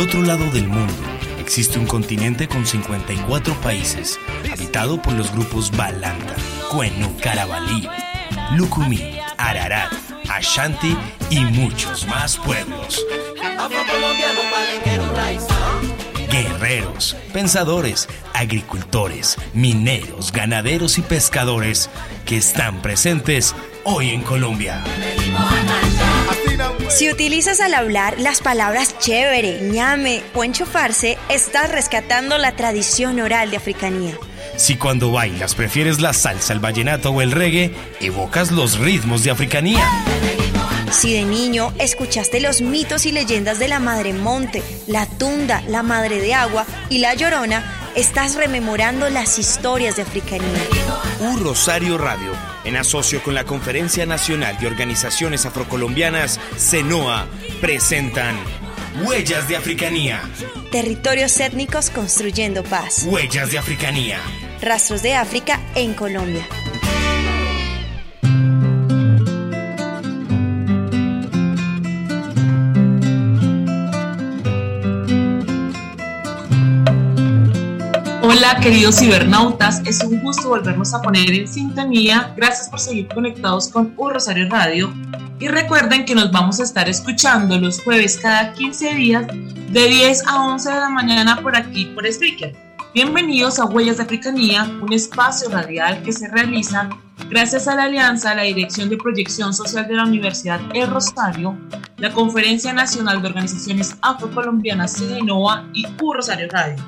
Otro 0.00 0.22
lado 0.22 0.50
del 0.50 0.66
mundo 0.66 0.94
existe 1.38 1.78
un 1.78 1.84
continente 1.84 2.48
con 2.48 2.66
54 2.66 3.52
países, 3.60 4.18
habitado 4.50 5.00
por 5.02 5.12
los 5.12 5.30
grupos 5.30 5.70
Balanta, 5.76 6.36
Cuenu, 6.70 7.14
Carabalí, 7.18 7.86
Lucumí, 8.56 9.18
Ararat, 9.36 9.92
Ashanti 10.30 10.96
y 11.28 11.40
muchos 11.40 12.06
más 12.06 12.38
pueblos. 12.38 13.04
Guerreros, 16.30 17.14
pensadores, 17.34 18.08
agricultores, 18.32 19.36
mineros, 19.52 20.32
ganaderos 20.32 20.96
y 20.96 21.02
pescadores 21.02 21.90
que 22.24 22.38
están 22.38 22.80
presentes 22.80 23.54
hoy 23.84 24.10
en 24.10 24.22
Colombia. 24.22 24.82
Si 26.90 27.08
utilizas 27.08 27.60
al 27.60 27.74
hablar 27.74 28.18
las 28.18 28.40
palabras 28.40 28.98
chévere, 28.98 29.60
ñame 29.60 30.22
o 30.34 30.42
enchufarse, 30.42 31.18
estás 31.28 31.70
rescatando 31.70 32.36
la 32.36 32.56
tradición 32.56 33.20
oral 33.20 33.50
de 33.50 33.56
africanía. 33.58 34.18
Si 34.56 34.76
cuando 34.76 35.12
bailas 35.12 35.54
prefieres 35.54 36.00
la 36.00 36.12
salsa, 36.12 36.52
el 36.52 36.58
vallenato 36.58 37.10
o 37.10 37.22
el 37.22 37.30
reggae, 37.30 37.72
evocas 38.00 38.50
los 38.50 38.78
ritmos 38.78 39.22
de 39.22 39.30
africanía. 39.30 39.88
Si 40.90 41.12
de 41.12 41.24
niño 41.24 41.72
escuchaste 41.78 42.40
los 42.40 42.60
mitos 42.60 43.06
y 43.06 43.12
leyendas 43.12 43.60
de 43.60 43.68
la 43.68 43.78
Madre 43.78 44.12
Monte, 44.12 44.60
la 44.88 45.06
Tunda, 45.06 45.62
la 45.68 45.84
Madre 45.84 46.20
de 46.20 46.34
Agua 46.34 46.66
y 46.88 46.98
la 46.98 47.14
Llorona, 47.14 47.62
estás 47.94 48.34
rememorando 48.34 49.08
las 49.08 49.38
historias 49.38 49.94
de 49.94 50.02
africanía. 50.02 50.60
Un 51.20 51.38
Rosario 51.38 51.96
Radio, 51.96 52.32
en 52.64 52.76
asocio 52.76 53.22
con 53.22 53.34
la 53.34 53.44
Conferencia 53.44 54.06
Nacional 54.06 54.58
de 54.58 54.66
Organizaciones 54.66 55.46
Afrocolombianas, 55.46 56.40
CENOA, 56.56 57.26
presentan 57.60 58.36
Huellas 59.02 59.48
de 59.48 59.56
Africanía. 59.56 60.20
Territorios 60.70 61.38
étnicos 61.40 61.90
construyendo 61.90 62.62
paz. 62.62 63.04
Huellas 63.06 63.50
de 63.52 63.58
Africanía. 63.58 64.18
Rastros 64.60 65.02
de 65.02 65.14
África 65.14 65.60
en 65.74 65.94
Colombia. 65.94 66.46
Hola 78.42 78.58
queridos 78.58 78.98
cibernautas, 78.98 79.82
es 79.84 80.02
un 80.02 80.18
gusto 80.22 80.48
volvernos 80.48 80.94
a 80.94 81.02
poner 81.02 81.30
en 81.30 81.46
sintonía. 81.46 82.32
Gracias 82.38 82.70
por 82.70 82.80
seguir 82.80 83.06
conectados 83.08 83.68
con 83.68 83.92
Un 83.98 84.14
Rosario 84.14 84.48
Radio. 84.48 84.90
Y 85.38 85.48
recuerden 85.48 86.06
que 86.06 86.14
nos 86.14 86.32
vamos 86.32 86.58
a 86.58 86.62
estar 86.62 86.88
escuchando 86.88 87.58
los 87.58 87.82
jueves 87.82 88.16
cada 88.16 88.54
15 88.54 88.94
días 88.94 89.26
de 89.26 89.88
10 89.88 90.26
a 90.26 90.42
11 90.52 90.70
de 90.70 90.74
la 90.74 90.88
mañana 90.88 91.38
por 91.42 91.54
aquí 91.54 91.84
por 91.94 92.10
Spreaker. 92.10 92.56
Bienvenidos 92.94 93.58
a 93.58 93.66
Huellas 93.66 93.98
de 93.98 94.04
Africanía, 94.04 94.64
un 94.80 94.94
espacio 94.94 95.50
radial 95.50 96.02
que 96.02 96.10
se 96.10 96.26
realiza 96.28 96.88
gracias 97.28 97.68
a 97.68 97.74
la 97.74 97.84
alianza, 97.84 98.34
la 98.34 98.44
Dirección 98.44 98.88
de 98.88 98.96
Proyección 98.96 99.52
Social 99.52 99.86
de 99.86 99.96
la 99.96 100.04
Universidad 100.04 100.62
El 100.72 100.88
Rosario, 100.88 101.58
la 101.98 102.10
Conferencia 102.10 102.72
Nacional 102.72 103.20
de 103.20 103.28
Organizaciones 103.28 103.96
Afrocolombianas 104.00 104.96
CIDENOA 104.96 105.68
y 105.74 105.84
U 106.00 106.14
Rosario 106.14 106.48
Radio. 106.50 106.82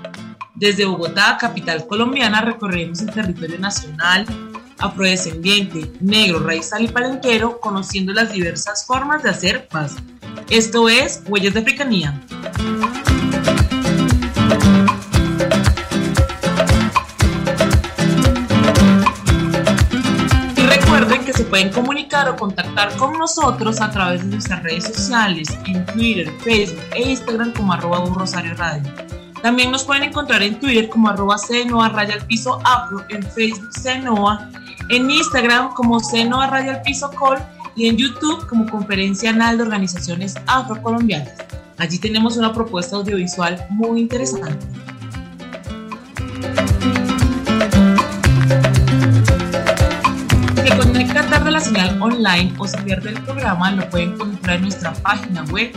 Desde 0.54 0.84
Bogotá, 0.84 1.38
capital 1.40 1.86
colombiana, 1.86 2.42
recorremos 2.42 3.00
el 3.00 3.10
territorio 3.10 3.58
nacional, 3.58 4.26
afrodescendiente, 4.78 5.90
negro, 6.00 6.40
raizal 6.40 6.84
y 6.84 6.88
palenquero, 6.88 7.58
conociendo 7.60 8.12
las 8.12 8.32
diversas 8.32 8.84
formas 8.86 9.22
de 9.22 9.30
hacer 9.30 9.68
paz. 9.68 9.96
Esto 10.50 10.88
es 10.88 11.22
Huellas 11.26 11.54
de 11.54 11.60
Africanía. 11.60 12.20
Se 21.32 21.44
pueden 21.44 21.72
comunicar 21.72 22.28
o 22.28 22.36
contactar 22.36 22.94
con 22.98 23.14
nosotros 23.18 23.80
a 23.80 23.90
través 23.90 24.22
de 24.22 24.28
nuestras 24.28 24.62
redes 24.62 24.84
sociales, 24.84 25.48
en 25.66 25.84
Twitter, 25.86 26.30
Facebook 26.40 26.84
e 26.94 27.10
Instagram 27.10 27.54
como 27.54 27.72
arroba 27.72 28.00
un 28.00 28.14
Rosario 28.14 28.54
Radio. 28.54 28.92
También 29.42 29.72
nos 29.72 29.82
pueden 29.82 30.04
encontrar 30.04 30.40
en 30.44 30.60
Twitter 30.60 30.88
como 30.88 31.08
arroba 31.08 31.36
Cenoa 31.36 31.88
raya 31.88 32.14
al 32.14 32.26
en 33.08 33.22
Facebook 33.24 33.70
Cenoa, 33.82 34.48
en 34.88 35.10
Instagram 35.10 35.74
como 35.74 35.98
Cenoa 35.98 36.46
raya 36.46 36.80
al 36.80 37.42
y 37.74 37.88
en 37.88 37.96
YouTube 37.96 38.46
como 38.46 38.70
Conferencia 38.70 39.30
Anal 39.30 39.56
de 39.56 39.64
Organizaciones 39.64 40.36
Afrocolombianas. 40.46 41.34
Allí 41.78 41.98
tenemos 41.98 42.36
una 42.36 42.52
propuesta 42.52 42.94
audiovisual 42.94 43.66
muy 43.70 44.02
interesante. 44.02 44.64
Se 50.54 50.76
conecta 50.76 51.26
tarde 51.26 51.50
la 51.50 51.60
señal 51.60 52.00
online 52.00 52.54
o 52.58 52.68
se 52.68 52.78
pierde 52.82 53.10
el 53.10 53.20
programa, 53.22 53.72
lo 53.72 53.90
pueden 53.90 54.12
encontrar 54.12 54.56
en 54.56 54.62
nuestra 54.62 54.92
página 54.92 55.42
web 55.46 55.72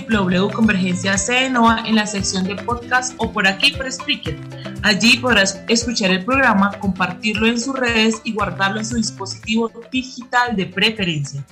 www.convergenciacnoa 0.00 1.84
en 1.86 1.96
la 1.96 2.06
sección 2.06 2.44
de 2.44 2.56
podcast 2.56 3.14
o 3.18 3.30
por 3.30 3.46
aquí 3.46 3.72
por 3.72 3.90
Spreaker. 3.90 4.38
Allí 4.82 5.18
podrás 5.18 5.62
escuchar 5.68 6.10
el 6.10 6.24
programa, 6.24 6.72
compartirlo 6.78 7.46
en 7.46 7.60
sus 7.60 7.78
redes 7.78 8.20
y 8.24 8.32
guardarlo 8.32 8.78
en 8.78 8.86
su 8.86 8.96
dispositivo 8.96 9.70
digital 9.90 10.56
de 10.56 10.66
preferencia. 10.66 11.44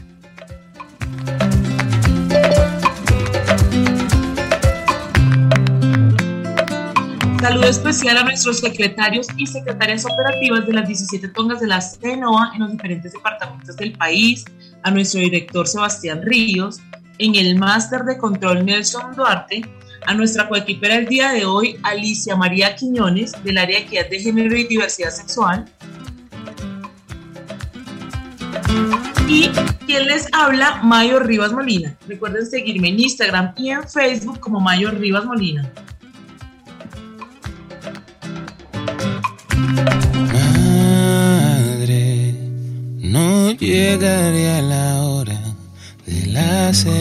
Saludo 7.41 7.65
especial 7.69 8.19
a 8.19 8.23
nuestros 8.23 8.59
secretarios 8.61 9.27
y 9.37 9.47
secretarias 9.47 10.05
operativas 10.05 10.67
de 10.67 10.73
las 10.75 10.87
17 10.87 11.29
tongas 11.29 11.61
de 11.61 11.67
la 11.67 11.81
CENOA 11.81 12.53
en 12.55 12.61
los 12.61 12.73
diferentes 12.73 13.13
departamentos 13.13 13.77
del 13.77 13.93
país, 13.93 14.45
a 14.83 14.91
nuestro 14.91 15.21
director 15.21 15.67
Sebastián 15.67 16.21
Ríos, 16.23 16.81
en 17.21 17.37
el 17.37 17.55
máster 17.57 18.03
de 18.05 18.17
control 18.17 18.65
Nelson 18.65 19.15
Duarte, 19.15 19.63
a 20.07 20.15
nuestra 20.15 20.49
coequipera 20.49 20.97
el 20.97 21.07
día 21.07 21.33
de 21.33 21.45
hoy, 21.45 21.77
Alicia 21.83 22.35
María 22.35 22.75
Quiñones, 22.75 23.33
del 23.45 23.59
área 23.59 23.79
de 23.79 23.85
equidad 23.85 24.09
de 24.09 24.21
género 24.21 24.57
y 24.57 24.65
diversidad 24.65 25.11
sexual. 25.11 25.67
Y 29.29 29.51
quien 29.87 30.07
les 30.07 30.27
habla, 30.33 30.81
Mayo 30.83 31.21
Rivas 31.21 31.53
Molina. 31.53 31.95
Recuerden 32.09 32.47
seguirme 32.47 32.89
en 32.89 33.01
Instagram 33.01 33.53
y 33.57 33.69
en 33.69 33.87
Facebook 33.87 34.41
como 34.41 34.59
Mayo 34.59 34.91
Rivas 34.91 35.27
Molina. 35.27 35.71
Madre, 41.53 42.35
no 42.97 43.51
llegaré 43.53 44.51
a 44.53 44.63
la 44.63 45.03
hora 45.03 45.40
la 46.33 46.73
cena. 46.73 46.99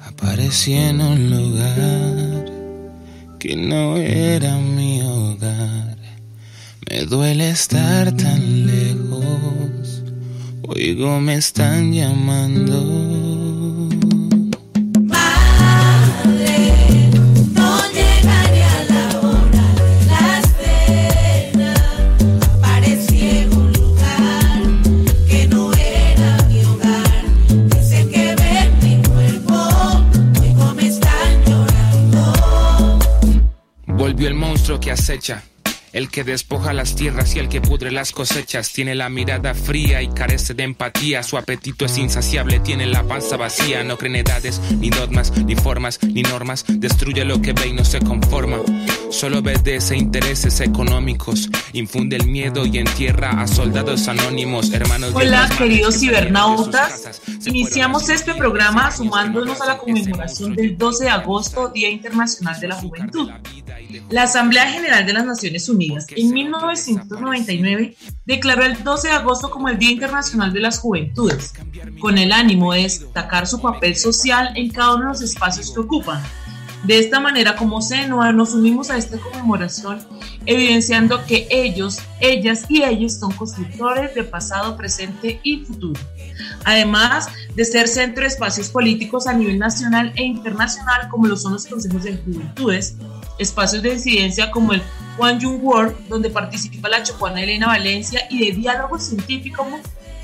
Aparecí 0.00 0.74
en 0.74 1.00
un 1.00 1.30
lugar 1.30 2.44
que 3.38 3.56
no 3.56 3.96
era 3.96 4.58
mi 4.58 5.02
hogar. 5.02 5.96
Me 6.88 7.04
duele 7.06 7.50
estar 7.50 8.12
tan 8.16 8.66
lejos. 8.66 10.02
Oigo, 10.68 11.20
me 11.20 11.34
están 11.34 11.92
llamando. 11.92 12.91
Que 34.82 34.90
acecha. 34.90 35.44
El 35.92 36.10
que 36.10 36.24
despoja 36.24 36.72
las 36.72 36.96
tierras 36.96 37.34
y 37.36 37.38
el 37.38 37.48
que 37.48 37.60
pudre 37.60 37.92
las 37.92 38.12
cosechas 38.12 38.72
tiene 38.72 38.94
la 38.94 39.08
mirada 39.08 39.54
fría 39.54 40.02
y 40.02 40.08
carece 40.08 40.54
de 40.54 40.64
empatía. 40.64 41.22
Su 41.22 41.36
apetito 41.36 41.84
es 41.84 41.98
insaciable, 41.98 42.60
tiene 42.60 42.86
la 42.86 43.04
panza 43.04 43.36
vacía. 43.36 43.84
No 43.84 43.96
cree 43.96 44.10
en 44.10 44.16
edades, 44.16 44.60
ni 44.78 44.90
dogmas, 44.90 45.30
ni 45.36 45.54
formas, 45.54 45.98
ni 46.02 46.22
normas. 46.22 46.64
Destruye 46.66 47.24
lo 47.24 47.40
que 47.40 47.52
ve 47.52 47.68
y 47.68 47.72
no 47.74 47.84
se 47.84 48.00
conforma. 48.00 48.58
Solo 49.12 49.40
obedece 49.40 49.94
intereses 49.94 50.60
económicos. 50.60 51.50
Infunde 51.74 52.16
el 52.16 52.26
miedo 52.26 52.64
y 52.64 52.78
entierra 52.78 53.42
a 53.42 53.46
soldados 53.46 54.08
anónimos, 54.08 54.72
hermanos. 54.72 55.12
Hola, 55.14 55.50
queridos 55.58 56.00
cibernautas. 56.00 57.20
Iniciamos 57.44 58.08
este 58.08 58.34
programa 58.34 58.90
sumándonos 58.90 59.60
a 59.60 59.66
la 59.66 59.78
conmemoración 59.78 60.56
del 60.56 60.78
12 60.78 61.04
de 61.04 61.10
agosto, 61.10 61.68
Día 61.68 61.90
Internacional 61.90 62.58
de 62.58 62.68
la 62.68 62.76
Juventud. 62.76 63.30
La 64.08 64.22
Asamblea 64.22 64.70
General 64.72 65.04
de 65.04 65.12
las 65.12 65.26
Naciones 65.26 65.68
Unidas 65.68 66.06
en 66.16 66.32
1999 66.32 67.94
declaró 68.24 68.64
el 68.64 68.82
12 68.82 69.08
de 69.08 69.14
agosto 69.14 69.50
como 69.50 69.68
el 69.68 69.78
Día 69.78 69.90
Internacional 69.90 70.54
de 70.54 70.60
las 70.60 70.78
Juventudes, 70.78 71.52
con 72.00 72.16
el 72.16 72.32
ánimo 72.32 72.72
de 72.72 72.82
destacar 72.82 73.46
su 73.46 73.60
papel 73.60 73.94
social 73.94 74.52
en 74.56 74.70
cada 74.70 74.94
uno 74.94 75.04
de 75.04 75.10
los 75.10 75.22
espacios 75.22 75.70
que 75.70 75.80
ocupan. 75.80 76.22
De 76.84 76.98
esta 76.98 77.20
manera, 77.20 77.54
como 77.54 77.80
SENOA, 77.80 78.32
nos 78.32 78.54
unimos 78.54 78.90
a 78.90 78.96
esta 78.96 79.16
conmemoración, 79.16 80.00
evidenciando 80.46 81.24
que 81.26 81.46
ellos, 81.48 81.98
ellas 82.18 82.64
y 82.68 82.82
ellos 82.82 83.18
son 83.18 83.32
constructores 83.32 84.14
de 84.16 84.24
pasado, 84.24 84.76
presente 84.76 85.38
y 85.44 85.58
futuro. 85.64 86.00
Además 86.64 87.28
de 87.54 87.64
ser 87.64 87.86
centro 87.86 88.22
de 88.22 88.28
espacios 88.28 88.68
políticos 88.68 89.28
a 89.28 89.32
nivel 89.32 89.60
nacional 89.60 90.12
e 90.16 90.24
internacional, 90.24 91.08
como 91.08 91.28
lo 91.28 91.36
son 91.36 91.52
los 91.52 91.66
consejos 91.66 92.02
de 92.02 92.16
juventudes, 92.16 92.96
espacios 93.38 93.82
de 93.82 93.92
incidencia 93.94 94.50
como 94.50 94.72
el 94.72 94.82
Young 95.38 95.62
World, 95.62 96.08
donde 96.08 96.30
participa 96.30 96.88
la 96.88 97.04
Chocuana 97.04 97.42
Elena 97.42 97.68
Valencia, 97.68 98.26
y 98.28 98.46
de 98.46 98.56
diálogos 98.56 99.04
científicos, 99.04 99.66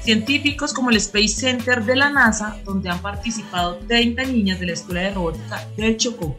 científicos 0.03 0.73
como 0.73 0.91
el 0.91 0.97
Space 0.97 1.29
Center 1.29 1.85
de 1.85 1.95
la 1.95 2.11
NASA, 2.11 2.57
donde 2.65 2.89
han 2.89 3.01
participado 3.01 3.77
30 3.87 4.25
niñas 4.25 4.59
de 4.59 4.67
la 4.67 4.73
Escuela 4.73 5.03
de 5.03 5.15
Robótica 5.15 5.65
del 5.77 5.97
Chocó, 5.97 6.37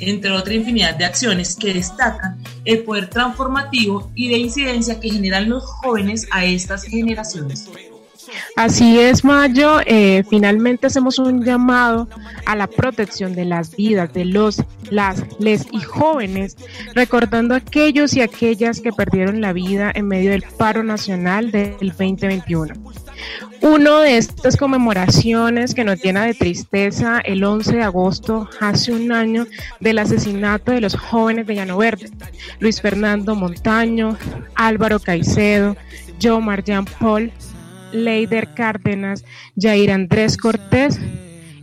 entre 0.00 0.30
otra 0.32 0.54
infinidad 0.54 0.96
de 0.96 1.04
acciones 1.04 1.56
que 1.56 1.74
destacan 1.74 2.42
el 2.64 2.82
poder 2.82 3.08
transformativo 3.08 4.10
y 4.14 4.28
de 4.28 4.38
incidencia 4.38 4.98
que 4.98 5.10
generan 5.10 5.48
los 5.48 5.64
jóvenes 5.64 6.26
a 6.30 6.44
estas 6.44 6.84
generaciones. 6.84 7.68
Así 8.56 8.98
es, 8.98 9.24
Mayo. 9.24 9.80
Eh, 9.86 10.24
finalmente 10.28 10.86
hacemos 10.86 11.18
un 11.18 11.44
llamado 11.44 12.08
a 12.46 12.54
la 12.54 12.66
protección 12.66 13.34
de 13.34 13.44
las 13.44 13.74
vidas 13.74 14.12
de 14.12 14.24
los, 14.24 14.62
las, 14.90 15.24
les 15.38 15.66
y 15.72 15.80
jóvenes, 15.80 16.56
recordando 16.94 17.54
a 17.54 17.58
aquellos 17.58 18.14
y 18.14 18.20
aquellas 18.20 18.80
que 18.80 18.92
perdieron 18.92 19.40
la 19.40 19.52
vida 19.52 19.90
en 19.94 20.08
medio 20.08 20.30
del 20.30 20.42
paro 20.42 20.82
nacional 20.82 21.50
del 21.50 21.76
2021. 21.78 22.74
Uno 23.62 24.00
de 24.00 24.16
estas 24.16 24.56
conmemoraciones 24.56 25.74
que 25.74 25.84
nos 25.84 26.02
llena 26.02 26.24
de 26.24 26.34
tristeza, 26.34 27.20
el 27.20 27.44
11 27.44 27.76
de 27.76 27.82
agosto, 27.82 28.48
hace 28.60 28.92
un 28.92 29.12
año, 29.12 29.46
del 29.80 29.98
asesinato 29.98 30.72
de 30.72 30.80
los 30.80 30.96
jóvenes 30.96 31.46
de 31.46 31.56
Llano 31.56 31.76
Verde, 31.76 32.10
Luis 32.58 32.80
Fernando 32.80 33.34
Montaño, 33.34 34.16
Álvaro 34.54 34.98
Caicedo, 34.98 35.76
Joe 36.22 36.40
Marjan 36.40 36.86
Paul, 36.86 37.32
Leider 37.92 38.54
Cárdenas, 38.54 39.24
Jair 39.56 39.92
Andrés 39.92 40.36
Cortés 40.36 40.98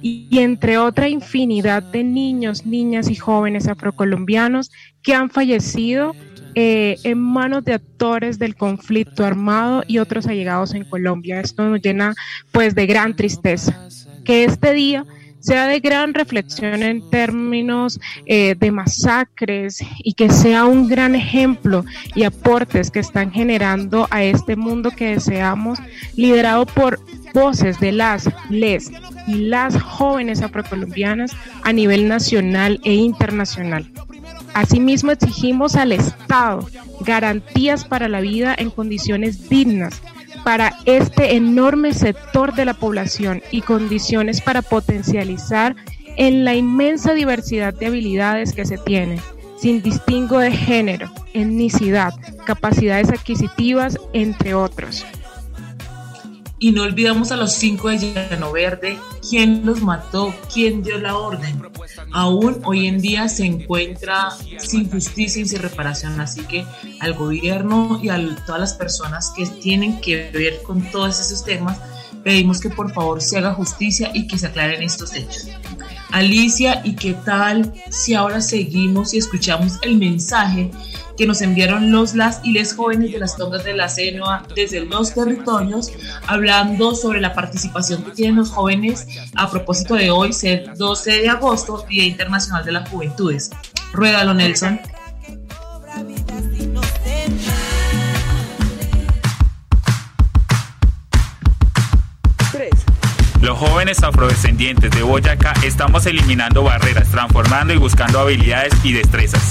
y, 0.01 0.27
y, 0.30 0.39
entre 0.39 0.77
otra 0.77 1.09
infinidad 1.09 1.81
de 1.81 2.04
niños, 2.04 2.65
niñas 2.65 3.09
y 3.09 3.15
jóvenes 3.15 3.68
afrocolombianos 3.68 4.71
que 5.01 5.15
han 5.15 5.30
fallecido 5.30 6.13
eh, 6.59 6.98
en 7.04 7.19
manos 7.19 7.63
de 7.65 7.75
actores 7.75 8.39
del 8.39 8.56
conflicto 8.56 9.24
armado 9.24 9.83
y 9.86 10.00
otros 10.00 10.25
allegados 10.25 10.74
en 10.74 10.86
Colombia. 10.86 11.39
Esto 11.39 11.69
nos 11.69 11.80
llena 11.83 12.15
pues 12.51 12.74
de 12.74 12.88
gran 12.88 13.15
tristeza. 13.15 13.88
Que 14.25 14.44
este 14.44 14.74
día 14.74 15.06
sea 15.39 15.68
de 15.68 15.80
gran 15.80 16.15
reflexión 16.15 16.81
en 16.81 17.07
términos 17.12 18.00
eh, 18.25 18.56
de 18.57 18.71
masacres 18.71 19.83
y 20.00 20.13
que 20.13 20.31
sea 20.31 20.65
un 20.65 20.88
gran 20.88 21.13
ejemplo 21.13 21.86
y 22.15 22.24
aportes 22.24 22.89
que 22.89 23.01
están 23.01 23.31
generando 23.31 24.07
a 24.09 24.24
este 24.24 24.56
mundo 24.56 24.89
que 24.89 25.12
deseamos, 25.12 25.77
liderado 26.15 26.65
por 26.65 27.00
voces 27.36 27.80
de 27.80 27.92
las, 27.92 28.31
les 28.50 28.92
y 29.27 29.36
las 29.42 29.80
jóvenes 29.80 30.42
afrocolombianas 30.42 31.38
a 31.62 31.71
nivel 31.71 32.07
nacional 32.07 32.81
e 32.83 32.95
internacional. 32.95 33.92
Asimismo, 34.57 35.12
exigimos 35.12 35.75
al 35.75 35.92
Estado 35.92 36.68
garantías 37.01 37.86
para 37.86 38.09
la 38.09 38.21
vida 38.21 38.56
en 38.57 38.71
condiciones 38.71 39.50
dignas 39.50 40.01
para 40.44 40.74
este 40.86 41.36
enorme 41.36 41.94
sector 41.94 42.56
de 42.56 42.65
la 42.65 42.74
población 42.74 43.44
y 43.51 43.62
condiciones 43.62 44.42
para 44.42 44.63
potencializar 44.63 45.75
en 46.15 46.44
la 46.44 46.56
inmensa 46.56 47.13
diversidad 47.13 47.71
de 47.71 47.86
habilidades 47.86 48.54
que 48.54 48.65
se 48.65 48.80
tiene, 48.80 49.19
sin 49.62 49.83
distingo 49.83 50.39
de 50.39 50.51
género, 50.51 51.12
etnicidad, 51.36 52.15
capacidades 52.48 53.09
adquisitivas, 53.09 54.00
entre 54.13 54.56
otros. 54.56 55.06
Y 56.59 56.71
no 56.71 56.83
olvidamos 56.83 57.31
a 57.31 57.38
los 57.38 57.54
cinco 57.54 57.89
de 57.89 58.00
Llano 58.00 58.51
Verde, 58.51 58.98
quién 59.27 59.63
los 59.63 59.81
mató, 59.81 60.33
quién 60.51 60.81
dio 60.81 60.98
la 60.98 61.15
orden. 61.15 61.62
Aún 62.12 62.62
hoy 62.63 62.88
en 62.88 63.00
día 63.00 63.30
se 63.30 63.45
encuentra 63.45 64.30
sin 64.57 64.89
justicia 64.89 65.44
y 65.44 65.48
sin 65.48 65.62
reparación. 65.62 66.19
Así 66.19 66.42
que 66.42 66.65
al 67.00 67.13
gobierno 67.13 68.00
y 68.01 68.09
a 68.09 68.19
todas 68.45 68.59
las 68.59 68.74
personas 68.74 69.31
que 69.36 69.45
tienen 69.45 70.01
que 70.01 70.31
ver 70.31 70.63
con 70.63 70.81
todos 70.89 71.19
esos 71.19 71.45
temas, 71.45 71.77
pedimos 72.24 72.59
que 72.59 72.71
por 72.71 72.92
favor 72.92 73.21
se 73.21 73.38
haga 73.38 73.54
justicia 73.54 74.09
y 74.13 74.25
que 74.25 74.39
se 74.39 74.48
aclaren 74.48 74.81
estos 74.81 75.13
hechos. 75.13 75.50
Alicia, 76.12 76.81
¿y 76.83 76.95
qué 76.95 77.13
tal 77.13 77.74
si 77.89 78.13
ahora 78.13 78.42
seguimos 78.42 79.13
y 79.13 79.18
escuchamos 79.18 79.74
el 79.81 79.98
mensaje 79.98 80.71
que 81.18 81.25
nos 81.25 81.42
enviaron 81.42 81.92
los, 81.92 82.13
las 82.13 82.39
y 82.44 82.51
les 82.51 82.75
jóvenes 82.75 83.12
de 83.12 83.19
las 83.19 83.36
tongas 83.36 83.63
de 83.63 83.74
la 83.74 83.89
CENOA 83.89 84.44
desde 84.56 84.86
los 84.86 85.13
territorios, 85.13 85.92
hablando 86.27 86.95
sobre 86.95 87.19
la 87.19 87.33
participación 87.33 88.04
que 88.04 88.12
tienen 88.12 88.36
los 88.36 88.51
jóvenes 88.51 89.07
a 89.36 89.50
propósito 89.50 89.95
de 89.95 90.12
hoy, 90.12 90.31
ser 90.31 90.77
12 90.77 91.21
de 91.21 91.30
agosto, 91.30 91.86
Día 91.89 92.06
Internacional 92.06 92.63
de 92.63 92.71
las 92.71 92.89
Juventudes. 92.89 93.50
Ruégalo, 93.94 94.33
Nelson. 94.33 94.80
Los 103.47 103.59
jóvenes 103.59 104.04
afrodescendientes 104.04 104.92
de 104.92 105.04
Boyacá 105.04 105.54
estamos 105.63 106.06
eliminando 106.06 106.63
barreras, 106.63 107.07
transformando 107.07 107.73
y 107.73 107.77
buscando 107.77 108.19
habilidades 108.19 108.73
y 108.83 108.92
destrezas. 108.92 109.42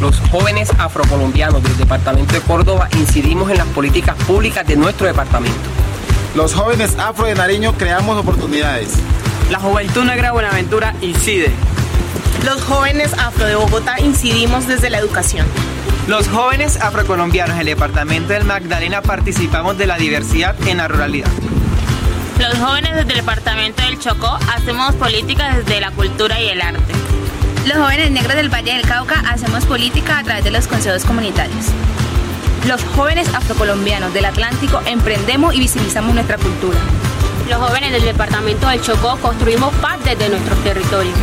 Los 0.00 0.20
jóvenes 0.30 0.70
afrocolombianos 0.78 1.60
del 1.60 1.76
departamento 1.76 2.34
de 2.34 2.40
Córdoba 2.42 2.88
incidimos 2.92 3.50
en 3.50 3.58
las 3.58 3.66
políticas 3.66 4.14
públicas 4.28 4.64
de 4.64 4.76
nuestro 4.76 5.08
departamento. 5.08 5.58
Los 6.36 6.54
jóvenes 6.54 6.96
afro 7.00 7.26
de 7.26 7.34
Nariño 7.34 7.72
creamos 7.72 8.16
oportunidades. 8.16 8.92
La 9.50 9.58
juventud 9.58 10.04
negra 10.04 10.30
Buenaventura 10.30 10.94
incide. 11.00 11.50
Los 12.44 12.62
jóvenes 12.62 13.12
afro 13.14 13.44
de 13.46 13.56
Bogotá 13.56 13.98
incidimos 14.00 14.68
desde 14.68 14.88
la 14.88 14.98
educación. 14.98 15.48
Los 16.06 16.28
jóvenes 16.28 16.80
afrocolombianos 16.80 17.58
del 17.58 17.66
departamento 17.66 18.34
del 18.34 18.44
Magdalena 18.44 19.02
participamos 19.02 19.76
de 19.78 19.88
la 19.88 19.98
diversidad 19.98 20.54
en 20.68 20.76
la 20.76 20.86
ruralidad. 20.86 21.30
Los 22.38 22.58
jóvenes 22.58 22.94
del 22.94 23.08
departamento 23.08 23.82
del 23.82 23.98
Chocó 23.98 24.38
hacemos 24.54 24.94
política 24.96 25.56
desde 25.56 25.80
la 25.80 25.90
cultura 25.90 26.38
y 26.38 26.48
el 26.48 26.60
arte. 26.60 26.92
Los 27.66 27.78
jóvenes 27.78 28.10
negros 28.10 28.36
del 28.36 28.52
Valle 28.52 28.74
del 28.74 28.82
Cauca 28.82 29.20
hacemos 29.28 29.64
política 29.64 30.18
a 30.18 30.22
través 30.22 30.44
de 30.44 30.50
los 30.50 30.66
consejos 30.68 31.04
comunitarios. 31.04 31.66
Los 32.68 32.84
jóvenes 32.94 33.32
afrocolombianos 33.34 34.12
del 34.12 34.26
Atlántico 34.26 34.82
emprendemos 34.84 35.54
y 35.54 35.60
visibilizamos 35.60 36.14
nuestra 36.14 36.36
cultura. 36.36 36.78
Los 37.48 37.58
jóvenes 37.58 37.92
del 37.92 38.04
departamento 38.04 38.68
del 38.68 38.82
Chocó 38.82 39.16
construimos 39.16 39.72
paz 39.76 39.98
desde 40.04 40.28
nuestros 40.28 40.62
territorios. 40.62 41.16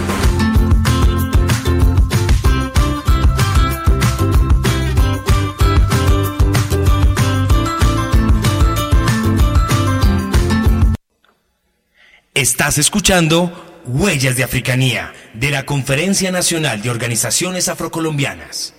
Estás 12.35 12.79
escuchando 12.79 13.83
Huellas 13.85 14.35
de 14.35 14.43
Africanía 14.43 15.13
de 15.35 15.51
la 15.51 15.67
Conferencia 15.67 16.31
Nacional 16.31 16.81
de 16.81 16.89
Organizaciones 16.89 17.67
Afrocolombianas. 17.67 18.73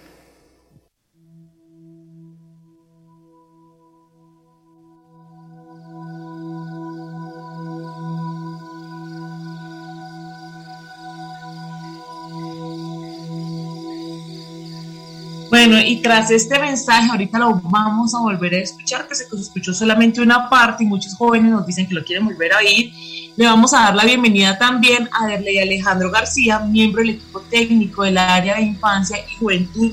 Bueno, 15.48 15.80
y 15.80 16.02
tras 16.02 16.32
este 16.32 16.58
mensaje, 16.58 17.08
ahorita 17.08 17.38
lo 17.38 17.60
vamos 17.62 18.12
a 18.16 18.18
volver 18.18 18.54
a 18.54 18.58
escuchar, 18.58 19.06
que 19.06 19.14
se 19.14 19.26
escuchó 19.32 19.72
solamente 19.72 20.20
una 20.20 20.50
parte 20.50 20.82
y 20.82 20.88
muchos 20.88 21.14
jóvenes 21.14 21.52
nos 21.52 21.64
dicen 21.64 21.86
que 21.86 21.94
lo 21.94 22.04
quieren 22.04 22.24
volver 22.24 22.52
a 22.52 22.58
oír. 22.58 22.92
Le 23.36 23.46
vamos 23.46 23.74
a 23.74 23.80
dar 23.80 23.96
la 23.96 24.04
bienvenida 24.04 24.56
también 24.58 25.08
a 25.10 25.26
Derley 25.26 25.58
Alejandro 25.58 26.08
García, 26.08 26.60
miembro 26.60 27.00
del 27.00 27.16
equipo 27.16 27.40
técnico 27.40 28.04
del 28.04 28.16
área 28.16 28.54
de 28.54 28.62
infancia 28.62 29.18
y 29.18 29.34
juventud 29.36 29.90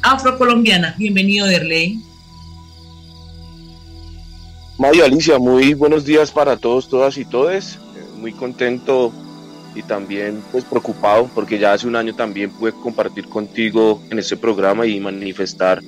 afrocolombiana. 0.00 0.94
Bienvenido, 0.96 1.44
Derley. 1.46 1.98
Mario 4.78 5.06
Alicia, 5.06 5.40
muy 5.40 5.74
buenos 5.74 6.04
días 6.04 6.30
para 6.30 6.56
todos, 6.56 6.88
todas 6.88 7.18
y 7.18 7.24
todes. 7.24 7.80
Muy 8.18 8.32
contento 8.32 9.12
y 9.74 9.82
también 9.82 10.40
pues 10.52 10.62
preocupado 10.62 11.28
porque 11.34 11.58
ya 11.58 11.72
hace 11.72 11.88
un 11.88 11.96
año 11.96 12.14
también 12.14 12.50
pude 12.50 12.70
compartir 12.72 13.28
contigo 13.28 14.00
en 14.10 14.20
este 14.20 14.36
programa 14.36 14.86
y 14.86 15.00
manifestar 15.00 15.82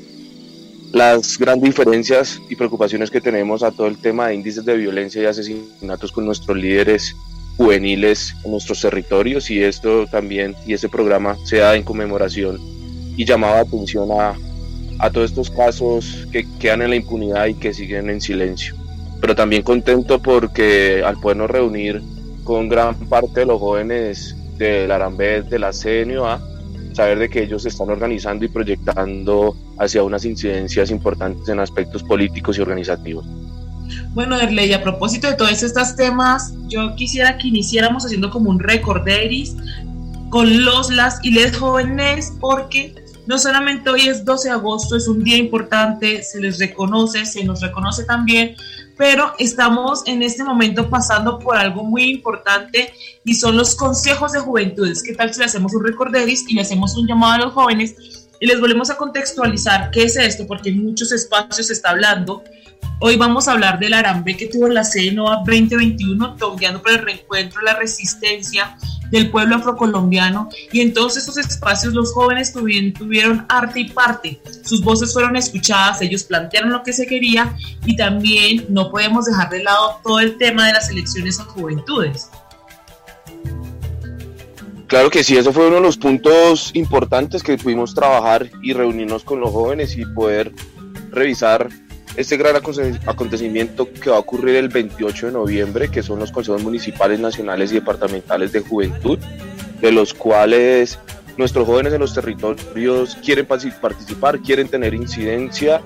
las 0.92 1.38
grandes 1.38 1.70
diferencias 1.70 2.40
y 2.48 2.56
preocupaciones 2.56 3.10
que 3.10 3.20
tenemos 3.20 3.62
a 3.62 3.70
todo 3.70 3.86
el 3.86 3.98
tema 3.98 4.28
de 4.28 4.34
índices 4.34 4.64
de 4.64 4.76
violencia 4.76 5.22
y 5.22 5.26
asesinatos 5.26 6.12
con 6.12 6.24
nuestros 6.24 6.56
líderes 6.56 7.14
juveniles 7.56 8.34
en 8.44 8.50
nuestros 8.50 8.80
territorios 8.80 9.50
y 9.50 9.62
esto 9.62 10.06
también 10.06 10.54
y 10.66 10.74
este 10.74 10.88
programa 10.88 11.36
se 11.44 11.58
da 11.58 11.74
en 11.74 11.82
conmemoración 11.82 12.58
y 13.16 13.24
llamaba 13.24 13.60
atención 13.60 14.08
a, 14.12 14.34
a 14.98 15.10
todos 15.10 15.30
estos 15.30 15.50
casos 15.50 16.26
que 16.30 16.46
quedan 16.58 16.82
en 16.82 16.90
la 16.90 16.96
impunidad 16.96 17.46
y 17.46 17.54
que 17.54 17.72
siguen 17.72 18.10
en 18.10 18.20
silencio. 18.20 18.74
Pero 19.20 19.34
también 19.34 19.62
contento 19.62 20.20
porque 20.20 21.02
al 21.04 21.18
podernos 21.18 21.50
reunir 21.50 22.02
con 22.44 22.68
gran 22.68 22.94
parte 23.08 23.40
de 23.40 23.46
los 23.46 23.58
jóvenes 23.58 24.36
del 24.58 24.90
Arambet, 24.90 25.48
de 25.48 25.58
la 25.58 25.72
CNOA, 25.72 26.40
saber 26.96 27.18
de 27.18 27.28
que 27.28 27.42
ellos 27.42 27.62
se 27.62 27.68
están 27.68 27.90
organizando 27.90 28.44
y 28.44 28.48
proyectando 28.48 29.54
hacia 29.78 30.02
unas 30.02 30.24
incidencias 30.24 30.90
importantes 30.90 31.48
en 31.48 31.60
aspectos 31.60 32.02
políticos 32.02 32.58
y 32.58 32.62
organizativos. 32.62 33.24
Bueno, 34.14 34.38
Derley, 34.38 34.72
a 34.72 34.82
propósito 34.82 35.28
de 35.28 35.34
todos 35.34 35.62
estos 35.62 35.94
temas, 35.94 36.54
yo 36.68 36.96
quisiera 36.96 37.36
que 37.38 37.48
iniciáramos 37.48 38.04
haciendo 38.04 38.30
como 38.30 38.50
un 38.50 38.58
recorderis 38.58 39.54
con 40.30 40.64
los, 40.64 40.90
las 40.90 41.22
y 41.22 41.30
les 41.30 41.56
jóvenes, 41.56 42.32
porque 42.40 42.94
no 43.26 43.38
solamente 43.38 43.90
hoy 43.90 44.08
es 44.08 44.24
12 44.24 44.48
de 44.48 44.54
agosto, 44.54 44.96
es 44.96 45.06
un 45.06 45.22
día 45.22 45.36
importante, 45.36 46.22
se 46.22 46.40
les 46.40 46.58
reconoce, 46.58 47.26
se 47.26 47.44
nos 47.44 47.60
reconoce 47.60 48.04
también, 48.04 48.56
pero 48.96 49.32
estamos 49.38 50.02
en 50.06 50.22
este 50.22 50.42
momento 50.42 50.88
pasando 50.88 51.38
por 51.38 51.56
algo 51.56 51.84
muy 51.84 52.10
importante 52.10 52.92
y 53.24 53.34
son 53.34 53.56
los 53.56 53.74
consejos 53.74 54.32
de 54.32 54.40
juventudes. 54.40 55.02
¿Qué 55.02 55.14
tal 55.14 55.32
si 55.32 55.40
le 55.40 55.46
hacemos 55.46 55.74
un 55.74 55.84
recorderis 55.84 56.48
y 56.48 56.54
le 56.54 56.62
hacemos 56.62 56.96
un 56.96 57.06
llamado 57.06 57.32
a 57.34 57.46
los 57.46 57.52
jóvenes 57.52 58.25
y 58.40 58.46
les 58.46 58.60
volvemos 58.60 58.90
a 58.90 58.96
contextualizar 58.96 59.90
qué 59.90 60.04
es 60.04 60.16
esto? 60.16 60.46
Porque 60.46 60.70
en 60.70 60.84
muchos 60.84 61.12
espacios 61.12 61.68
se 61.68 61.72
está 61.72 61.90
hablando. 61.90 62.42
Hoy 63.00 63.16
vamos 63.16 63.48
a 63.48 63.52
hablar 63.52 63.78
del 63.78 63.94
Arambe 63.94 64.36
que 64.36 64.46
tuvo 64.46 64.68
la 64.68 64.82
CNOA 64.82 65.42
2021, 65.46 66.36
tongueando 66.36 66.82
por 66.82 66.92
el 66.92 66.98
reencuentro, 66.98 67.60
la 67.62 67.74
resistencia 67.74 68.76
del 69.10 69.30
pueblo 69.30 69.56
afrocolombiano 69.56 70.48
y 70.72 70.80
en 70.80 70.92
todos 70.92 71.16
esos 71.16 71.36
espacios 71.36 71.94
los 71.94 72.12
jóvenes 72.12 72.52
tuvieron, 72.52 72.92
tuvieron 72.92 73.46
arte 73.48 73.80
y 73.80 73.90
parte, 73.90 74.40
sus 74.64 74.82
voces 74.82 75.12
fueron 75.12 75.36
escuchadas, 75.36 76.02
ellos 76.02 76.24
plantearon 76.24 76.72
lo 76.72 76.82
que 76.82 76.92
se 76.92 77.06
quería 77.06 77.56
y 77.84 77.96
también 77.96 78.66
no 78.68 78.90
podemos 78.90 79.26
dejar 79.26 79.50
de 79.50 79.62
lado 79.62 80.00
todo 80.02 80.20
el 80.20 80.36
tema 80.38 80.66
de 80.66 80.72
las 80.72 80.90
elecciones 80.90 81.38
a 81.38 81.44
juventudes. 81.44 82.30
Claro 84.86 85.10
que 85.10 85.24
sí, 85.24 85.36
eso 85.36 85.52
fue 85.52 85.66
uno 85.66 85.76
de 85.76 85.82
los 85.82 85.96
puntos 85.96 86.70
importantes 86.74 87.42
que 87.42 87.58
pudimos 87.58 87.92
trabajar 87.92 88.48
y 88.62 88.72
reunirnos 88.72 89.24
con 89.24 89.40
los 89.40 89.50
jóvenes 89.50 89.96
y 89.96 90.06
poder 90.06 90.52
revisar 91.10 91.68
este 92.16 92.36
gran 92.36 92.54
acontecimiento 92.56 93.92
que 93.92 94.10
va 94.10 94.16
a 94.16 94.20
ocurrir 94.20 94.56
el 94.56 94.68
28 94.68 95.26
de 95.26 95.32
noviembre, 95.32 95.90
que 95.90 96.04
son 96.04 96.20
los 96.20 96.30
consejos 96.30 96.62
municipales, 96.62 97.18
nacionales 97.18 97.72
y 97.72 97.74
departamentales 97.74 98.52
de 98.52 98.60
juventud, 98.60 99.18
de 99.80 99.90
los 99.90 100.14
cuales 100.14 101.00
nuestros 101.36 101.66
jóvenes 101.66 101.92
en 101.92 102.00
los 102.00 102.14
territorios 102.14 103.16
quieren 103.24 103.44
participar, 103.44 104.38
quieren 104.38 104.68
tener 104.68 104.94
incidencia, 104.94 105.82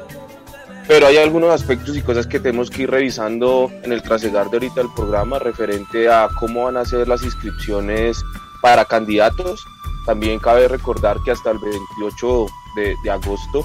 pero 0.87 1.07
hay 1.07 1.16
algunos 1.16 1.50
aspectos 1.50 1.97
y 1.97 2.02
cosas 2.02 2.26
que 2.26 2.38
tenemos 2.38 2.71
que 2.71 2.83
ir 2.83 2.90
revisando 2.90 3.73
en 3.83 3.92
el 3.92 4.02
trasegar 4.02 4.50
de 4.50 4.59
ahorita 4.59 4.75
del 4.75 4.92
programa 4.95 5.38
referente 5.38 6.09
a 6.09 6.28
cómo 6.38 6.64
van 6.64 6.76
a 6.76 6.85
ser 6.85 7.09
las 7.09 7.23
inscripciones 7.23 8.23
para 8.61 8.85
candidatos. 8.85 9.64
También 10.07 10.38
cabe 10.38 10.69
recordar 10.69 11.19
que 11.25 11.31
hasta 11.31 11.50
el 11.50 11.59
28 11.59 12.47
de, 12.76 13.11
agosto 13.11 13.64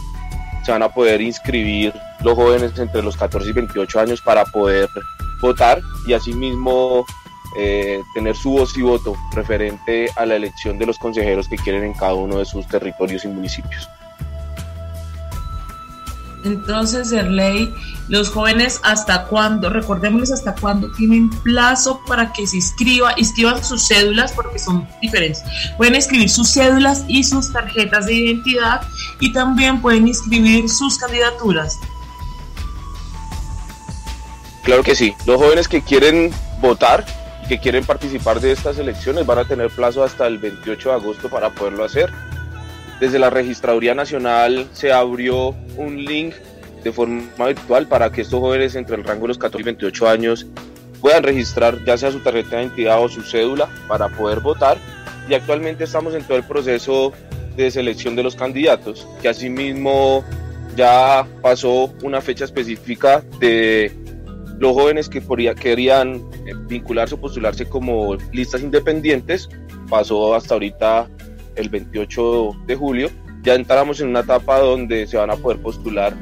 se 0.63 0.71
van 0.71 0.83
a 0.83 0.89
poder 0.89 1.21
inscribir 1.21 1.93
los 2.21 2.35
jóvenes 2.35 2.77
entre 2.79 3.03
los 3.03 3.15
14 3.15 3.49
y 3.49 3.53
28 3.53 3.99
años 3.99 4.21
para 4.21 4.45
poder 4.45 4.89
votar 5.41 5.81
y 6.07 6.13
asimismo 6.13 7.05
eh, 7.57 8.01
tener 8.13 8.35
su 8.35 8.51
voz 8.51 8.75
y 8.77 8.81
voto 8.81 9.15
referente 9.33 10.09
a 10.15 10.25
la 10.25 10.35
elección 10.35 10.77
de 10.79 10.87
los 10.87 10.97
consejeros 10.97 11.47
que 11.47 11.57
quieren 11.57 11.83
en 11.83 11.93
cada 11.93 12.15
uno 12.15 12.39
de 12.39 12.45
sus 12.45 12.67
territorios 12.67 13.23
y 13.25 13.27
municipios. 13.27 13.87
Entonces, 16.45 17.11
ley 17.11 17.73
los 18.07 18.29
jóvenes 18.29 18.79
hasta 18.83 19.23
cuándo, 19.25 19.69
recordémosles 19.69 20.31
hasta 20.31 20.53
cuándo 20.53 20.91
tienen 20.91 21.29
plazo 21.41 22.01
para 22.07 22.31
que 22.31 22.45
se 22.45 22.57
inscriba, 22.57 23.13
inscriban 23.17 23.63
sus 23.63 23.87
cédulas 23.87 24.31
porque 24.31 24.59
son 24.59 24.87
diferentes. 25.01 25.41
Pueden 25.75 25.95
escribir 25.95 26.29
sus 26.29 26.53
cédulas 26.53 27.03
y 27.07 27.23
sus 27.23 27.51
tarjetas 27.51 28.05
de 28.05 28.13
identidad 28.13 28.81
y 29.19 29.33
también 29.33 29.81
pueden 29.81 30.07
inscribir 30.07 30.69
sus 30.69 30.99
candidaturas. 30.99 31.79
Claro 34.63 34.83
que 34.83 34.95
sí. 34.95 35.15
Los 35.25 35.37
jóvenes 35.37 35.67
que 35.67 35.81
quieren 35.81 36.31
votar 36.61 37.05
y 37.43 37.47
que 37.47 37.59
quieren 37.59 37.83
participar 37.85 38.39
de 38.39 38.51
estas 38.51 38.77
elecciones 38.77 39.25
van 39.25 39.39
a 39.39 39.45
tener 39.45 39.69
plazo 39.69 40.03
hasta 40.03 40.27
el 40.27 40.37
28 40.37 40.89
de 40.89 40.95
agosto 40.95 41.29
para 41.29 41.49
poderlo 41.49 41.83
hacer. 41.83 42.11
Desde 42.99 43.19
la 43.19 43.29
Registraduría 43.29 43.93
Nacional 43.93 44.67
se 44.73 44.91
abrió 44.91 45.49
un 45.77 46.03
link 46.05 46.33
de 46.83 46.91
forma 46.91 47.47
virtual 47.47 47.87
para 47.87 48.11
que 48.11 48.21
estos 48.21 48.39
jóvenes 48.39 48.75
entre 48.75 48.95
el 48.95 49.03
rango 49.03 49.23
de 49.23 49.29
los 49.29 49.37
14 49.37 49.61
y 49.61 49.65
28 49.65 50.07
años 50.07 50.45
puedan 51.01 51.23
registrar 51.23 51.83
ya 51.83 51.97
sea 51.97 52.11
su 52.11 52.19
tarjeta 52.19 52.57
de 52.57 52.63
identidad 52.63 53.03
o 53.03 53.09
su 53.09 53.21
cédula 53.21 53.67
para 53.87 54.07
poder 54.09 54.39
votar. 54.39 54.77
Y 55.27 55.33
actualmente 55.33 55.83
estamos 55.83 56.13
en 56.13 56.23
todo 56.23 56.37
el 56.37 56.43
proceso 56.43 57.11
de 57.55 57.71
selección 57.71 58.15
de 58.15 58.23
los 58.23 58.35
candidatos, 58.35 59.07
que 59.21 59.29
asimismo 59.29 60.23
ya 60.75 61.25
pasó 61.41 61.93
una 62.03 62.21
fecha 62.21 62.45
específica 62.45 63.23
de 63.39 63.91
los 64.59 64.73
jóvenes 64.73 65.09
que 65.09 65.21
querían 65.55 66.23
vincularse 66.67 67.15
o 67.15 67.17
postularse 67.19 67.65
como 67.67 68.15
listas 68.31 68.61
independientes, 68.61 69.49
pasó 69.89 70.35
hasta 70.35 70.53
ahorita 70.53 71.07
el 71.55 71.69
28 71.69 72.51
de 72.65 72.75
julio, 72.75 73.09
ya 73.43 73.55
entramos 73.55 74.01
en 74.01 74.09
una 74.09 74.21
etapa 74.21 74.59
donde 74.59 75.07
se 75.07 75.17
van 75.17 75.29
a 75.29 75.35
poder 75.35 75.59
postular 75.59 76.13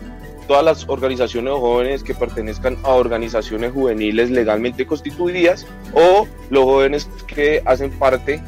todas 0.47 0.63
las 0.63 0.89
organizaciones 0.89 1.53
de 1.53 1.59
jóvenes 1.59 2.03
que 2.03 2.13
pertenezcan 2.13 2.77
a 2.83 2.89
organizaciones 2.89 3.71
juveniles 3.71 4.29
legalmente 4.29 4.85
constituidas 4.85 5.65
o 5.93 6.27
los 6.49 6.63
jóvenes 6.63 7.09
que 7.27 7.61
hacen 7.65 7.91
parte 7.91 8.41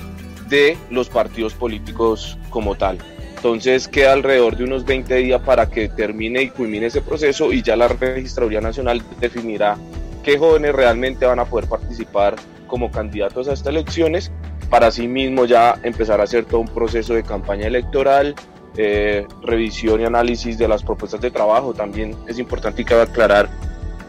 de 0.49 0.77
los 0.89 1.09
partidos 1.09 1.53
políticos 1.53 2.37
como 2.49 2.75
tal. 2.75 2.97
Entonces 3.35 3.87
queda 3.87 4.13
alrededor 4.13 4.57
de 4.57 4.63
unos 4.63 4.85
20 4.85 5.15
días 5.15 5.41
para 5.41 5.69
que 5.69 5.87
termine 5.87 6.41
y 6.41 6.49
culmine 6.49 6.87
ese 6.87 7.01
proceso 7.01 7.53
y 7.53 7.61
ya 7.61 7.75
la 7.75 7.87
Registraduría 7.87 8.61
Nacional 8.61 9.01
definirá 9.19 9.77
qué 10.23 10.37
jóvenes 10.37 10.73
realmente 10.73 11.25
van 11.25 11.39
a 11.39 11.45
poder 11.45 11.69
participar 11.69 12.35
como 12.67 12.89
candidatos 12.89 13.47
a 13.47 13.53
estas 13.53 13.67
elecciones 13.67 14.31
para 14.69 14.91
sí 14.91 15.07
mismo 15.07 15.45
ya 15.45 15.79
empezar 15.83 16.19
a 16.19 16.23
hacer 16.23 16.45
todo 16.45 16.61
un 16.61 16.67
proceso 16.67 17.13
de 17.13 17.23
campaña 17.23 17.67
electoral, 17.67 18.35
eh, 18.77 19.25
revisión 19.41 20.01
y 20.01 20.05
análisis 20.05 20.57
de 20.57 20.67
las 20.67 20.83
propuestas 20.83 21.21
de 21.21 21.31
trabajo. 21.31 21.73
También 21.73 22.15
es 22.27 22.39
importante 22.39 22.81
y 22.81 22.85
cabe 22.85 23.03
aclarar 23.03 23.49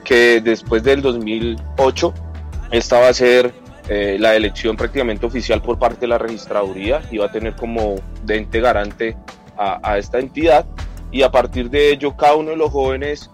que 0.04 0.40
después 0.40 0.82
del 0.82 1.02
2008 1.02 2.14
esta 2.70 2.98
va 2.98 3.08
a 3.08 3.14
ser 3.14 3.52
eh, 3.88 4.16
la 4.18 4.34
elección 4.34 4.76
prácticamente 4.76 5.26
oficial 5.26 5.62
por 5.62 5.78
parte 5.78 6.00
de 6.00 6.08
la 6.08 6.18
registraduría 6.18 7.02
y 7.10 7.18
va 7.18 7.26
a 7.26 7.32
tener 7.32 7.54
como 7.54 7.96
de 8.25 8.38
ente 8.38 8.60
garante 8.60 9.16
a, 9.56 9.78
a 9.82 9.98
esta 9.98 10.18
entidad 10.18 10.66
y 11.12 11.22
a 11.22 11.30
partir 11.30 11.70
de 11.70 11.90
ello 11.90 12.16
cada 12.16 12.34
uno 12.34 12.50
de 12.50 12.56
los 12.56 12.70
jóvenes 12.70 13.30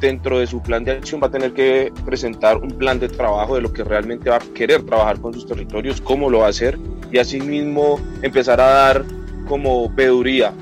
dentro 0.00 0.38
de 0.38 0.46
su 0.46 0.62
plan 0.62 0.84
de 0.84 0.92
acción 0.92 1.20
va 1.22 1.26
a 1.26 1.30
tener 1.30 1.52
que 1.52 1.92
presentar 2.04 2.58
un 2.58 2.70
plan 2.70 2.98
de 3.00 3.08
trabajo 3.08 3.56
de 3.56 3.62
lo 3.62 3.72
que 3.72 3.84
realmente 3.84 4.30
va 4.30 4.36
a 4.36 4.40
querer 4.54 4.82
trabajar 4.82 5.20
con 5.20 5.34
sus 5.34 5.46
territorios, 5.46 6.00
cómo 6.00 6.30
lo 6.30 6.40
va 6.40 6.46
a 6.46 6.50
hacer 6.50 6.78
y 7.10 7.18
asimismo 7.18 7.98
empezar 8.22 8.60
a 8.60 8.66
dar 8.66 9.04
como 9.48 9.88
veeduría 9.90 10.52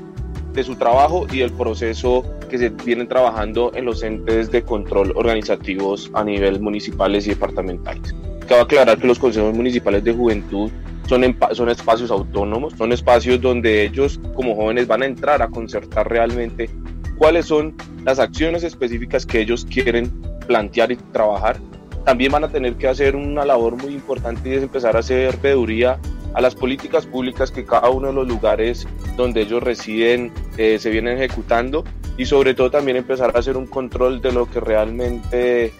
de 0.53 0.63
su 0.63 0.75
trabajo 0.75 1.27
y 1.31 1.39
del 1.39 1.51
proceso 1.51 2.23
que 2.49 2.57
se 2.57 2.69
vienen 2.69 3.07
trabajando 3.07 3.71
en 3.75 3.85
los 3.85 4.01
entes 4.03 4.49
de 4.51 4.63
control 4.63 5.13
organizativos 5.15 6.09
a 6.13 6.23
nivel 6.23 6.59
municipales 6.59 7.27
y 7.27 7.31
departamentales. 7.31 8.15
Cabe 8.47 8.61
aclarar 8.61 8.97
que 8.97 9.07
los 9.07 9.19
consejos 9.19 9.53
municipales 9.53 10.03
de 10.03 10.13
juventud 10.13 10.71
son, 11.07 11.37
son 11.51 11.69
espacios 11.69 12.09
autónomos, 12.09 12.73
son 12.77 12.91
espacios 12.91 13.41
donde 13.41 13.83
ellos 13.83 14.19
como 14.35 14.55
jóvenes 14.55 14.87
van 14.87 15.03
a 15.03 15.05
entrar 15.05 15.41
a 15.41 15.49
concertar 15.49 16.09
realmente 16.09 16.69
cuáles 17.17 17.45
son 17.45 17.75
las 18.05 18.19
acciones 18.19 18.63
específicas 18.63 19.25
que 19.25 19.41
ellos 19.41 19.65
quieren 19.69 20.11
plantear 20.47 20.91
y 20.91 20.95
trabajar. 20.95 21.57
También 22.05 22.31
van 22.31 22.45
a 22.45 22.49
tener 22.49 22.75
que 22.75 22.87
hacer 22.87 23.15
una 23.15 23.43
labor 23.43 23.75
muy 23.75 23.93
importante 23.93 24.49
y 24.49 24.53
es 24.53 24.63
empezar 24.63 24.95
a 24.95 24.99
hacer 24.99 25.37
veeduría 25.37 25.99
a 26.33 26.41
las 26.41 26.55
políticas 26.55 27.05
públicas 27.05 27.51
que 27.51 27.65
cada 27.65 27.89
uno 27.89 28.07
de 28.07 28.13
los 28.13 28.27
lugares 28.27 28.87
donde 29.15 29.41
ellos 29.41 29.61
residen 29.63 30.31
eh, 30.57 30.77
se 30.79 30.89
vienen 30.89 31.17
ejecutando 31.17 31.83
y 32.17 32.25
sobre 32.25 32.53
todo 32.53 32.71
también 32.71 32.97
empezar 32.97 33.35
a 33.35 33.39
hacer 33.39 33.57
un 33.57 33.67
control 33.67 34.21
de 34.21 34.31
lo 34.31 34.49
que 34.49 34.59
realmente 34.59 35.73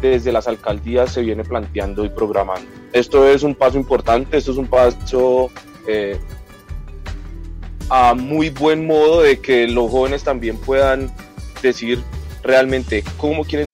desde 0.00 0.32
las 0.32 0.48
alcaldías 0.48 1.12
se 1.12 1.22
viene 1.22 1.44
planteando 1.44 2.04
y 2.04 2.08
programando. 2.08 2.68
Esto 2.92 3.28
es 3.28 3.42
un 3.42 3.54
paso 3.54 3.78
importante, 3.78 4.36
esto 4.36 4.52
es 4.52 4.58
un 4.58 4.66
paso 4.66 5.50
eh, 5.86 6.18
a 7.90 8.14
muy 8.14 8.50
buen 8.50 8.86
modo 8.86 9.22
de 9.22 9.40
que 9.40 9.66
los 9.68 9.90
jóvenes 9.90 10.22
también 10.24 10.56
puedan 10.56 11.12
decir 11.62 12.02
realmente 12.42 13.04
cómo 13.16 13.44
quieren 13.44 13.64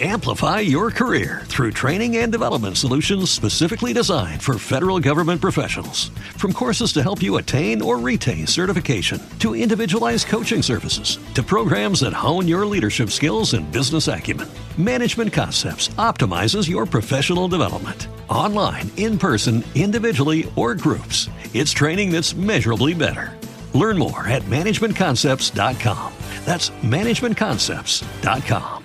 Amplify 0.00 0.58
your 0.60 0.90
career 0.90 1.42
through 1.44 1.70
training 1.70 2.16
and 2.16 2.32
development 2.32 2.76
solutions 2.76 3.30
specifically 3.30 3.92
designed 3.92 4.42
for 4.42 4.58
federal 4.58 4.98
government 4.98 5.40
professionals. 5.40 6.08
From 6.36 6.52
courses 6.52 6.92
to 6.94 7.02
help 7.02 7.22
you 7.22 7.36
attain 7.36 7.80
or 7.80 7.96
retain 7.98 8.48
certification, 8.48 9.22
to 9.38 9.54
individualized 9.54 10.26
coaching 10.26 10.62
services, 10.62 11.20
to 11.34 11.44
programs 11.44 12.00
that 12.00 12.12
hone 12.12 12.48
your 12.48 12.66
leadership 12.66 13.10
skills 13.10 13.54
and 13.54 13.70
business 13.70 14.08
acumen, 14.08 14.48
Management 14.78 15.32
Concepts 15.32 15.88
optimizes 15.96 16.68
your 16.68 16.86
professional 16.86 17.46
development. 17.46 18.08
Online, 18.28 18.90
in 18.96 19.16
person, 19.16 19.62
individually, 19.76 20.52
or 20.56 20.74
groups, 20.74 21.28
it's 21.52 21.70
training 21.70 22.10
that's 22.10 22.34
measurably 22.34 22.94
better. 22.94 23.38
Learn 23.74 23.98
more 23.98 24.26
at 24.26 24.42
managementconcepts.com. 24.44 26.12
That's 26.44 26.70
managementconcepts.com. 26.70 28.80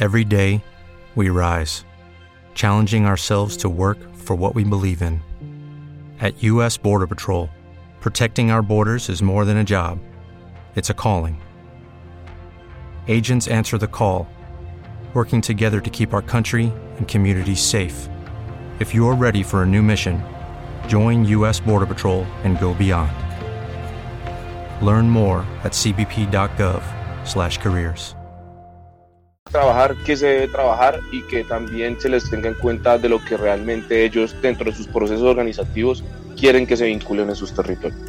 Every 0.00 0.24
day, 0.24 0.64
we 1.14 1.28
rise, 1.28 1.84
challenging 2.54 3.06
ourselves 3.06 3.56
to 3.58 3.68
work 3.68 3.98
for 4.16 4.34
what 4.34 4.56
we 4.56 4.64
believe 4.64 5.02
in. 5.02 5.22
At 6.18 6.42
U.S. 6.42 6.76
Border 6.76 7.06
Patrol, 7.06 7.48
protecting 8.00 8.50
our 8.50 8.60
borders 8.60 9.08
is 9.08 9.22
more 9.22 9.44
than 9.44 9.58
a 9.58 9.64
job, 9.64 10.00
it's 10.74 10.90
a 10.90 10.94
calling. 10.94 11.40
Agents 13.06 13.46
answer 13.46 13.78
the 13.78 13.86
call, 13.86 14.26
working 15.14 15.40
together 15.40 15.80
to 15.80 15.90
keep 15.90 16.12
our 16.12 16.22
country 16.22 16.72
and 16.96 17.06
communities 17.06 17.62
safe. 17.62 18.08
If 18.80 18.92
you're 18.92 19.14
ready 19.14 19.44
for 19.44 19.62
a 19.62 19.66
new 19.66 19.82
mission, 19.82 20.24
join 20.88 21.24
U.S. 21.26 21.60
Border 21.60 21.86
Patrol 21.86 22.24
and 22.42 22.58
go 22.58 22.74
beyond. 22.74 23.23
Learn 24.84 25.08
more 25.08 25.44
at 25.64 25.72
cbp.gov/careers. 25.72 28.16
trabajar 29.50 29.94
que 30.04 30.16
se 30.16 30.26
debe 30.26 30.48
trabajar 30.48 30.98
y 31.12 31.22
que 31.22 31.44
también 31.44 32.00
se 32.00 32.08
les 32.08 32.28
tenga 32.28 32.48
en 32.48 32.54
cuenta 32.54 32.98
de 32.98 33.08
lo 33.08 33.24
que 33.24 33.36
realmente 33.36 34.04
ellos 34.04 34.34
dentro 34.42 34.68
de 34.68 34.76
sus 34.76 34.88
procesos 34.88 35.22
organizativos 35.22 36.02
quieren 36.36 36.66
que 36.66 36.76
se 36.76 36.86
vinculen 36.86 37.28
en 37.28 37.36
sus 37.36 37.54
territorios. 37.54 38.00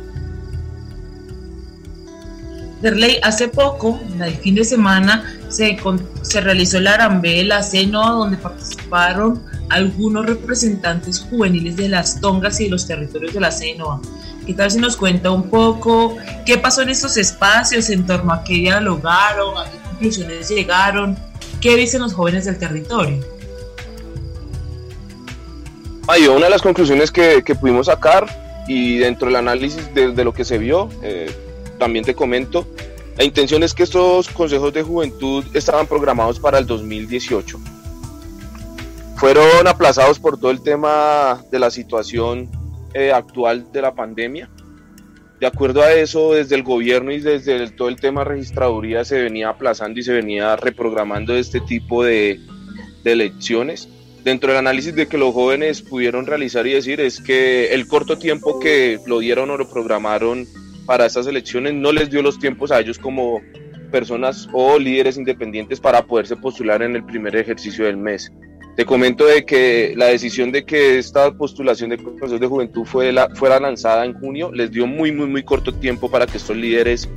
Derley, 2.82 3.20
hace 3.24 3.48
poco, 3.48 4.00
el 4.20 4.34
fin 4.36 4.56
de 4.56 4.64
semana, 4.64 5.24
se, 5.48 5.78
se 6.22 6.42
realizó 6.42 6.80
el 6.80 6.88
Arambe, 6.88 7.44
la 7.44 7.64
CENOA, 7.64 8.12
donde 8.12 8.38
participaron 8.38 9.44
algunos 9.70 10.26
representantes 10.26 11.22
juveniles 11.22 11.78
de 11.78 11.90
las 11.90 12.22
tongas 12.22 12.60
y 12.60 12.66
de 12.66 12.72
los 12.72 12.86
territorios 12.86 13.34
de 13.34 13.40
la 13.40 13.52
CENOA. 13.52 14.02
¿Qué 14.46 14.54
tal 14.54 14.70
si 14.70 14.78
nos 14.78 14.96
cuenta 14.96 15.32
un 15.32 15.50
poco 15.50 16.16
qué 16.46 16.58
pasó 16.58 16.84
en 16.84 16.90
estos 16.90 17.18
espacios, 17.18 17.90
en 17.90 18.06
torno 18.06 18.32
a 18.32 18.44
qué 18.44 18.54
dialogaron, 18.54 19.58
a 19.58 19.66
qué 19.72 19.78
conclusiones 19.80 20.50
llegaron, 20.50 21.18
qué 21.60 21.76
dicen 21.76 22.02
los 22.02 22.14
jóvenes 22.14 22.46
del 22.46 22.60
territorio? 22.60 23.26
Ay, 26.08 26.28
una 26.28 26.46
de 26.46 26.52
las 26.52 26.62
conclusiones 26.62 27.12
que, 27.12 27.42
pudimos 27.60 27.88
sacar 27.88 28.28
y 28.68 28.98
dentro 28.98 29.28
del 29.28 29.38
análisis 29.38 29.92
de, 29.96 30.12
de 30.12 30.24
lo 30.24 30.32
que 30.32 30.46
se 30.46 30.60
vio, 30.60 30.90
eh, 31.02 31.32
también 31.80 32.06
te 32.06 32.14
comento, 32.14 32.68
la 33.18 33.24
intención 33.24 33.64
es 33.64 33.74
que 33.74 33.84
estos 33.84 34.28
consejos 34.30 34.74
de 34.74 34.84
juventud 34.84 35.44
estaban 35.54 35.88
programados 35.88 36.40
para 36.40 36.60
el 36.60 36.68
2018. 36.68 37.58
Fueron 39.16 39.68
aplazados 39.68 40.20
por 40.20 40.38
todo 40.38 40.52
el 40.52 40.62
tema 40.62 41.42
de 41.50 41.58
la 41.58 41.72
situación 41.72 42.50
eh, 42.96 43.12
actual 43.12 43.72
de 43.72 43.82
la 43.82 43.94
pandemia. 43.94 44.50
De 45.40 45.46
acuerdo 45.46 45.84
a 45.84 45.92
eso, 45.92 46.34
desde 46.34 46.56
el 46.56 46.64
gobierno 46.64 47.12
y 47.12 47.20
desde 47.20 47.70
todo 47.72 47.90
el 47.90 47.98
tema 47.98 48.24
registraduría 48.24 49.04
se 49.04 49.22
venía 49.22 49.50
aplazando 49.50 50.00
y 50.00 50.04
se 50.04 50.14
venía 50.14 50.56
reprogramando 50.56 51.36
este 51.36 51.60
tipo 51.60 52.06
de, 52.06 52.40
de 53.04 53.12
elecciones. 53.12 53.90
Dentro 54.24 54.50
del 54.50 54.60
análisis 54.60 54.96
de 54.96 55.08
que 55.08 55.18
los 55.18 55.34
jóvenes 55.34 55.82
pudieron 55.82 56.26
realizar 56.26 56.66
y 56.66 56.72
decir 56.72 57.02
es 57.02 57.20
que 57.20 57.74
el 57.74 57.86
corto 57.88 58.18
tiempo 58.18 58.60
que 58.62 58.98
lo 59.06 59.20
dieron 59.20 59.50
o 59.50 59.58
lo 59.58 59.70
programaron 59.70 60.48
para 60.86 61.06
estas 61.06 61.28
elecciones 61.28 61.74
no 61.74 61.92
les 61.92 62.10
dio 62.10 62.22
los 62.22 62.40
tiempos 62.40 62.72
a 62.72 62.80
ellos 62.80 62.98
como 62.98 63.42
personas 63.92 64.48
o 64.54 64.80
líderes 64.80 65.18
independientes 65.18 65.82
para 65.82 66.02
poderse 66.06 66.38
postular 66.38 66.82
en 66.82 66.96
el 66.96 67.04
primer 67.04 67.36
ejercicio 67.36 67.86
del 67.86 67.98
mes. 67.98 68.32
Te 68.76 68.86
comento 68.86 69.26
de 69.26 69.46
que 69.46 69.94
la 69.96 70.08
decisión 70.08 70.52
de 70.52 70.66
que 70.66 70.98
esta 70.98 71.32
postulación 71.32 71.92
de 71.92 71.98
procesos 71.98 72.42
de 72.42 72.48
juventud 72.48 72.84
fue 72.84 73.14
la, 73.14 73.30
fuera 73.30 73.58
lanzada 73.58 74.04
en 74.04 74.14
junio 74.20 74.52
les 74.52 74.70
dio 74.70 74.86
muy, 74.86 75.14
muy, 75.14 75.28
muy 75.28 75.44
corto 75.44 75.74
tiempo 75.74 76.12
para 76.12 76.28
que 76.28 76.38
estos 76.38 76.58
líderes 76.58 77.08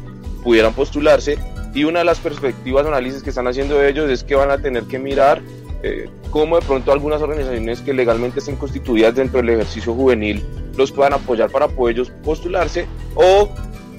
pudieran 0.45 0.73
postularse. 0.73 1.37
Y 1.75 1.83
una 1.83 1.99
de 1.99 2.05
las 2.05 2.21
perspectivas 2.21 2.85
o 2.85 2.89
análisis 2.89 3.25
que 3.25 3.31
están 3.31 3.49
haciendo 3.49 3.83
ellos 3.83 4.09
es 4.09 4.23
que 4.23 4.37
van 4.37 4.53
a 4.53 4.59
tener 4.59 4.85
que 4.85 5.01
mirar 5.01 5.43
eh, 5.83 6.09
cómo 6.31 6.61
de 6.61 6.65
pronto 6.65 6.93
algunas 6.93 7.23
organizaciones 7.23 7.81
que 7.81 7.93
legalmente 7.93 8.39
estén 8.39 8.55
constituidas 8.55 9.17
dentro 9.17 9.39
del 9.41 9.51
ejercicio 9.51 9.95
juvenil 9.95 10.45
los 10.77 10.93
puedan 10.93 11.15
apoyar 11.15 11.51
para 11.51 11.67
poder 11.67 11.97
ellos 11.97 12.13
postularse 12.23 12.87
o 13.17 13.49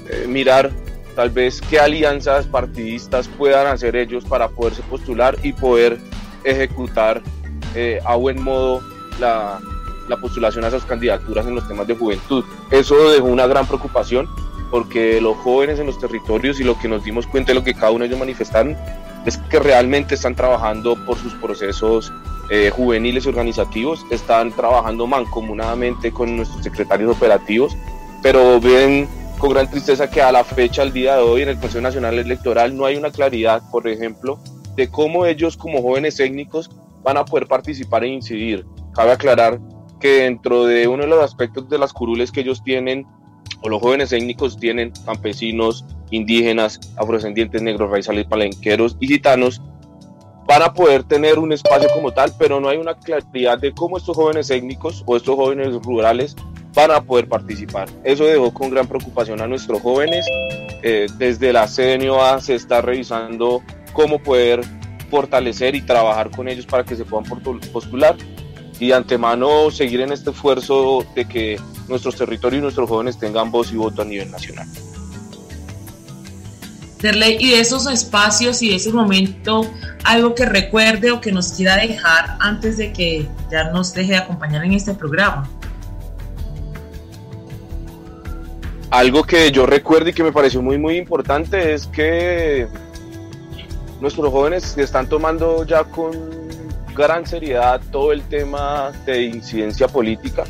eh, 0.09 0.25
mirar 0.27 0.71
tal 1.15 1.29
vez 1.29 1.61
qué 1.69 1.79
alianzas 1.79 2.47
partidistas 2.47 3.27
puedan 3.27 3.67
hacer 3.67 3.97
ellos 3.97 4.23
para 4.23 4.47
poderse 4.47 4.81
postular 4.83 5.37
y 5.43 5.51
poder 5.51 5.97
ejecutar 6.45 7.21
eh, 7.75 7.99
a 8.05 8.15
buen 8.15 8.41
modo 8.43 8.81
la, 9.19 9.59
la 10.07 10.17
postulación 10.17 10.65
a 10.65 10.69
esas 10.69 10.85
candidaturas 10.85 11.45
en 11.45 11.55
los 11.55 11.67
temas 11.67 11.87
de 11.87 11.95
juventud. 11.95 12.43
Eso 12.71 13.11
dejó 13.11 13.27
una 13.27 13.47
gran 13.47 13.65
preocupación 13.65 14.27
porque 14.71 15.19
los 15.21 15.37
jóvenes 15.37 15.79
en 15.79 15.87
los 15.87 15.99
territorios 15.99 16.59
y 16.59 16.63
lo 16.63 16.77
que 16.77 16.87
nos 16.87 17.03
dimos 17.03 17.25
cuenta 17.27 17.51
de 17.51 17.55
lo 17.55 17.63
que 17.63 17.73
cada 17.73 17.91
uno 17.91 17.99
de 17.99 18.07
ellos 18.07 18.19
manifestaron 18.19 18.77
es 19.25 19.37
que 19.37 19.59
realmente 19.59 20.15
están 20.15 20.35
trabajando 20.35 20.95
por 21.05 21.17
sus 21.17 21.33
procesos 21.35 22.11
eh, 22.49 22.71
juveniles 22.73 23.27
organizativos, 23.27 24.05
están 24.09 24.51
trabajando 24.51 25.05
mancomunadamente 25.07 26.11
con 26.11 26.35
nuestros 26.35 26.63
secretarios 26.63 27.15
operativos, 27.15 27.75
pero 28.23 28.59
ven 28.59 29.07
con 29.37 29.51
gran 29.51 29.69
tristeza 29.69 30.09
que 30.09 30.21
a 30.21 30.31
la 30.31 30.43
fecha, 30.43 30.81
al 30.81 30.91
día 30.91 31.15
de 31.15 31.21
hoy, 31.21 31.41
en 31.43 31.49
el 31.49 31.59
Consejo 31.59 31.81
Nacional 31.81 32.17
Electoral 32.17 32.75
no 32.75 32.85
hay 32.85 32.95
una 32.95 33.11
claridad, 33.11 33.61
por 33.71 33.87
ejemplo, 33.87 34.39
de 34.75 34.89
cómo 34.89 35.25
ellos 35.25 35.57
como 35.57 35.81
jóvenes 35.81 36.15
técnicos 36.15 36.69
van 37.03 37.17
a 37.17 37.25
poder 37.25 37.47
participar 37.47 38.03
e 38.03 38.07
incidir. 38.07 38.65
Cabe 38.93 39.11
aclarar 39.11 39.59
que 39.99 40.23
dentro 40.23 40.65
de 40.65 40.87
uno 40.87 41.03
de 41.03 41.09
los 41.09 41.23
aspectos 41.23 41.69
de 41.69 41.77
las 41.77 41.93
curules 41.93 42.31
que 42.31 42.41
ellos 42.41 42.63
tienen, 42.63 43.05
o 43.61 43.69
los 43.69 43.81
jóvenes 43.81 44.09
técnicos 44.09 44.57
tienen, 44.57 44.93
campesinos, 45.05 45.85
indígenas, 46.11 46.79
afrodescendientes, 46.97 47.61
negros, 47.61 47.89
raizales, 47.91 48.25
palenqueros 48.25 48.95
y 48.99 49.07
gitanos, 49.07 49.61
van 50.47 50.63
a 50.63 50.73
poder 50.73 51.03
tener 51.03 51.37
un 51.37 51.51
espacio 51.51 51.89
como 51.93 52.11
tal, 52.11 52.33
pero 52.39 52.59
no 52.59 52.69
hay 52.69 52.77
una 52.77 52.95
claridad 52.97 53.59
de 53.59 53.71
cómo 53.73 53.97
estos 53.97 54.15
jóvenes 54.15 54.49
étnicos 54.49 55.03
o 55.05 55.15
estos 55.15 55.35
jóvenes 55.35 55.75
rurales 55.83 56.35
van 56.73 56.91
a 56.91 57.01
poder 57.01 57.27
participar. 57.27 57.87
Eso 58.03 58.25
dejó 58.25 58.51
con 58.53 58.71
gran 58.71 58.87
preocupación 58.87 59.41
a 59.41 59.47
nuestros 59.47 59.81
jóvenes. 59.81 60.25
Eh, 60.81 61.07
desde 61.17 61.53
la 61.53 61.67
CNOA 61.67 62.39
se 62.41 62.55
está 62.55 62.81
revisando 62.81 63.61
cómo 63.93 64.17
poder 64.19 64.61
fortalecer 65.09 65.75
y 65.75 65.81
trabajar 65.81 66.29
con 66.31 66.47
ellos 66.47 66.65
para 66.65 66.83
que 66.83 66.95
se 66.95 67.05
puedan 67.05 67.29
postular 67.73 68.15
y 68.79 68.87
de 68.87 68.93
antemano 68.93 69.69
seguir 69.71 70.01
en 70.01 70.11
este 70.11 70.29
esfuerzo 70.29 71.05
de 71.15 71.25
que 71.25 71.59
nuestros 71.87 72.15
territorios 72.15 72.59
y 72.59 72.63
nuestros 72.63 72.87
jóvenes 72.87 73.17
tengan 73.17 73.51
voz 73.51 73.71
y 73.71 73.75
voto 73.75 74.01
a 74.01 74.05
nivel 74.05 74.31
nacional. 74.31 74.67
Y 77.01 77.51
de 77.51 77.59
esos 77.59 77.87
espacios 77.87 78.61
y 78.61 78.69
de 78.69 78.75
ese 78.75 78.91
momento, 78.91 79.65
algo 80.03 80.35
que 80.35 80.45
recuerde 80.45 81.11
o 81.11 81.21
que 81.21 81.31
nos 81.31 81.53
quiera 81.53 81.77
dejar 81.77 82.37
antes 82.39 82.77
de 82.77 82.91
que 82.91 83.25
ya 83.49 83.71
nos 83.71 83.93
deje 83.93 84.11
de 84.11 84.17
acompañar 84.17 84.65
en 84.65 84.73
este 84.73 84.93
programa. 84.93 85.49
Algo 88.91 89.23
que 89.23 89.51
yo 89.51 89.65
recuerdo 89.65 90.09
y 90.09 90.13
que 90.13 90.23
me 90.23 90.31
pareció 90.31 90.61
muy 90.61 90.77
muy 90.77 90.97
importante 90.97 91.73
es 91.73 91.87
que 91.87 92.67
nuestros 94.01 94.31
jóvenes 94.31 94.77
están 94.77 95.07
tomando 95.07 95.65
ya 95.65 95.83
con 95.83 96.11
gran 96.95 97.25
seriedad 97.25 97.81
todo 97.91 98.11
el 98.11 98.21
tema 98.23 98.91
de 99.05 99.23
incidencia 99.23 99.87
política. 99.87 100.43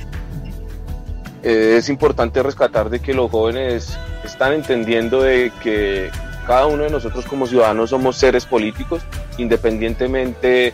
eh, 1.44 1.76
es 1.78 1.90
importante 1.90 2.44
rescatar 2.44 2.90
de 2.90 3.00
que 3.00 3.14
los 3.14 3.32
jóvenes 3.32 3.98
están 4.24 4.54
entendiendo 4.54 5.22
de 5.22 5.52
que 5.64 6.10
cada 6.46 6.66
uno 6.66 6.84
de 6.84 6.90
nosotros 6.90 7.26
como 7.26 7.48
ciudadanos 7.48 7.92
somos 7.92 8.18
seres 8.18 8.46
políticos, 8.46 9.04
independientemente 9.38 10.74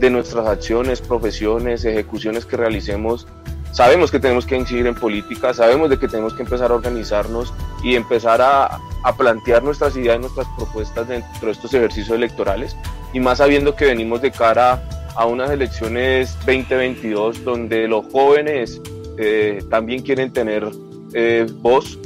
de 0.00 0.10
nuestras 0.10 0.46
acciones, 0.46 1.00
profesiones, 1.00 1.84
ejecuciones 1.84 2.46
que 2.46 2.56
realicemos. 2.56 3.26
Sabemos 3.70 4.10
que 4.10 4.18
tenemos 4.18 4.46
que 4.46 4.56
incidir 4.56 4.86
en 4.86 4.94
política, 4.94 5.54
sabemos 5.54 5.90
de 5.90 5.98
que 5.98 6.08
tenemos 6.08 6.34
que 6.34 6.42
empezar 6.42 6.72
a 6.72 6.74
organizarnos 6.74 7.52
y 7.82 7.96
empezar 7.96 8.40
a, 8.40 8.80
a 9.02 9.16
plantear 9.16 9.62
nuestras 9.62 9.96
ideas 9.96 10.16
y 10.16 10.20
nuestras 10.20 10.46
propuestas 10.56 11.08
dentro 11.08 11.46
de 11.46 11.52
estos 11.52 11.72
ejercicios 11.74 12.16
electorales 12.16 12.76
y 13.12 13.20
más 13.20 13.38
sabiendo 13.38 13.74
que 13.74 13.86
venimos 13.86 14.22
de 14.22 14.30
cara 14.30 14.82
a 15.16 15.26
unas 15.26 15.50
elecciones 15.50 16.36
2022 16.46 17.44
donde 17.44 17.88
los 17.88 18.06
jóvenes 18.12 18.80
eh, 19.18 19.62
también 19.68 20.02
quieren 20.02 20.32
tener 20.32 20.68
eh, 21.12 21.46
voz. 21.60 21.98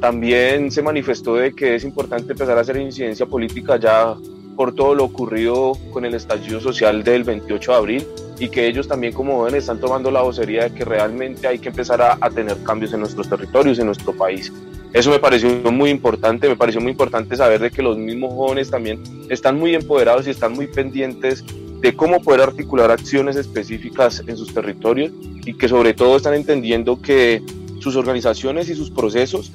También 0.00 0.70
se 0.70 0.82
manifestó 0.82 1.36
de 1.36 1.54
que 1.54 1.76
es 1.76 1.84
importante 1.84 2.32
empezar 2.32 2.58
a 2.58 2.62
hacer 2.62 2.76
incidencia 2.76 3.26
política 3.26 3.76
ya 3.76 4.16
por 4.56 4.74
todo 4.74 4.94
lo 4.94 5.04
ocurrido 5.04 5.72
con 5.92 6.04
el 6.04 6.14
estallido 6.14 6.60
social 6.60 7.02
del 7.02 7.24
28 7.24 7.70
de 7.70 7.76
abril 7.76 8.06
y 8.38 8.48
que 8.48 8.66
ellos 8.66 8.86
también 8.86 9.12
como 9.12 9.38
jóvenes 9.38 9.64
están 9.64 9.80
tomando 9.80 10.10
la 10.10 10.22
vocería 10.22 10.64
de 10.64 10.74
que 10.74 10.84
realmente 10.84 11.46
hay 11.46 11.58
que 11.58 11.68
empezar 11.68 12.02
a, 12.02 12.18
a 12.20 12.30
tener 12.30 12.62
cambios 12.62 12.92
en 12.92 13.00
nuestros 13.00 13.28
territorios, 13.28 13.78
en 13.78 13.86
nuestro 13.86 14.12
país. 14.12 14.52
Eso 14.94 15.10
me 15.10 15.18
pareció 15.18 15.50
muy 15.72 15.90
importante, 15.90 16.48
me 16.48 16.54
pareció 16.54 16.80
muy 16.80 16.92
importante 16.92 17.34
saber 17.34 17.60
de 17.60 17.72
que 17.72 17.82
los 17.82 17.98
mismos 17.98 18.32
jóvenes 18.32 18.70
también 18.70 19.02
están 19.28 19.58
muy 19.58 19.74
empoderados 19.74 20.28
y 20.28 20.30
están 20.30 20.52
muy 20.52 20.68
pendientes 20.68 21.44
de 21.80 21.96
cómo 21.96 22.22
poder 22.22 22.42
articular 22.42 22.92
acciones 22.92 23.34
específicas 23.34 24.22
en 24.24 24.36
sus 24.36 24.54
territorios 24.54 25.10
y 25.44 25.54
que 25.54 25.68
sobre 25.68 25.94
todo 25.94 26.16
están 26.16 26.34
entendiendo 26.34 27.02
que 27.02 27.42
sus 27.80 27.96
organizaciones 27.96 28.68
y 28.68 28.76
sus 28.76 28.92
procesos 28.92 29.50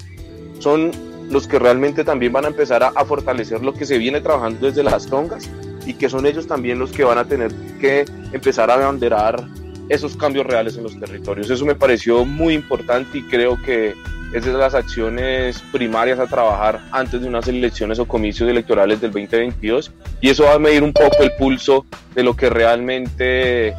son 0.60 0.91
los 1.30 1.47
que 1.47 1.58
realmente 1.58 2.04
también 2.04 2.34
van 2.34 2.43
a 2.43 2.49
empezar 2.49 2.84
a, 2.84 2.89
a 2.89 3.06
fortalecer 3.06 3.63
lo 3.63 3.73
que 3.73 3.86
se 3.86 3.97
viene 3.97 4.19
trabajando 4.19 4.67
desde 4.67 4.84
las 4.84 5.08
tongas 5.08 5.49
y 5.86 5.93
que 5.93 6.10
son 6.10 6.25
ellos 6.25 6.47
también 6.47 6.80
los 6.80 6.91
que 6.91 7.06
van 7.06 7.17
a 7.17 7.23
tener 7.23 7.54
que 7.80 8.04
empezar 8.34 8.69
a 8.69 8.73
abanderar 8.73 9.47
esos 9.88 10.17
cambios 10.17 10.45
reales 10.45 10.75
en 10.75 10.84
los 10.84 10.99
territorios. 10.99 11.49
Eso 11.49 11.65
me 11.65 11.75
pareció 11.75 12.25
muy 12.25 12.56
importante 12.56 13.19
y 13.19 13.23
creo 13.23 13.58
que 13.62 13.95
es 14.34 14.46
de 14.46 14.54
las 14.54 14.76
acciones 14.76 15.63
primarias 15.72 16.20
a 16.20 16.28
trabajar 16.28 16.82
antes 16.92 17.22
de 17.22 17.28
unas 17.28 17.48
elecciones 17.48 17.98
o 18.00 18.08
comicios 18.08 18.50
electorales 18.50 19.02
del 19.02 19.12
2022 19.12 19.92
y 20.22 20.30
eso 20.30 20.44
va 20.44 20.54
a 20.54 20.60
medir 20.60 20.84
un 20.84 20.94
poco 20.94 21.18
el 21.22 21.32
pulso 21.38 21.86
de 22.13 22.24
lo 22.24 22.36
que 22.36 22.50
realmente 22.50 23.70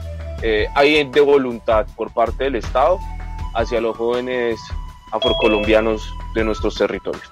eh, 0.42 0.66
hay 0.74 1.04
de 1.08 1.20
voluntad 1.20 1.86
por 1.96 2.12
parte 2.12 2.44
del 2.44 2.56
Estado 2.56 2.98
hacia 3.54 3.80
los 3.80 3.96
jóvenes 3.96 4.58
afrocolombianos 5.12 6.02
de 6.34 6.44
nuestros 6.44 6.74
territorios. 6.76 7.22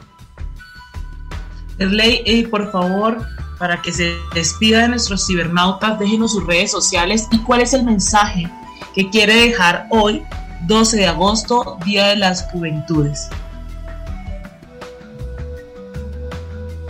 Erley, 1.79 2.23
eh, 2.27 2.47
por 2.49 2.71
favor, 2.73 3.19
para 3.59 3.81
que 3.83 3.93
se 3.93 4.17
despida 4.35 4.83
de 4.83 4.89
nuestros 4.89 5.27
cibernautas, 5.27 5.99
déjenos 5.99 6.33
sus 6.33 6.47
redes 6.47 6.71
sociales 6.71 7.29
y 7.31 7.39
cuál 7.39 7.61
es 7.61 7.73
el 7.73 7.85
mensaje 7.85 8.51
que 8.95 9.09
quiere 9.11 9.35
dejar 9.35 9.87
hoy 9.91 10.23
12 10.67 10.97
de 10.97 11.07
agosto, 11.07 11.79
Día 11.85 12.09
de 12.09 12.17
las 12.17 12.51
Juventudes. 12.51 13.29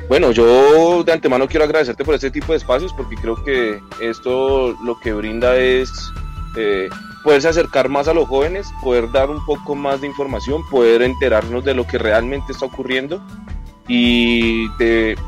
Bueno, 0.09 0.33
yo 0.33 1.04
de 1.04 1.12
antemano 1.12 1.46
quiero 1.46 1.64
agradecerte 1.64 2.02
por 2.02 2.14
este 2.14 2.31
tipo 2.31 2.52
de 2.52 2.59
espacios 2.59 2.94
porque 2.94 3.16
creo 3.16 3.44
que 3.44 3.78
esto 4.00 4.74
lo 4.83 4.98
que 5.00 5.12
brinda 5.12 5.54
es 5.57 5.90
eh, 6.57 6.88
poderse 7.22 7.48
acercar 7.48 7.90
más 7.90 8.09
a 8.09 8.14
los 8.14 8.26
jóvenes, 8.26 8.66
poder 8.83 9.12
dar 9.12 9.28
un 9.28 9.44
poco 9.44 9.74
más 9.74 10.00
de 10.00 10.07
información, 10.07 10.62
poder 10.70 11.02
enterarnos 11.02 11.62
de 11.62 11.74
lo 11.74 11.87
que 11.87 11.98
realmente 11.98 12.52
está 12.52 12.64
ocurriendo 12.64 13.22
y 13.87 14.66
de 14.78 15.18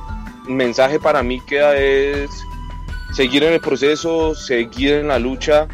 mensaje 0.49 0.99
para 0.99 1.23
mí 1.23 1.41
queda 1.47 1.77
es 1.77 2.31
seguir 3.13 3.45
en 3.45 3.53
el 3.53 3.61
proceso, 3.61 4.35
seguir 4.35 4.95
en 4.95 5.09
la 5.09 5.19
lucha, 5.19 5.69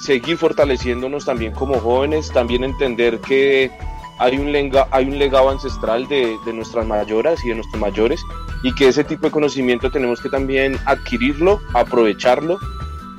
seguir 0.00 0.36
fortaleciéndonos 0.36 1.24
también 1.24 1.52
como 1.52 1.78
jóvenes, 1.78 2.30
también 2.32 2.64
entender 2.64 3.20
que 3.20 3.70
hay 4.18 4.36
un, 4.36 4.52
lega, 4.52 4.86
hay 4.90 5.06
un 5.06 5.18
legado 5.18 5.50
ancestral 5.50 6.06
de, 6.08 6.36
de, 6.44 6.52
nuestras 6.52 6.86
mayoras 6.86 7.44
y 7.44 7.48
de 7.48 7.54
nuestros 7.54 7.80
mayores 7.80 8.22
y 8.62 8.74
que 8.74 8.88
ese 8.88 9.04
tipo 9.04 9.26
de 9.26 9.30
conocimiento 9.30 9.90
tenemos 9.90 10.20
que 10.20 10.28
también 10.28 10.76
adquirirlo, 10.84 11.60
aprovecharlo, 11.72 12.58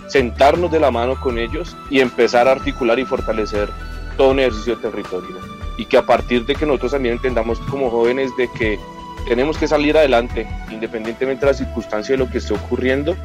sentarnos 0.07 0.71
de 0.71 0.79
la 0.79 0.91
mano 0.91 1.19
con 1.19 1.37
ellos 1.37 1.75
y 1.89 2.01
empezar 2.01 2.47
a 2.47 2.51
articular 2.51 2.99
y 2.99 3.05
fortalecer 3.05 3.69
todo 4.17 4.31
un 4.31 4.39
ejercicio 4.39 4.75
de 4.75 4.81
territorio. 4.81 5.37
Y 5.77 5.85
que 5.85 5.97
a 5.97 6.05
partir 6.05 6.45
de 6.45 6.55
que 6.55 6.65
nosotros 6.65 6.91
también 6.91 7.15
entendamos 7.15 7.59
como 7.61 7.89
jóvenes 7.89 8.29
de 8.37 8.47
que 8.51 8.79
tenemos 9.27 9.57
que 9.57 9.67
salir 9.67 9.97
adelante, 9.97 10.47
independientemente 10.69 11.45
de 11.45 11.51
la 11.51 11.57
circunstancia 11.57 12.13
de 12.13 12.19
lo 12.19 12.29
que 12.29 12.39
esté 12.39 12.53
ocurriendo, 12.53 13.15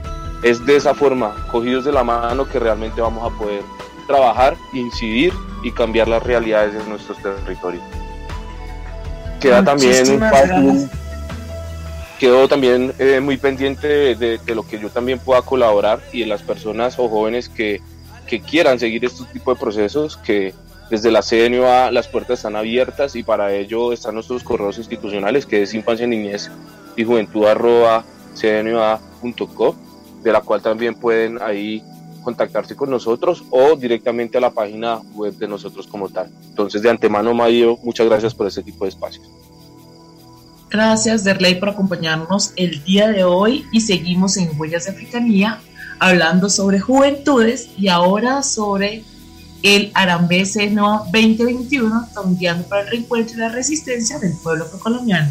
es 0.43 0.65
de 0.65 0.77
esa 0.77 0.95
forma, 0.95 1.35
cogidos 1.51 1.85
de 1.85 1.93
la 1.93 2.05
mano, 2.05 2.49
que 2.49 2.59
realmente 2.59 3.01
vamos 3.01 3.31
a 3.31 3.37
poder 3.37 3.63
trabajar, 4.07 4.57
incidir 4.73 5.33
y 5.63 5.73
cambiar 5.73 6.09
las 6.09 6.23
realidades 6.23 6.75
de 6.75 6.85
nuestros 6.89 7.19
territorios. 7.19 7.83
Queda 9.41 9.65
también 9.65 10.21
quedo 12.19 12.49
también 12.49 12.95
eh, 12.99 13.21
muy 13.21 13.37
pendiente 13.37 13.87
de, 13.87 14.15
de, 14.15 14.39
de, 14.39 14.55
lo 14.55 14.67
que 14.67 14.79
yo 14.79 14.89
también 14.89 15.19
pueda 15.19 15.43
colaborar 15.43 16.01
y 16.13 16.21
de 16.21 16.27
las 16.27 16.43
personas 16.43 16.99
o 16.99 17.11
jóvenes 17.11 17.51
que, 17.51 17.83
que 18.27 18.41
quieran 18.41 18.79
seguir 18.79 19.05
este 19.05 19.25
tipo 19.33 19.53
de 19.53 19.61
procesos, 19.61 20.17
que 20.17 20.55
desde 20.91 21.11
la 21.11 21.21
CNUA 21.23 21.91
las 21.91 22.09
puertas 22.09 22.39
están 22.39 22.57
abiertas 22.57 23.17
y 23.17 23.23
para 23.23 23.53
ello 23.53 23.93
están 23.93 24.15
nuestros 24.15 24.43
correos 24.45 24.79
institucionales 24.79 25.45
que 25.45 25.63
es 25.63 25.75
infancia, 25.75 26.07
niñez 26.07 26.51
y 26.97 27.05
juventud 27.05 27.47
arroba 27.47 28.05
de 30.27 30.33
la 30.33 30.41
cual 30.41 30.61
también 30.61 30.97
pueden 30.97 31.41
ahí 31.41 31.85
contactarse 32.25 32.75
con 32.75 32.91
nosotros 32.91 33.45
o 33.51 33.77
directamente 33.77 34.39
a 34.39 34.41
la 34.41 34.51
página 34.51 34.99
web 35.15 35.33
de 35.37 35.47
nosotros 35.47 35.87
como 35.87 36.09
tal. 36.09 36.29
Entonces, 36.49 36.83
de 36.83 36.91
antemano, 36.91 37.33
Mayo, 37.33 37.79
muchas 37.85 38.09
gracias 38.09 38.35
por 38.35 38.49
este 38.49 38.65
tipo 38.65 38.85
de 38.85 38.89
espacios. 38.89 39.31
Gracias, 40.69 41.23
Derley, 41.23 41.61
por 41.61 41.69
acompañarnos 41.69 42.53
el 42.57 42.83
día 42.83 43.07
de 43.07 43.23
hoy 43.23 43.65
y 43.71 43.83
seguimos 43.83 44.37
en 44.37 44.51
Huellas 44.59 44.87
de 44.87 44.91
Africanía 44.91 45.61
hablando 46.01 46.51
sobre 46.51 46.81
juventudes 46.81 47.69
y 47.79 47.87
ahora 47.87 48.43
sobre 48.43 49.05
el 49.63 49.93
Arambé 49.95 50.45
Seno 50.45 51.05
2021, 51.13 52.09
guiando 52.37 52.69
para 52.69 52.83
el 52.83 52.89
reencuentro 52.89 53.37
y 53.37 53.39
la 53.39 53.49
resistencia 53.51 54.19
del 54.19 54.33
pueblo 54.43 54.69
colombiano. 54.83 55.31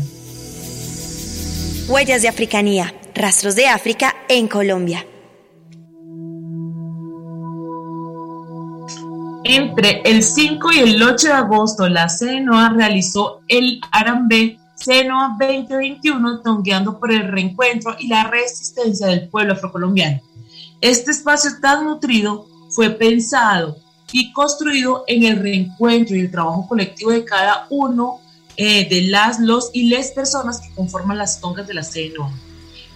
Huellas 1.89 2.21
de 2.21 2.29
Africanía, 2.29 2.93
rastros 3.15 3.55
de 3.55 3.67
África 3.67 4.13
en 4.27 4.47
Colombia. 4.47 5.05
Entre 9.45 10.01
el 10.03 10.21
5 10.21 10.71
y 10.73 10.79
el 10.79 11.01
8 11.01 11.27
de 11.27 11.33
agosto, 11.33 11.87
la 11.87 12.09
CNOA 12.09 12.69
realizó 12.69 13.41
el 13.47 13.79
Arambé 13.91 14.57
CNOA 14.75 15.37
2021, 15.39 16.41
tongueando 16.41 16.99
por 16.99 17.11
el 17.11 17.31
reencuentro 17.31 17.95
y 17.97 18.07
la 18.07 18.25
resistencia 18.25 19.07
del 19.07 19.29
pueblo 19.29 19.53
afrocolombiano. 19.53 20.21
Este 20.81 21.11
espacio 21.11 21.51
tan 21.61 21.85
nutrido 21.85 22.47
fue 22.69 22.89
pensado 22.89 23.77
y 24.11 24.33
construido 24.33 25.05
en 25.07 25.23
el 25.23 25.39
reencuentro 25.39 26.15
y 26.15 26.21
el 26.21 26.31
trabajo 26.31 26.67
colectivo 26.67 27.11
de 27.11 27.23
cada 27.23 27.67
uno 27.69 28.19
eh, 28.57 28.89
de 28.89 29.03
las, 29.03 29.39
los 29.39 29.69
y 29.73 29.87
les 29.87 30.11
personas 30.11 30.59
que 30.59 30.73
conforman 30.75 31.17
las 31.17 31.39
tongas 31.39 31.67
de 31.67 31.75
la 31.75 31.83
CNOA. 31.83 32.31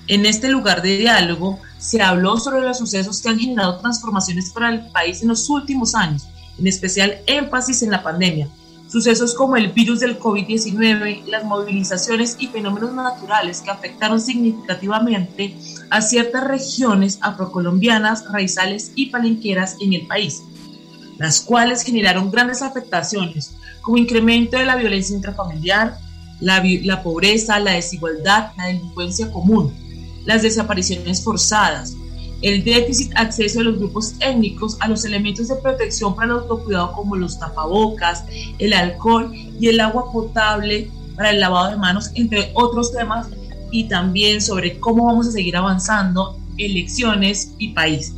En 0.10 0.26
este 0.26 0.50
lugar 0.50 0.82
de 0.82 0.98
diálogo 0.98 1.60
se 1.78 2.02
habló 2.02 2.38
sobre 2.38 2.62
los 2.62 2.80
sucesos 2.80 3.22
que 3.22 3.30
han 3.30 3.38
generado 3.38 3.78
transformaciones 3.78 4.50
para 4.50 4.70
el 4.70 4.88
país 4.88 5.22
en 5.22 5.28
los 5.28 5.48
últimos 5.52 5.94
años, 5.94 6.28
en 6.58 6.66
especial 6.66 7.20
énfasis 7.28 7.84
en 7.84 7.92
la 7.92 8.02
pandemia. 8.02 8.48
Sucesos 8.92 9.36
como 9.36 9.56
el 9.56 9.72
virus 9.72 10.00
del 10.00 10.18
COVID-19, 10.18 11.26
las 11.28 11.44
movilizaciones 11.44 12.38
y 12.40 12.48
fenómenos 12.48 12.92
naturales 12.92 13.62
que 13.62 13.70
afectaron 13.70 14.20
significativamente 14.20 15.56
a 15.92 16.02
ciertas 16.02 16.44
regiones 16.44 17.20
afrocolombianas, 17.22 18.26
raizales 18.32 18.92
y 18.96 19.12
palenqueras 19.12 19.76
en 19.80 19.94
el 19.94 20.08
país, 20.08 20.42
las 21.20 21.40
cuales 21.40 21.84
generaron 21.84 22.32
grandes 22.32 22.64
afectaciones 22.64 23.54
como 23.82 23.98
incremento 23.98 24.58
de 24.58 24.66
la 24.66 24.76
violencia 24.76 25.16
intrafamiliar, 25.16 26.00
la, 26.40 26.64
la 26.82 27.04
pobreza, 27.04 27.60
la 27.60 27.74
desigualdad, 27.74 28.54
la 28.58 28.66
delincuencia 28.66 29.32
común, 29.32 29.72
las 30.26 30.42
desapariciones 30.42 31.24
forzadas, 31.24 31.96
el 32.42 32.64
déficit 32.64 33.12
acceso 33.16 33.60
de 33.60 33.66
los 33.66 33.78
grupos 33.78 34.14
étnicos 34.20 34.78
a 34.80 34.88
los 34.88 35.04
elementos 35.04 35.50
de 35.50 35.56
protección 35.58 36.16
para 36.16 36.28
el 36.28 36.40
autocuidado 36.40 36.94
como 36.94 37.16
los 37.16 37.38
tapabocas, 37.38 38.24
el 38.60 38.74
alcohol 38.74 39.34
y 39.34 39.68
el 39.68 39.80
agua 39.80 40.12
potable 40.12 40.90
para 41.16 41.32
el 41.32 41.40
lavado 41.40 41.72
de 41.72 41.78
manos, 41.78 42.12
entre 42.16 42.52
otros 42.54 42.94
temas, 42.94 43.28
y 43.72 43.84
también 43.86 44.42
sobre 44.42 44.80
cómo 44.80 45.06
vamos 45.06 45.28
a 45.28 45.32
seguir 45.32 45.56
avanzando 45.58 46.40
elecciones 46.58 47.54
y 47.58 47.70
país. 47.74 48.14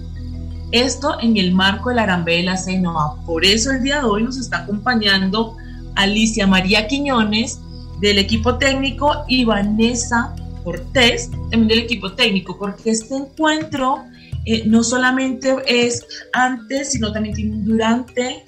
Esto 0.71 1.19
en 1.19 1.35
el 1.35 1.51
marco 1.51 1.89
del 1.89 1.99
Arambe 1.99 2.37
de 2.37 2.43
la 2.43 2.57
CENOA. 2.57 3.17
Por 3.25 3.43
eso 3.43 3.71
el 3.71 3.83
día 3.83 3.99
de 3.99 4.05
hoy 4.05 4.23
nos 4.23 4.37
está 4.37 4.59
acompañando 4.59 5.57
Alicia 5.95 6.47
María 6.47 6.87
Quiñones 6.87 7.59
del 7.99 8.17
equipo 8.17 8.57
técnico 8.57 9.25
y 9.27 9.43
Vanessa 9.43 10.33
Cortés, 10.63 11.29
también 11.31 11.67
del 11.67 11.79
equipo 11.79 12.13
técnico, 12.13 12.57
porque 12.57 12.91
este 12.91 13.15
encuentro 13.15 14.03
eh, 14.45 14.63
no 14.65 14.83
solamente 14.83 15.55
es 15.67 16.05
antes, 16.33 16.91
sino 16.91 17.11
también 17.11 17.35
tiene 17.35 17.51
un 17.51 17.65
durante 17.65 18.43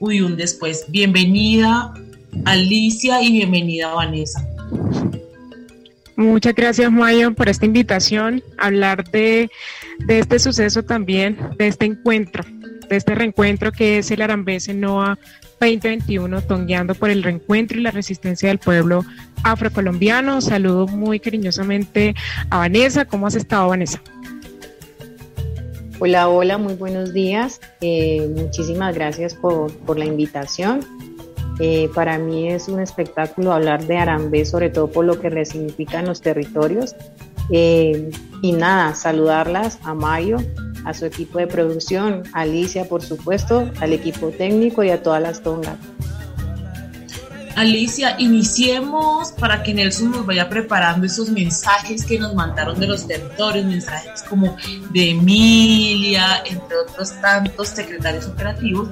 y 0.00 0.20
un 0.20 0.36
después. 0.36 0.84
Bienvenida 0.88 1.92
Alicia 2.44 3.22
y 3.22 3.32
bienvenida 3.32 3.94
Vanessa. 3.94 4.46
Muchas 6.16 6.54
gracias 6.54 6.90
Mayo 6.90 7.34
por 7.34 7.48
esta 7.48 7.66
invitación, 7.66 8.42
hablar 8.56 9.04
de, 9.10 9.50
de 10.06 10.18
este 10.18 10.38
suceso 10.38 10.82
también, 10.82 11.36
de 11.58 11.68
este 11.68 11.84
encuentro, 11.84 12.42
de 12.88 12.96
este 12.96 13.14
reencuentro 13.14 13.70
que 13.70 13.98
es 13.98 14.10
el 14.10 14.22
Arambese 14.22 14.72
NOA 14.72 15.18
2021, 15.60 16.42
tongueando 16.42 16.94
por 16.94 17.10
el 17.10 17.22
reencuentro 17.22 17.78
y 17.78 17.82
la 17.82 17.90
resistencia 17.90 18.48
del 18.48 18.58
pueblo 18.58 19.04
afrocolombiano. 19.42 20.40
Saludo 20.40 20.86
muy 20.86 21.20
cariñosamente 21.20 22.14
a 22.50 22.58
Vanessa. 22.58 23.04
¿Cómo 23.04 23.26
has 23.26 23.34
estado, 23.34 23.68
Vanessa? 23.68 24.00
Hola, 25.98 26.28
hola, 26.28 26.58
muy 26.58 26.74
buenos 26.74 27.14
días. 27.14 27.58
Eh, 27.80 28.30
muchísimas 28.36 28.94
gracias 28.94 29.34
por, 29.34 29.98
la 29.98 30.04
invitación. 30.04 30.80
Eh, 31.58 31.88
para 31.94 32.18
mí 32.18 32.52
es 32.52 32.68
un 32.68 32.80
espectáculo 32.80 33.52
hablar 33.52 33.86
de 33.86 33.96
Arambé, 33.96 34.44
sobre 34.44 34.68
todo 34.68 34.88
por 34.88 35.06
lo 35.06 35.18
que 35.18 35.30
resignifican 35.30 36.04
los 36.04 36.20
territorios. 36.20 36.94
Eh, 37.50 38.10
y 38.42 38.52
nada, 38.52 38.94
saludarlas 38.94 39.78
a 39.84 39.94
Mario, 39.94 40.36
a 40.86 40.94
su 40.94 41.04
equipo 41.04 41.38
de 41.38 41.48
producción, 41.48 42.22
Alicia, 42.32 42.88
por 42.88 43.02
supuesto, 43.02 43.70
al 43.80 43.92
equipo 43.92 44.28
técnico 44.28 44.84
y 44.84 44.90
a 44.90 45.02
todas 45.02 45.20
las 45.20 45.42
tongas. 45.42 45.76
Alicia, 47.56 48.16
iniciemos 48.18 49.32
para 49.32 49.62
que 49.62 49.74
Nelson 49.74 50.12
nos 50.12 50.26
vaya 50.26 50.48
preparando 50.48 51.06
esos 51.06 51.30
mensajes 51.30 52.04
que 52.04 52.18
nos 52.18 52.34
mandaron 52.34 52.78
de 52.78 52.86
los 52.86 53.06
territorios, 53.06 53.64
mensajes 53.64 54.22
como 54.22 54.56
de 54.90 55.10
Emilia, 55.10 56.42
entre 56.44 56.76
otros 56.76 57.20
tantos 57.20 57.68
secretarios 57.68 58.26
operativos. 58.26 58.90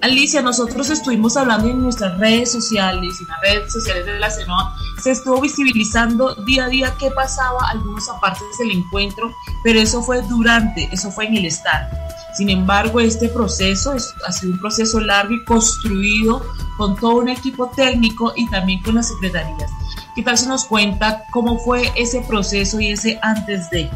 Alicia, 0.00 0.42
nosotros 0.42 0.90
estuvimos 0.90 1.36
hablando 1.36 1.68
en 1.68 1.82
nuestras 1.82 2.18
redes 2.18 2.52
sociales, 2.52 3.20
en 3.20 3.26
las 3.26 3.40
redes 3.40 3.72
sociales 3.72 4.06
de 4.06 4.18
la 4.18 4.30
CENOA, 4.30 4.76
se 5.02 5.10
estuvo 5.10 5.40
visibilizando 5.40 6.34
día 6.44 6.66
a 6.66 6.68
día 6.68 6.94
qué 7.00 7.10
pasaba, 7.10 7.68
algunos 7.68 8.08
aparte 8.08 8.44
del 8.60 8.70
encuentro, 8.78 9.34
pero 9.64 9.80
eso 9.80 10.02
fue 10.02 10.22
durante, 10.22 10.88
eso 10.92 11.10
fue 11.10 11.26
en 11.26 11.36
el 11.36 11.46
Estado. 11.46 11.88
Sin 12.36 12.50
embargo, 12.50 13.00
este 13.00 13.28
proceso 13.28 13.92
es, 13.94 14.14
ha 14.26 14.30
sido 14.30 14.52
un 14.52 14.60
proceso 14.60 15.00
largo 15.00 15.34
y 15.34 15.44
construido 15.44 16.44
con 16.76 16.94
todo 16.94 17.16
un 17.16 17.28
equipo 17.28 17.68
técnico 17.74 18.32
y 18.36 18.48
también 18.50 18.80
con 18.82 18.94
las 18.94 19.08
secretarías. 19.08 19.70
¿Qué 20.14 20.22
tal 20.22 20.38
se 20.38 20.46
nos 20.46 20.64
cuenta 20.64 21.24
cómo 21.32 21.58
fue 21.58 21.90
ese 21.96 22.20
proceso 22.20 22.78
y 22.80 22.92
ese 22.92 23.18
antes 23.22 23.68
de? 23.70 23.90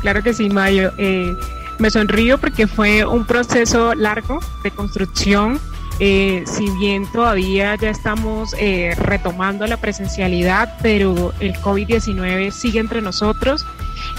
Claro 0.00 0.22
que 0.22 0.34
sí, 0.34 0.48
Mayo. 0.48 0.92
Eh, 0.98 1.32
me 1.80 1.90
sonrío 1.90 2.38
porque 2.38 2.66
fue 2.66 3.04
un 3.04 3.24
proceso 3.24 3.94
largo 3.94 4.40
de 4.62 4.70
construcción. 4.70 5.58
Eh, 5.98 6.44
si 6.46 6.70
bien 6.78 7.06
todavía 7.12 7.74
ya 7.74 7.90
estamos 7.90 8.54
eh, 8.58 8.94
retomando 8.96 9.66
la 9.66 9.76
presencialidad, 9.76 10.78
pero 10.82 11.34
el 11.40 11.54
COVID-19 11.56 12.52
sigue 12.52 12.80
entre 12.80 13.02
nosotros 13.02 13.66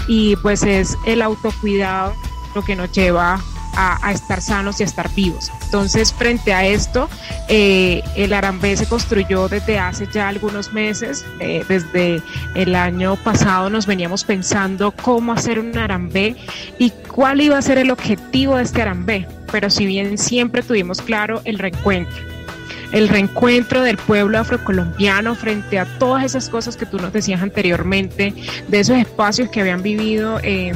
y 0.06 0.36
pues 0.36 0.62
es 0.62 0.96
el 1.06 1.22
autocuidado 1.22 2.14
lo 2.54 2.62
que 2.62 2.76
nos 2.76 2.92
lleva 2.92 3.40
a, 3.74 4.12
estar 4.12 4.40
sanos 4.40 4.78
y 4.80 4.84
a 4.84 4.86
estar 4.86 5.12
vivos. 5.14 5.50
Entonces, 5.72 6.12
frente 6.12 6.52
a 6.52 6.66
esto, 6.66 7.08
eh, 7.48 8.02
el 8.14 8.34
Arambé 8.34 8.76
se 8.76 8.84
construyó 8.84 9.48
desde 9.48 9.78
hace 9.78 10.06
ya 10.12 10.28
algunos 10.28 10.74
meses, 10.74 11.24
eh, 11.40 11.64
desde 11.66 12.20
el 12.54 12.74
año 12.74 13.16
pasado 13.16 13.70
nos 13.70 13.86
veníamos 13.86 14.24
pensando 14.24 14.90
cómo 14.92 15.32
hacer 15.32 15.58
un 15.58 15.78
Arambé 15.78 16.36
y 16.78 16.90
cuál 16.90 17.40
iba 17.40 17.56
a 17.56 17.62
ser 17.62 17.78
el 17.78 17.90
objetivo 17.90 18.56
de 18.56 18.64
este 18.64 18.82
Arambé, 18.82 19.26
pero 19.50 19.70
si 19.70 19.86
bien 19.86 20.18
siempre 20.18 20.60
tuvimos 20.62 21.00
claro 21.00 21.40
el 21.46 21.58
reencuentro 21.58 22.20
el 22.92 23.08
reencuentro 23.08 23.80
del 23.80 23.96
pueblo 23.96 24.38
afrocolombiano 24.40 25.34
frente 25.34 25.78
a 25.78 25.86
todas 25.98 26.24
esas 26.24 26.50
cosas 26.50 26.76
que 26.76 26.84
tú 26.84 26.98
nos 26.98 27.14
decías 27.14 27.40
anteriormente, 27.40 28.34
de 28.68 28.80
esos 28.80 28.98
espacios 28.98 29.48
que 29.48 29.62
habían 29.62 29.82
vivido 29.82 30.38
eh, 30.42 30.74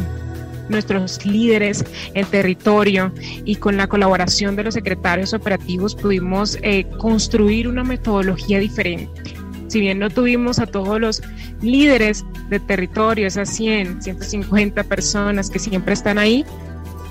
nuestros 0.68 1.24
líderes 1.24 1.84
en 2.14 2.26
territorio 2.26 3.12
y 3.44 3.56
con 3.56 3.76
la 3.76 3.86
colaboración 3.86 4.56
de 4.56 4.64
los 4.64 4.74
secretarios 4.74 5.34
operativos 5.34 5.94
pudimos 5.94 6.58
eh, 6.62 6.86
construir 6.98 7.68
una 7.68 7.84
metodología 7.84 8.58
diferente. 8.58 9.34
Si 9.68 9.80
bien 9.80 9.98
no 9.98 10.10
tuvimos 10.10 10.58
a 10.58 10.66
todos 10.66 11.00
los 11.00 11.22
líderes 11.60 12.24
de 12.48 12.60
territorio, 12.60 13.26
esas 13.26 13.48
100, 13.50 14.02
150 14.02 14.84
personas 14.84 15.50
que 15.50 15.58
siempre 15.58 15.94
están 15.94 16.18
ahí, 16.18 16.44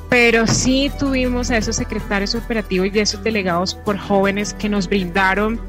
pero 0.09 0.47
sí 0.47 0.91
tuvimos 0.97 1.51
a 1.51 1.57
esos 1.57 1.75
secretarios 1.75 2.35
operativos 2.35 2.89
y 2.93 2.99
a 2.99 3.03
esos 3.03 3.23
delegados 3.23 3.75
por 3.75 3.97
jóvenes 3.97 4.53
que 4.53 4.69
nos 4.69 4.87
brindaron 4.87 5.59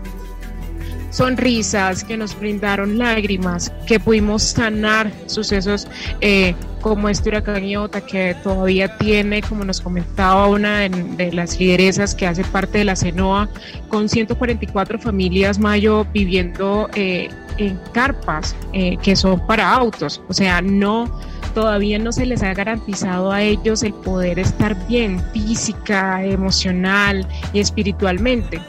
sonrisas, 1.10 2.04
que 2.04 2.16
nos 2.16 2.38
brindaron 2.38 2.98
lágrimas, 2.98 3.72
que 3.86 3.98
pudimos 4.00 4.42
sanar 4.42 5.10
sucesos 5.26 5.86
eh, 6.20 6.54
como 6.80 7.08
este 7.08 7.30
huracán 7.30 7.64
Iota, 7.64 8.00
que 8.00 8.36
todavía 8.42 8.96
tiene, 8.98 9.42
como 9.42 9.64
nos 9.64 9.80
comentaba 9.80 10.46
una 10.46 10.80
de, 10.80 11.32
las 11.32 11.58
lideresas 11.58 12.14
que 12.14 12.26
hace 12.26 12.44
parte 12.44 12.78
de 12.78 12.84
la 12.84 12.96
CENOA, 12.96 13.48
con 13.88 14.08
144 14.08 14.98
familias 14.98 15.58
mayo 15.58 16.06
viviendo 16.12 16.88
eh, 16.94 17.28
en 17.58 17.78
carpas 17.92 18.54
eh, 18.72 18.96
que 19.02 19.16
son 19.16 19.44
para 19.46 19.72
autos, 19.72 20.20
o 20.28 20.32
sea, 20.32 20.60
no 20.60 21.10
todavía 21.56 21.98
no 21.98 22.12
se 22.12 22.26
les 22.26 22.42
ha 22.42 22.52
garantizado 22.52 23.32
a 23.32 23.40
ellos 23.40 23.82
el 23.82 23.94
poder 23.94 24.38
estar 24.38 24.76
bien 24.88 25.24
física, 25.32 26.22
emocional 26.22 27.26
y 27.54 27.60
espiritualmente. 27.60 28.60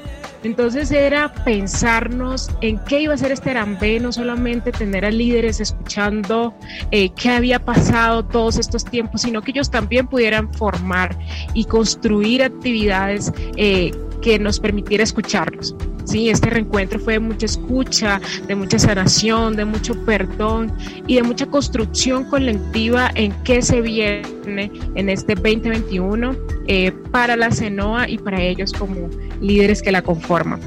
Entonces 0.44 0.92
era 0.92 1.34
pensarnos 1.44 2.50
en 2.62 2.80
qué 2.80 3.02
iba 3.02 3.14
a 3.14 3.18
ser 3.18 3.32
este 3.32 3.52
Arambé, 3.52 4.00
no 4.00 4.12
solamente 4.12 4.72
tener 4.72 5.06
a 5.06 5.12
líderes 5.12 5.60
escuchando 5.60 6.54
eh, 6.92 7.10
qué 7.10 7.30
había 7.30 7.60
pasado 7.60 8.24
todos 8.26 8.58
estos 8.58 8.86
tiempos, 8.86 9.22
sino 9.22 9.42
que 9.42 9.52
ellos 9.52 9.72
también 9.72 10.08
pudieran 10.08 10.54
formar 10.54 11.18
y 11.54 11.66
construir 11.66 12.44
actividades 12.44 13.34
eh, 13.56 13.92
que 14.22 14.40
nos 14.40 14.60
permitiera 14.60 15.04
escucharlos. 15.04 15.76
Sí, 16.06 16.30
este 16.30 16.50
reencuentro 16.50 17.00
fue 17.00 17.14
de 17.14 17.20
mucha 17.20 17.46
escucha, 17.46 18.22
de 18.48 18.56
mucha 18.56 18.80
sanación, 18.80 19.58
de 19.58 19.66
mucho 19.66 19.94
perdón 20.06 20.72
y 21.06 21.16
de 21.16 21.24
mucha 21.24 21.46
construcción 21.48 22.24
colectiva 22.24 23.12
en 23.16 23.34
qué 23.44 23.62
se 23.62 23.82
viene 23.82 24.72
en 24.96 25.10
este 25.10 25.36
2021 25.36 26.36
eh, 26.68 26.94
para 27.12 27.36
la 27.36 27.52
CENOA 27.52 28.08
y 28.10 28.18
para 28.18 28.42
ellos 28.42 28.72
como 28.72 29.10
líderes 29.42 29.82
que 29.82 29.92
la 29.92 30.02
conforman. 30.02 30.62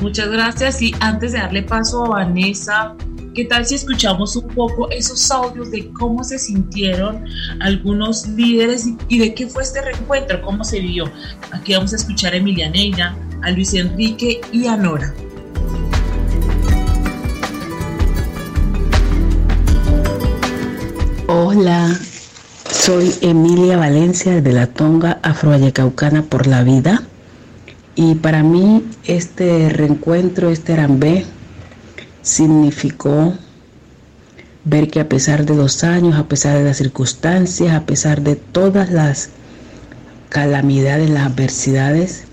Muchas 0.00 0.28
gracias 0.28 0.82
y 0.82 0.94
antes 1.00 1.32
de 1.32 1.38
darle 1.38 1.62
paso 1.62 2.04
a 2.06 2.24
Vanessa, 2.24 2.94
¿qué 3.36 3.44
tal 3.44 3.66
si 3.66 3.74
escuchamos 3.74 4.34
un 4.34 4.48
poco 4.48 4.90
esos 4.90 5.30
audios 5.30 5.70
de 5.70 5.92
cómo 5.92 6.24
se 6.24 6.38
sintieron 6.38 7.22
algunos 7.60 8.26
líderes 8.28 8.88
y 9.08 9.18
de 9.18 9.34
qué 9.34 9.46
fue 9.46 9.62
este 9.62 9.82
reencuentro, 9.82 10.40
cómo 10.40 10.64
se 10.64 10.80
vio? 10.80 11.04
Aquí 11.52 11.74
vamos 11.74 11.92
a 11.92 11.96
escuchar 11.96 12.32
a 12.32 12.38
Emilia 12.38 12.72
a 13.42 13.50
Luis 13.50 13.74
Enrique 13.74 14.40
y 14.52 14.66
a 14.66 14.76
Nora. 14.78 15.12
Hola, 21.28 21.94
soy 22.70 23.12
Emilia 23.20 23.76
Valencia 23.76 24.40
de 24.40 24.52
la 24.52 24.66
Tonga 24.68 25.18
Afroayecaucana 25.22 26.22
por 26.22 26.46
la 26.46 26.64
Vida 26.64 27.02
y 27.96 28.14
para 28.14 28.42
mí 28.42 28.82
este 29.04 29.68
reencuentro, 29.68 30.48
este 30.48 30.72
Arambé, 30.72 31.26
significó 32.26 33.34
ver 34.64 34.88
que 34.88 34.98
a 34.98 35.08
pesar 35.08 35.46
de 35.46 35.54
los 35.54 35.84
años, 35.84 36.16
a 36.16 36.26
pesar 36.26 36.58
de 36.58 36.64
las 36.64 36.78
circunstancias, 36.78 37.72
a 37.72 37.86
pesar 37.86 38.20
de 38.20 38.34
todas 38.34 38.90
las 38.90 39.30
calamidades, 40.28 41.08
las 41.08 41.28
adversidades, 41.28 42.24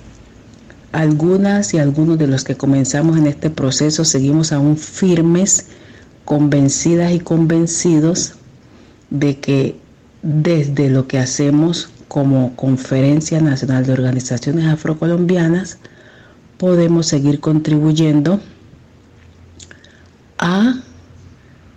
algunas 0.94 1.76
y 1.76 1.78
algunos 1.78 2.18
de 2.18 2.26
los 2.26 2.44
que 2.44 2.56
comenzamos 2.56 3.18
en 3.18 3.28
este 3.28 3.52
proceso 3.52 4.04
seguimos 4.04 4.52
aún 4.52 4.78
firmes, 4.78 5.68
convencidas 6.26 7.12
y 7.12 7.20
convencidos 7.20 8.34
de 9.12 9.38
que 9.40 9.78
desde 10.24 10.90
lo 10.90 11.08
que 11.08 11.20
hacemos 11.20 11.90
como 12.08 12.56
Conferencia 12.56 13.42
Nacional 13.42 13.86
de 13.86 13.94
Organizaciones 13.94 14.66
Afrocolombianas, 14.66 15.78
podemos 16.58 17.06
seguir 17.06 17.40
contribuyendo 17.40 18.40
a 20.44 20.76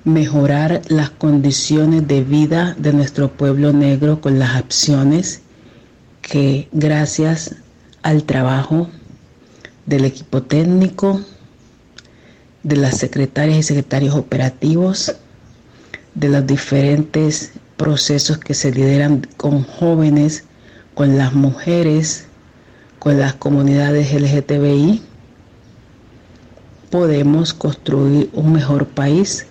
mejorar 0.03 0.83
las 0.89 1.11
condiciones 1.11 2.09
de 2.09 2.25
vida 2.25 2.75
de 2.77 2.93
nuestro 2.93 3.31
pueblo 3.31 3.73
negro 3.73 4.21
con 4.21 4.41
las 4.41 4.57
acciones 4.57 5.41
que 6.21 6.69
gracias 6.73 7.55
al 8.03 8.25
trabajo 8.25 8.91
del 9.87 10.05
equipo 10.05 10.43
técnico, 10.43 11.21
de 12.65 12.75
las 12.75 12.99
secretarias 12.99 13.59
y 13.59 13.63
secretarios 13.63 14.17
operativos, 14.17 15.15
de 16.17 16.29
los 16.29 16.45
diferentes 16.45 17.53
procesos 17.77 18.39
que 18.39 18.55
se 18.55 18.73
lideran 18.73 19.29
con 19.37 19.63
jóvenes, 19.63 20.43
con 20.95 21.17
las 21.17 21.35
mujeres, 21.35 22.27
con 22.99 23.21
las 23.21 23.35
comunidades 23.35 24.13
LGTBI, 24.13 25.03
podemos 26.91 27.55
construir 27.55 28.31
un 28.33 28.53
mejor 28.53 28.87
país 28.87 29.47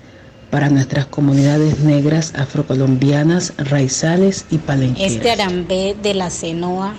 para 0.49 0.69
nuestras 0.69 1.05
comunidades 1.05 1.79
negras, 1.79 2.33
afrocolombianas, 2.35 3.53
raizales 3.57 4.45
y 4.49 4.57
palenqueras. 4.57 5.11
Este 5.11 5.31
Arambé 5.31 5.95
de 6.01 6.13
la 6.13 6.29
Cenoa, 6.29 6.93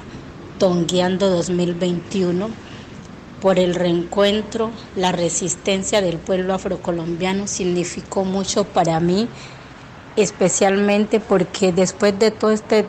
Tongueando 0.59 1.31
2021, 1.31 2.51
por 3.41 3.59
el 3.59 3.75
reencuentro, 3.75 4.71
la 4.95 5.13
resistencia 5.13 6.01
del 6.01 6.19
pueblo 6.19 6.55
afrocolombiano 6.55 7.47
significó 7.47 8.25
mucho 8.25 8.65
para 8.65 9.01
mí, 9.01 9.29
especialmente 10.17 11.21
porque 11.21 11.73
después 11.73 12.19
de 12.19 12.31
todo 12.31 12.51
este 12.51 12.87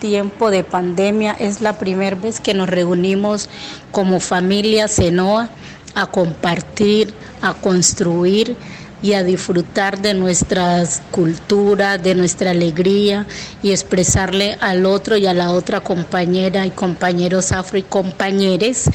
tiempo 0.00 0.50
de 0.50 0.64
pandemia 0.64 1.32
es 1.32 1.60
la 1.60 1.78
primera 1.78 2.16
vez 2.16 2.40
que 2.40 2.52
nos 2.52 2.68
reunimos 2.68 3.48
como 3.90 4.20
familia 4.20 4.88
Cenoa 4.88 5.48
a 5.94 6.06
compartir, 6.06 7.14
a 7.40 7.54
construir 7.54 8.56
y 9.02 9.12
a 9.12 9.22
disfrutar 9.22 10.00
de 10.00 10.14
nuestras 10.14 11.02
culturas, 11.10 12.02
de 12.02 12.14
nuestra 12.14 12.52
alegría 12.52 13.26
y 13.62 13.70
expresarle 13.72 14.56
al 14.60 14.86
otro 14.86 15.16
y 15.16 15.26
a 15.26 15.34
la 15.34 15.50
otra 15.50 15.80
compañera 15.80 16.64
y 16.66 16.70
compañeros 16.70 17.52
afro 17.52 17.78
y 17.78 17.82
compañeres 17.82 18.90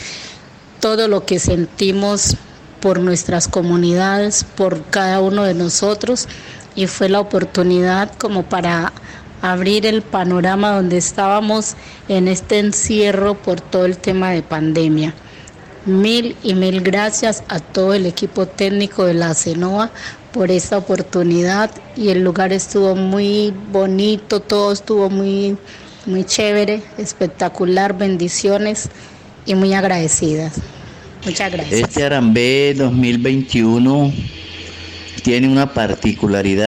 todo 0.80 1.08
lo 1.08 1.26
que 1.26 1.40
sentimos 1.40 2.38
por 2.80 3.00
nuestras 3.00 3.48
comunidades, 3.48 4.46
por 4.56 4.84
cada 4.86 5.20
uno 5.20 5.44
de 5.44 5.54
nosotros 5.54 6.28
y 6.76 6.88
fue 6.88 7.10
la 7.10 7.20
oportunidad 7.20 8.12
como 8.18 8.44
para 8.44 8.94
abrir 9.42 9.86
el 9.86 10.02
panorama 10.02 10.72
donde 10.72 10.98
estábamos 10.98 11.76
en 12.08 12.28
este 12.28 12.60
encierro 12.60 13.36
por 13.36 13.62
todo 13.62 13.86
el 13.86 13.98
tema 13.98 14.32
de 14.32 14.42
pandemia. 14.42 15.14
Mil 15.90 16.36
y 16.44 16.54
mil 16.54 16.82
gracias 16.82 17.44
a 17.48 17.60
todo 17.60 17.96
el 17.96 18.06
equipo 18.06 18.46
técnico 18.46 19.06
de 19.06 19.16
la 19.16 19.34
CENOA 19.34 19.92
por 20.32 20.52
esta 20.52 20.78
oportunidad 20.78 21.72
y 21.98 22.10
el 22.10 22.24
lugar 22.24 22.54
estuvo 22.54 22.96
muy 22.96 23.52
bonito, 23.72 24.40
todo 24.40 24.72
estuvo 24.72 25.10
muy, 25.10 25.58
muy 26.06 26.24
chévere, 26.26 26.84
espectacular, 27.00 27.98
bendiciones 27.98 28.90
y 29.48 29.56
muy 29.56 29.74
agradecidas. 29.74 30.54
Muchas 31.26 31.52
gracias. 31.52 31.82
Este 31.82 32.04
Arambé 32.04 32.76
2021 32.78 34.14
tiene 35.24 35.48
una 35.48 35.74
particularidad. 35.74 36.69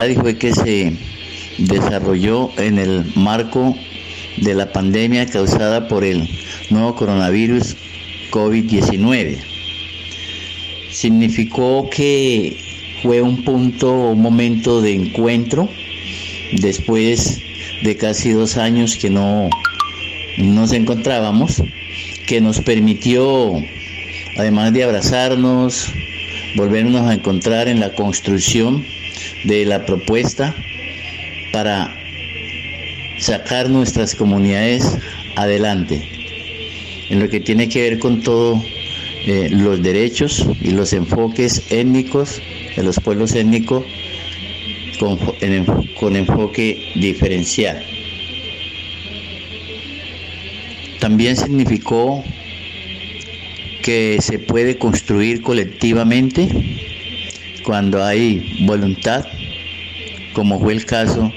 fue 0.00 0.36
que 0.36 0.52
se 0.52 0.92
desarrolló 1.56 2.50
en 2.58 2.80
el 2.80 3.12
marco 3.14 3.76
de 4.38 4.52
la 4.52 4.72
pandemia 4.72 5.24
causada 5.24 5.86
por 5.86 6.02
el 6.02 6.28
nuevo 6.68 6.96
coronavirus 6.96 7.76
COVID-19. 8.32 9.38
Significó 10.90 11.88
que 11.90 12.56
fue 13.04 13.22
un 13.22 13.44
punto, 13.44 14.10
un 14.10 14.20
momento 14.20 14.82
de 14.82 14.94
encuentro 14.94 15.68
después 16.60 17.40
de 17.84 17.96
casi 17.96 18.32
dos 18.32 18.56
años 18.56 18.96
que 18.96 19.10
no 19.10 19.48
nos 20.38 20.72
encontrábamos, 20.72 21.62
que 22.26 22.40
nos 22.40 22.60
permitió, 22.60 23.62
además 24.36 24.72
de 24.72 24.82
abrazarnos, 24.82 25.86
volvernos 26.56 27.08
a 27.08 27.14
encontrar 27.14 27.68
en 27.68 27.78
la 27.78 27.94
construcción 27.94 28.84
de 29.44 29.64
la 29.64 29.84
propuesta 29.86 30.54
para 31.52 31.94
sacar 33.18 33.70
nuestras 33.70 34.14
comunidades 34.14 34.98
adelante 35.36 36.02
en 37.10 37.20
lo 37.20 37.28
que 37.28 37.40
tiene 37.40 37.68
que 37.68 37.82
ver 37.82 37.98
con 37.98 38.22
todos 38.22 38.62
eh, 39.26 39.48
los 39.50 39.82
derechos 39.82 40.46
y 40.60 40.70
los 40.70 40.92
enfoques 40.92 41.70
étnicos 41.70 42.40
de 42.76 42.82
los 42.82 42.98
pueblos 42.98 43.34
étnicos 43.34 43.84
con, 44.98 45.18
con 45.98 46.16
enfoque 46.16 46.92
diferencial. 46.94 47.84
También 51.00 51.36
significó 51.36 52.24
que 53.82 54.18
se 54.20 54.38
puede 54.38 54.78
construir 54.78 55.42
colectivamente 55.42 56.48
cuando 57.64 58.04
hay 58.04 58.64
voluntad, 58.66 59.24
como 60.32 60.60
fue 60.60 60.74
el 60.74 60.84
caso 60.84 61.32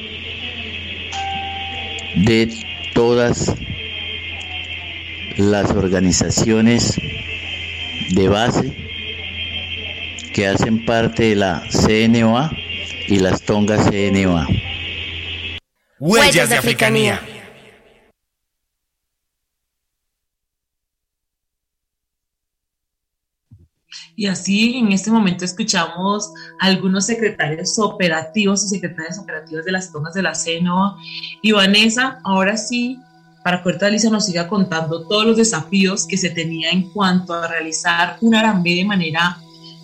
de 2.15 2.49
todas 2.93 3.53
las 5.37 5.71
organizaciones 5.71 6.99
de 8.11 8.27
base 8.27 8.71
que 10.33 10.47
hacen 10.47 10.85
parte 10.85 11.29
de 11.29 11.35
la 11.35 11.63
CNOA 11.69 12.51
y 13.07 13.19
las 13.19 13.41
Tongas 13.43 13.89
CNOA. 13.89 14.47
Huellas 15.99 16.49
de 16.49 16.57
Africanía. 16.57 17.21
Y 24.19 24.25
así 24.25 24.75
en 24.75 24.91
este 24.91 25.11
momento 25.11 25.45
escuchamos 25.45 26.31
a 26.59 26.65
algunos 26.65 27.05
secretarios 27.05 27.77
operativos 27.77 28.65
y 28.65 28.67
secretarias 28.67 29.19
operativas 29.19 29.63
de 29.63 29.71
las 29.71 29.91
tomas 29.91 30.15
de 30.15 30.23
la 30.23 30.33
CENOA. 30.33 30.97
Y 31.43 31.51
Vanessa, 31.51 32.19
ahora 32.23 32.57
sí, 32.57 32.99
para 33.43 33.61
que 33.61 33.85
Alicia 33.85 34.09
nos 34.09 34.25
siga 34.25 34.47
contando 34.47 35.07
todos 35.07 35.23
los 35.23 35.37
desafíos 35.37 36.07
que 36.07 36.17
se 36.17 36.31
tenía 36.31 36.71
en 36.71 36.89
cuanto 36.89 37.31
a 37.31 37.47
realizar 37.47 38.17
un 38.21 38.33
Arambé 38.33 38.73
de 38.77 38.85
manera 38.85 39.37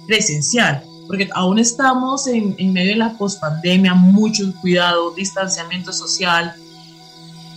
presencial, 0.08 0.84
porque 1.06 1.30
aún 1.36 1.60
estamos 1.60 2.26
en, 2.26 2.56
en 2.58 2.74
medio 2.74 2.90
de 2.90 2.98
la 2.98 3.16
pospandemia, 3.16 3.94
mucho 3.94 4.52
cuidado, 4.62 5.14
distanciamiento 5.14 5.94
social. 5.94 6.56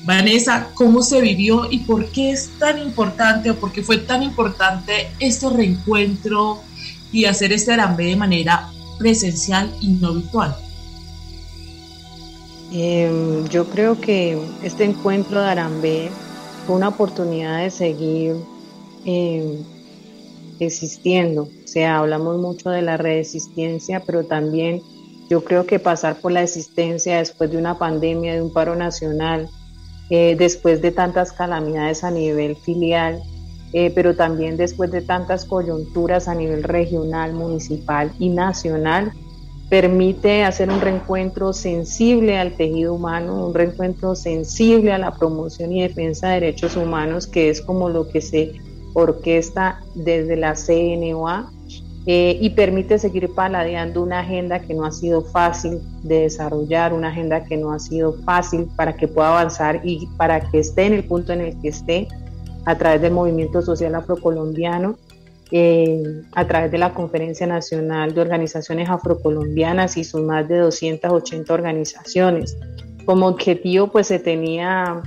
Vanessa, 0.06 0.70
¿cómo 0.74 1.02
se 1.02 1.20
vivió 1.20 1.68
y 1.68 1.80
por 1.80 2.06
qué 2.12 2.30
es 2.30 2.48
tan 2.60 2.78
importante 2.78 3.50
o 3.50 3.56
por 3.56 3.72
qué 3.72 3.82
fue 3.82 3.98
tan 3.98 4.22
importante 4.22 5.08
este 5.18 5.50
reencuentro 5.50 6.60
y 7.10 7.24
hacer 7.24 7.52
este 7.52 7.72
Arambé 7.72 8.04
de 8.04 8.16
manera 8.16 8.70
presencial 8.98 9.68
y 9.80 9.88
no 9.94 10.14
virtual? 10.14 10.54
Eh, 12.72 13.44
yo 13.50 13.68
creo 13.68 14.00
que 14.00 14.40
este 14.62 14.84
encuentro 14.84 15.42
de 15.42 15.48
Arambé 15.48 16.10
fue 16.66 16.76
una 16.76 16.88
oportunidad 16.88 17.64
de 17.64 17.70
seguir 17.70 18.36
eh, 19.04 19.58
existiendo. 20.60 21.42
O 21.42 21.68
sea, 21.68 21.98
hablamos 21.98 22.38
mucho 22.38 22.70
de 22.70 22.82
la 22.82 22.96
resistencia, 22.96 24.02
pero 24.06 24.24
también 24.24 24.82
Yo 25.28 25.42
creo 25.42 25.66
que 25.66 25.80
pasar 25.80 26.20
por 26.20 26.30
la 26.30 26.44
existencia 26.44 27.18
después 27.18 27.50
de 27.50 27.56
una 27.56 27.76
pandemia, 27.78 28.34
de 28.34 28.42
un 28.42 28.52
paro 28.52 28.76
nacional, 28.76 29.50
eh, 30.10 30.36
después 30.38 30.82
de 30.82 30.92
tantas 30.92 31.32
calamidades 31.32 32.04
a 32.04 32.10
nivel 32.10 32.56
filial, 32.56 33.20
eh, 33.72 33.90
pero 33.94 34.14
también 34.14 34.56
después 34.56 34.90
de 34.90 35.02
tantas 35.02 35.44
coyunturas 35.44 36.28
a 36.28 36.34
nivel 36.34 36.62
regional, 36.62 37.32
municipal 37.32 38.12
y 38.18 38.28
nacional, 38.28 39.12
permite 39.68 40.44
hacer 40.44 40.70
un 40.70 40.80
reencuentro 40.80 41.52
sensible 41.52 42.38
al 42.38 42.56
tejido 42.56 42.94
humano, 42.94 43.46
un 43.48 43.54
reencuentro 43.54 44.14
sensible 44.14 44.92
a 44.92 44.98
la 44.98 45.12
promoción 45.12 45.72
y 45.72 45.82
defensa 45.82 46.28
de 46.28 46.34
derechos 46.34 46.76
humanos, 46.76 47.26
que 47.26 47.50
es 47.50 47.60
como 47.60 47.88
lo 47.88 48.08
que 48.08 48.20
se 48.20 48.52
orquesta 48.94 49.80
desde 49.94 50.36
la 50.36 50.54
CNOA 50.54 51.50
eh, 52.08 52.38
y 52.40 52.50
permite 52.50 53.00
seguir 53.00 53.34
paladeando 53.34 54.00
una 54.00 54.20
agenda 54.20 54.60
que 54.60 54.74
no 54.74 54.84
ha 54.84 54.92
sido 54.92 55.24
fácil 55.24 55.80
de 56.04 56.20
desarrollar, 56.20 56.92
una 56.92 57.08
agenda 57.08 57.42
que 57.44 57.56
no 57.56 57.72
ha 57.72 57.80
sido 57.80 58.12
fácil 58.22 58.68
para 58.76 58.96
que 58.96 59.08
pueda 59.08 59.30
avanzar 59.30 59.80
y 59.82 60.06
para 60.16 60.40
que 60.40 60.60
esté 60.60 60.86
en 60.86 60.92
el 60.92 61.04
punto 61.04 61.32
en 61.32 61.40
el 61.40 61.60
que 61.60 61.68
esté 61.68 62.06
a 62.64 62.78
través 62.78 63.00
del 63.00 63.12
movimiento 63.12 63.60
social 63.60 63.96
afrocolombiano, 63.96 64.96
eh, 65.50 66.22
a 66.32 66.46
través 66.46 66.70
de 66.70 66.78
la 66.78 66.94
Conferencia 66.94 67.46
Nacional 67.48 68.14
de 68.14 68.20
Organizaciones 68.20 68.88
Afrocolombianas 68.88 69.96
y 69.96 70.04
sus 70.04 70.22
más 70.22 70.48
de 70.48 70.58
280 70.58 71.52
organizaciones. 71.52 72.56
Como 73.04 73.26
objetivo 73.26 73.88
pues 73.88 74.06
se 74.06 74.20
tenía 74.20 75.02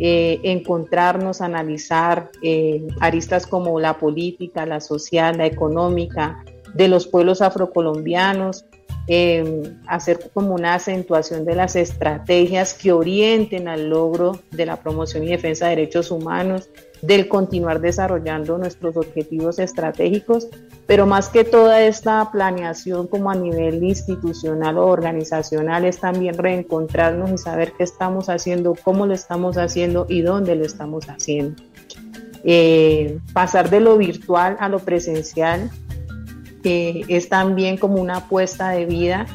eh, 0.00 0.40
encontrarnos, 0.42 1.40
analizar 1.40 2.30
eh, 2.42 2.86
aristas 3.00 3.46
como 3.46 3.78
la 3.78 3.98
política, 3.98 4.66
la 4.66 4.80
social, 4.80 5.38
la 5.38 5.46
económica 5.46 6.44
de 6.74 6.88
los 6.88 7.06
pueblos 7.06 7.40
afrocolombianos, 7.40 8.64
eh, 9.06 9.74
hacer 9.86 10.30
como 10.32 10.54
una 10.54 10.74
acentuación 10.74 11.44
de 11.44 11.54
las 11.54 11.76
estrategias 11.76 12.72
que 12.72 12.92
orienten 12.92 13.68
al 13.68 13.90
logro 13.90 14.40
de 14.50 14.64
la 14.64 14.76
promoción 14.76 15.24
y 15.24 15.28
defensa 15.28 15.66
de 15.66 15.76
derechos 15.76 16.10
humanos, 16.10 16.70
del 17.02 17.28
continuar 17.28 17.82
desarrollando 17.82 18.56
nuestros 18.56 18.96
objetivos 18.96 19.58
estratégicos, 19.58 20.48
pero 20.86 21.06
más 21.06 21.28
que 21.28 21.44
toda 21.44 21.82
esta 21.82 22.30
planeación 22.32 23.06
como 23.06 23.30
a 23.30 23.34
nivel 23.34 23.82
institucional 23.84 24.78
o 24.78 24.86
organizacional 24.86 25.84
es 25.84 25.98
también 25.98 26.38
reencontrarnos 26.38 27.30
y 27.30 27.36
saber 27.36 27.72
qué 27.76 27.84
estamos 27.84 28.30
haciendo, 28.30 28.74
cómo 28.82 29.06
lo 29.06 29.12
estamos 29.12 29.58
haciendo 29.58 30.06
y 30.08 30.22
dónde 30.22 30.56
lo 30.56 30.64
estamos 30.64 31.06
haciendo. 31.10 31.62
Eh, 32.42 33.18
pasar 33.32 33.70
de 33.70 33.80
lo 33.80 33.96
virtual 33.96 34.56
a 34.60 34.68
lo 34.68 34.78
presencial 34.78 35.70
es 36.64 37.28
también 37.28 37.76
como 37.76 38.00
una 38.00 38.16
apuesta 38.16 38.70
de 38.70 38.86
vida, 38.86 39.26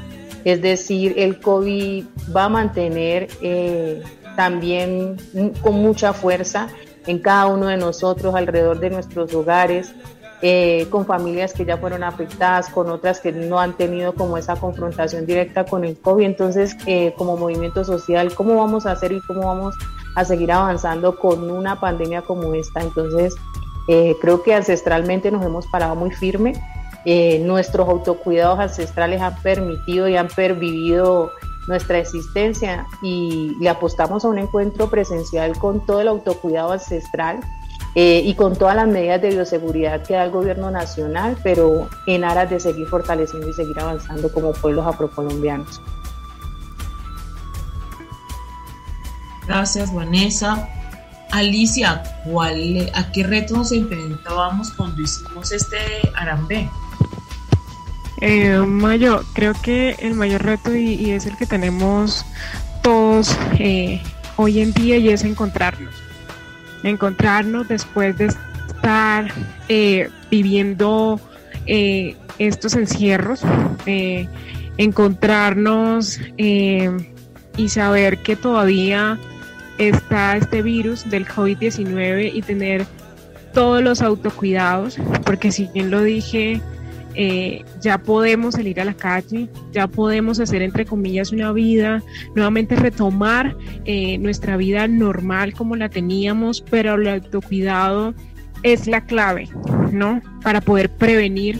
es 0.46 0.62
decir, 0.62 1.14
el 1.18 1.40
COVID 1.40 2.06
va 2.36 2.46
a 2.46 2.50
mantener 2.50 3.28
eh, 3.42 4.02
también 4.36 5.18
con 5.62 5.76
mucha 5.76 6.14
fuerza 6.14 6.68
en 7.08 7.20
cada 7.20 7.48
uno 7.48 7.68
de 7.68 7.78
nosotros, 7.78 8.36
alrededor 8.36 8.80
de 8.80 8.90
nuestros 8.90 9.34
hogares, 9.34 9.94
eh, 10.42 10.88
con 10.90 11.06
familias 11.06 11.52
que 11.52 11.66
ya 11.66 11.78
fueron 11.78 12.02
afectadas, 12.04 12.70
con 12.70 12.90
otras 12.90 13.20
que 13.20 13.34
no 13.34 13.60
han 13.60 13.76
tenido 13.76 14.14
como 14.14 14.38
esa 14.38 14.56
confrontación 14.56 15.26
directa 15.26 15.66
con 15.66 15.84
el 15.84 15.98
COVID. 16.00 16.24
Entonces, 16.24 16.78
eh, 16.86 17.14
como 17.18 17.36
movimiento 17.36 17.84
social, 17.84 18.34
¿cómo 18.34 18.56
vamos 18.56 18.86
a 18.86 18.94
hacer 18.94 19.12
y 19.12 19.20
cómo 19.22 19.42
vamos 19.42 19.76
a 20.16 20.24
seguir 20.24 20.54
avanzando 20.54 21.18
con 21.18 21.52
una 21.52 21.82
pandemia 21.82 22.22
como 22.22 22.54
esta? 22.54 22.82
Entonces, 22.82 23.36
eh, 23.90 24.16
creo 24.22 24.42
que 24.42 24.54
ancestralmente 24.54 25.30
nos 25.30 25.46
hemos 25.46 25.68
parado 25.68 25.96
muy 25.96 26.12
firme. 26.12 26.54
Nuestros 27.42 27.88
autocuidados 27.88 28.60
ancestrales 28.60 29.22
han 29.22 29.36
permitido 29.42 30.08
y 30.08 30.18
han 30.18 30.28
pervivido 30.28 31.32
nuestra 31.68 32.00
existencia 32.00 32.88
y 33.02 33.56
le 33.60 33.70
apostamos 33.70 34.26
a 34.26 34.28
un 34.28 34.40
encuentro 34.40 34.90
presencial 34.90 35.58
con 35.58 35.86
todo 35.86 36.02
el 36.02 36.08
autocuidado 36.08 36.72
ancestral 36.72 37.40
eh, 37.96 38.22
y 38.24 38.34
con 38.36 38.56
todas 38.56 38.76
las 38.76 38.88
medidas 38.88 39.22
de 39.22 39.30
bioseguridad 39.30 40.04
que 40.04 40.14
da 40.14 40.24
el 40.24 40.32
gobierno 40.32 40.72
nacional, 40.72 41.38
pero 41.44 41.90
en 42.08 42.24
aras 42.24 42.50
de 42.50 42.60
seguir 42.60 42.88
fortaleciendo 42.88 43.50
y 43.50 43.54
seguir 43.54 43.80
avanzando 43.80 44.32
como 44.32 44.52
pueblos 44.52 44.86
afrocolombianos. 44.86 45.82
Gracias, 49.48 49.94
Vanessa. 49.94 50.68
Alicia, 51.32 52.04
¿cuál, 52.26 52.92
¿a 52.96 53.12
qué 53.12 53.24
reto 53.24 53.58
nos 53.58 53.72
enfrentábamos 53.72 54.72
cuando 54.72 55.02
hicimos 55.02 55.52
este 55.52 55.78
Arambé? 56.16 56.70
Eh, 58.22 58.60
Mayo, 58.60 59.24
creo 59.34 59.54
que 59.62 59.96
el 60.00 60.14
mayor 60.14 60.44
reto 60.44 60.76
y, 60.76 61.12
es 61.12 61.26
el 61.26 61.38
que 61.38 61.46
tenemos 61.46 62.26
todos 62.82 63.38
eh, 63.58 64.02
hoy 64.36 64.60
en 64.60 64.74
día 64.74 64.98
y 64.98 65.10
es 65.10 65.24
encontrarnos. 65.24 65.94
Encontrarnos 66.84 67.68
después 67.68 68.18
de 68.18 68.26
estar 68.26 69.32
eh, 69.70 70.10
viviendo 70.30 71.20
eh, 71.66 72.16
estos 72.38 72.74
encierros, 72.76 73.42
encontrarnos 74.78 76.20
y 76.38 77.70
saber 77.70 78.18
que 78.20 78.36
todavía 78.36 79.18
está 79.78 80.38
este 80.38 80.62
virus 80.62 81.10
del 81.10 81.28
COVID-19 81.28 82.32
y 82.34 82.42
tener 82.42 82.86
todos 83.54 83.82
los 83.82 84.02
autocuidados, 84.02 84.98
porque 85.26 85.52
si 85.52 85.68
bien 85.74 85.90
lo 85.90 86.04
dije, 86.04 86.62
eh, 87.22 87.66
ya 87.82 87.98
podemos 87.98 88.56
salir 88.56 88.80
a 88.80 88.86
la 88.86 88.94
calle, 88.94 89.50
ya 89.74 89.88
podemos 89.88 90.40
hacer 90.40 90.62
entre 90.62 90.86
comillas 90.86 91.34
una 91.34 91.52
vida, 91.52 92.02
nuevamente 92.34 92.78
retomar 92.78 93.58
eh, 93.84 94.18
nuestra 94.20 94.56
vida 94.56 94.88
normal 94.88 95.54
como 95.54 95.76
la 95.76 95.90
teníamos, 95.90 96.62
pero 96.62 96.94
el 96.94 97.10
autocuidado 97.10 98.14
es 98.64 98.88
la 98.88 99.06
clave, 99.06 99.50
¿no? 99.92 100.22
Para 100.44 100.62
poder 100.62 100.90
prevenir 100.90 101.60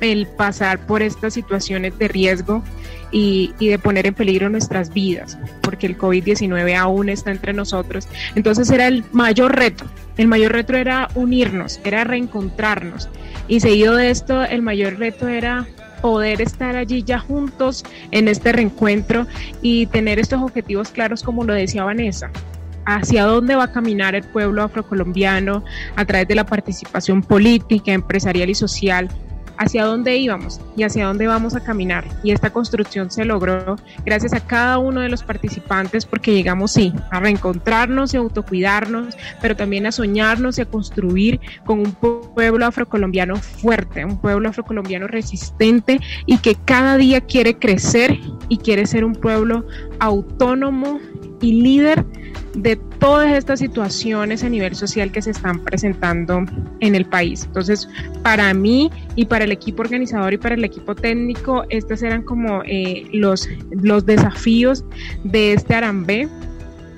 el 0.00 0.26
pasar 0.26 0.84
por 0.88 1.02
estas 1.02 1.34
situaciones 1.34 1.96
de 1.96 2.08
riesgo 2.08 2.64
y, 3.12 3.52
y, 3.60 3.68
de 3.68 3.78
poner 3.78 4.08
en 4.08 4.14
peligro 4.14 4.50
nuestras 4.50 4.92
vidas, 4.92 5.38
porque 5.62 5.86
el 5.86 5.96
COVID-19 5.96 6.76
aún 6.76 7.10
está 7.10 7.30
entre 7.30 7.52
nosotros. 7.52 8.08
Entonces 8.34 8.68
era 8.70 8.88
el 8.88 9.04
mayor 9.12 9.54
reto, 9.54 9.84
el 10.16 10.28
mayor 10.28 10.52
reto 10.52 10.74
era 10.74 11.08
unirnos, 11.14 11.80
era 11.84 12.04
reencontrarnos, 12.04 13.08
y 13.48 13.60
seguido 13.60 13.96
de 13.96 14.10
esto, 14.10 14.42
el 14.42 14.62
mayor 14.62 14.98
reto 14.98 15.28
era 15.28 15.66
poder 16.00 16.42
estar 16.42 16.76
allí 16.76 17.02
ya 17.02 17.18
juntos 17.18 17.82
en 18.10 18.28
este 18.28 18.52
reencuentro 18.52 19.26
y 19.62 19.86
tener 19.86 20.18
estos 20.18 20.42
objetivos 20.42 20.90
claros 20.90 21.22
como 21.22 21.44
lo 21.44 21.54
decía 21.54 21.84
Vanessa. 21.84 22.30
Hacia 22.84 23.24
dónde 23.24 23.56
va 23.56 23.64
a 23.64 23.72
caminar 23.72 24.14
el 24.14 24.24
pueblo 24.24 24.62
afrocolombiano 24.62 25.64
a 25.96 26.04
través 26.04 26.28
de 26.28 26.34
la 26.34 26.44
participación 26.44 27.22
política, 27.22 27.92
empresarial 27.92 28.50
y 28.50 28.54
social 28.54 29.08
hacia 29.56 29.84
dónde 29.84 30.16
íbamos 30.16 30.60
y 30.76 30.82
hacia 30.82 31.06
dónde 31.06 31.26
vamos 31.26 31.54
a 31.54 31.60
caminar. 31.60 32.04
Y 32.22 32.30
esta 32.32 32.50
construcción 32.50 33.10
se 33.10 33.24
logró 33.24 33.76
gracias 34.04 34.32
a 34.32 34.40
cada 34.40 34.78
uno 34.78 35.00
de 35.00 35.08
los 35.08 35.22
participantes 35.22 36.06
porque 36.06 36.32
llegamos, 36.32 36.72
sí, 36.72 36.92
a 37.10 37.20
reencontrarnos 37.20 38.14
y 38.14 38.16
autocuidarnos, 38.16 39.16
pero 39.40 39.56
también 39.56 39.86
a 39.86 39.92
soñarnos 39.92 40.58
y 40.58 40.62
a 40.62 40.66
construir 40.66 41.40
con 41.64 41.80
un 41.80 41.92
pueblo 41.92 42.66
afrocolombiano 42.66 43.36
fuerte, 43.36 44.04
un 44.04 44.18
pueblo 44.18 44.48
afrocolombiano 44.48 45.06
resistente 45.06 46.00
y 46.26 46.38
que 46.38 46.54
cada 46.54 46.96
día 46.96 47.20
quiere 47.20 47.58
crecer 47.58 48.18
y 48.48 48.58
quiere 48.58 48.86
ser 48.86 49.04
un 49.04 49.14
pueblo 49.14 49.66
autónomo 50.00 50.98
y 51.40 51.62
líder 51.62 52.04
de 52.54 52.76
todas 52.98 53.32
estas 53.32 53.58
situaciones 53.58 54.44
a 54.44 54.48
nivel 54.48 54.74
social 54.74 55.10
que 55.10 55.20
se 55.22 55.30
están 55.30 55.62
presentando 55.64 56.44
en 56.80 56.94
el 56.94 57.04
país. 57.04 57.44
Entonces, 57.44 57.88
para 58.22 58.52
mí 58.54 58.90
y 59.16 59.26
para 59.26 59.44
el 59.44 59.52
equipo 59.52 59.82
organizador 59.82 60.32
y 60.32 60.38
para 60.38 60.54
el 60.54 60.64
equipo 60.64 60.94
técnico, 60.94 61.64
estos 61.68 62.02
eran 62.02 62.22
como 62.22 62.62
eh, 62.64 63.06
los, 63.12 63.48
los 63.70 64.06
desafíos 64.06 64.84
de 65.24 65.52
este 65.54 65.74
Arambé. 65.74 66.28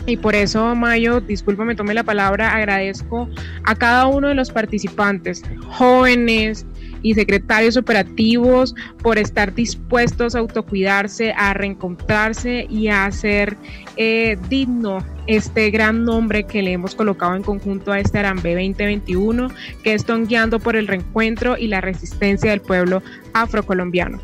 Y 0.07 0.16
por 0.16 0.36
eso, 0.36 0.74
Mayo, 0.76 1.20
discúlpame, 1.20 1.74
tome 1.74 1.92
la 1.92 2.04
palabra, 2.04 2.54
agradezco 2.54 3.28
a 3.64 3.74
cada 3.74 4.07
uno 4.07 4.28
de 4.28 4.34
los 4.34 4.52
participantes, 4.52 5.42
jóvenes, 5.68 6.64
y 7.07 7.14
secretarios 7.14 7.76
operativos 7.76 8.74
por 9.00 9.16
estar 9.16 9.54
dispuestos 9.54 10.34
a 10.34 10.40
autocuidarse, 10.40 11.32
a 11.36 11.54
reencontrarse 11.54 12.66
y 12.68 12.88
a 12.88 13.04
hacer 13.04 13.57
eh, 13.96 14.36
digno 14.48 15.07
este 15.28 15.70
gran 15.70 16.04
nombre 16.04 16.44
que 16.48 16.62
le 16.62 16.72
hemos 16.72 16.96
colocado 16.96 17.36
en 17.36 17.44
conjunto 17.44 17.92
a 17.92 18.00
este 18.00 18.18
Arambe 18.18 18.54
2021, 18.54 19.52
que 19.84 19.94
están 19.94 20.26
guiando 20.26 20.59
por 20.59 20.74
el 20.74 20.88
reencuentro 20.88 21.57
y 21.57 21.68
la 21.68 21.80
resistencia 21.80 22.50
del 22.50 22.61
pueblo 22.61 23.04
afrocolombiano. 23.34 24.20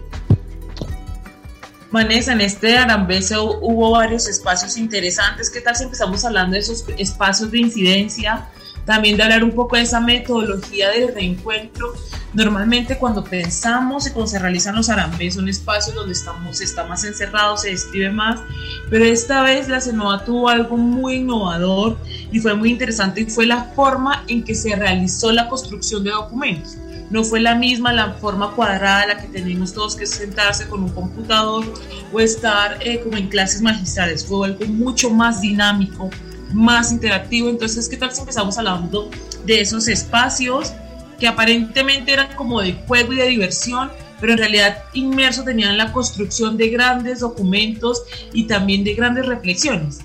Vanessa, 1.92 2.32
en 2.32 2.40
este 2.40 2.76
Arambe 2.76 3.20
hubo 3.60 3.92
varios 3.92 4.26
espacios 4.26 4.76
interesantes. 4.76 5.50
¿Qué 5.50 5.60
tal 5.60 5.76
si 5.76 5.84
empezamos 5.84 6.24
hablando 6.24 6.54
de 6.54 6.60
esos 6.60 6.84
espacios 6.98 7.52
de 7.52 7.58
incidencia? 7.58 8.48
También 8.84 9.16
de 9.16 9.22
hablar 9.22 9.44
un 9.44 9.52
poco 9.52 9.76
de 9.76 9.82
esa 9.82 10.00
metodología 10.00 10.90
de 10.90 11.10
reencuentro. 11.10 11.92
Normalmente 12.32 12.96
cuando 12.96 13.22
pensamos 13.22 14.06
y 14.06 14.10
cuando 14.10 14.28
se 14.28 14.38
realizan 14.38 14.74
los 14.74 14.88
arambés 14.88 15.34
son 15.34 15.48
espacios 15.48 15.94
donde 15.94 16.12
estamos, 16.12 16.60
está 16.60 16.84
más 16.84 17.04
encerrado, 17.04 17.56
se 17.56 17.70
describe 17.70 18.10
más, 18.10 18.40
pero 18.88 19.04
esta 19.04 19.42
vez 19.42 19.68
la 19.68 19.80
CENOA 19.80 20.24
tuvo 20.24 20.48
algo 20.48 20.76
muy 20.76 21.16
innovador 21.16 21.98
y 22.30 22.40
fue 22.40 22.54
muy 22.54 22.70
interesante 22.70 23.20
y 23.20 23.26
fue 23.26 23.44
la 23.44 23.64
forma 23.64 24.24
en 24.28 24.42
que 24.44 24.54
se 24.54 24.74
realizó 24.74 25.30
la 25.30 25.48
construcción 25.48 26.04
de 26.04 26.10
documentos 26.10 26.78
no 27.12 27.22
fue 27.24 27.40
la 27.40 27.54
misma 27.54 27.92
la 27.92 28.14
forma 28.14 28.52
cuadrada 28.52 29.06
la 29.06 29.18
que 29.18 29.28
tenemos 29.28 29.74
todos 29.74 29.94
que 29.94 30.06
sentarse 30.06 30.66
con 30.66 30.82
un 30.82 30.88
computador 30.88 31.64
o 32.10 32.20
estar 32.20 32.78
eh, 32.80 33.00
como 33.00 33.18
en 33.18 33.28
clases 33.28 33.60
magistrales, 33.60 34.24
fue 34.24 34.48
algo 34.48 34.64
mucho 34.64 35.10
más 35.10 35.42
dinámico, 35.42 36.08
más 36.52 36.92
interactivo. 36.92 37.48
Entonces, 37.48 37.88
¿qué 37.88 37.96
tal 37.96 38.12
si 38.12 38.20
empezamos 38.20 38.58
hablando 38.58 39.10
de 39.44 39.60
esos 39.60 39.88
espacios 39.88 40.72
que 41.18 41.26
aparentemente 41.26 42.12
eran 42.12 42.34
como 42.36 42.60
de 42.60 42.74
juego 42.86 43.12
y 43.12 43.16
de 43.16 43.26
diversión, 43.26 43.90
pero 44.20 44.32
en 44.32 44.38
realidad 44.38 44.84
inmersos 44.92 45.44
tenían 45.44 45.76
la 45.76 45.92
construcción 45.92 46.56
de 46.56 46.68
grandes 46.68 47.20
documentos 47.20 48.02
y 48.32 48.44
también 48.44 48.84
de 48.84 48.94
grandes 48.94 49.26
reflexiones? 49.26 50.00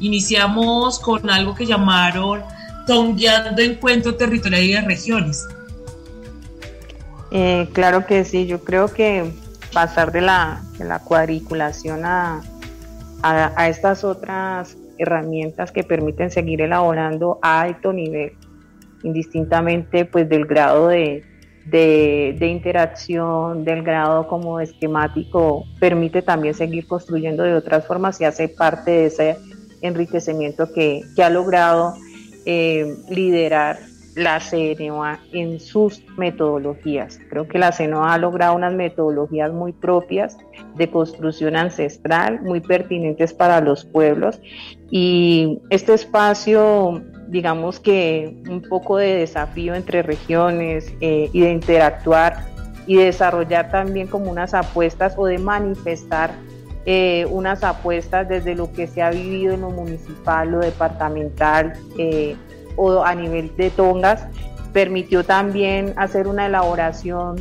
Iniciamos 0.00 0.98
con 0.98 1.30
algo 1.30 1.54
que 1.54 1.66
llamaron 1.66 2.42
Tongueando 2.86 3.62
Encuentro 3.62 4.16
Territorial 4.16 4.62
y 4.64 4.72
de 4.72 4.80
Regiones 4.80 5.46
eh, 7.34 7.70
claro 7.72 8.04
que 8.04 8.26
sí, 8.26 8.46
yo 8.46 8.62
creo 8.62 8.92
que 8.92 9.32
pasar 9.72 10.12
de 10.12 10.20
la, 10.20 10.60
cuadriculación 11.04 12.04
a, 12.04 12.42
estas 13.66 14.04
otras 14.04 14.76
herramientas 15.02 15.72
que 15.72 15.82
permiten 15.82 16.30
seguir 16.30 16.60
elaborando 16.62 17.38
a 17.42 17.60
alto 17.60 17.92
nivel, 17.92 18.32
indistintamente 19.02 20.04
pues 20.04 20.28
del 20.28 20.46
grado 20.46 20.88
de, 20.88 21.24
interacción, 22.40 23.64
del 23.64 23.82
grado 23.82 24.28
como 24.28 24.60
esquemático, 24.60 25.64
permite 25.78 26.22
también 26.22 26.54
seguir 26.54 26.86
construyendo 26.86 27.42
de 27.42 27.54
otras 27.54 27.86
formas 27.86 28.20
y 28.20 28.24
hace 28.24 28.48
parte 28.48 28.90
de 28.90 29.06
ese 29.06 29.36
enriquecimiento 29.82 30.72
que, 30.72 31.02
ha 31.22 31.30
logrado 31.30 31.94
eh, 32.46 32.96
liderar 33.10 33.78
la 34.14 34.40
CNOA 34.40 35.18
en 35.32 35.60
sus 35.60 36.02
metodologías. 36.16 37.18
Creo 37.30 37.48
que 37.48 37.58
la 37.58 37.72
CNOA 37.72 38.14
ha 38.14 38.18
logrado 38.18 38.54
unas 38.54 38.74
metodologías 38.74 39.52
muy 39.52 39.72
propias 39.72 40.36
de 40.76 40.90
construcción 40.90 41.56
ancestral, 41.56 42.42
muy 42.42 42.60
pertinentes 42.60 43.32
para 43.32 43.60
los 43.60 43.84
pueblos. 43.84 44.40
Y 44.90 45.60
este 45.70 45.94
espacio, 45.94 47.02
digamos 47.28 47.80
que 47.80 48.36
un 48.48 48.62
poco 48.62 48.98
de 48.98 49.16
desafío 49.16 49.74
entre 49.74 50.02
regiones 50.02 50.92
eh, 51.00 51.30
y 51.32 51.40
de 51.40 51.50
interactuar 51.50 52.52
y 52.86 52.96
desarrollar 52.96 53.70
también 53.70 54.08
como 54.08 54.30
unas 54.30 54.54
apuestas 54.54 55.14
o 55.16 55.26
de 55.26 55.38
manifestar 55.38 56.32
eh, 56.84 57.26
unas 57.30 57.62
apuestas 57.62 58.28
desde 58.28 58.56
lo 58.56 58.72
que 58.72 58.88
se 58.88 59.02
ha 59.02 59.10
vivido 59.10 59.54
en 59.54 59.60
lo 59.60 59.70
municipal, 59.70 60.50
lo 60.50 60.58
departamental, 60.58 61.74
eh, 61.96 62.36
o 62.76 63.02
a 63.02 63.14
nivel 63.14 63.54
de 63.56 63.70
tongas, 63.70 64.26
permitió 64.72 65.24
también 65.24 65.92
hacer 65.96 66.26
una 66.26 66.46
elaboración 66.46 67.36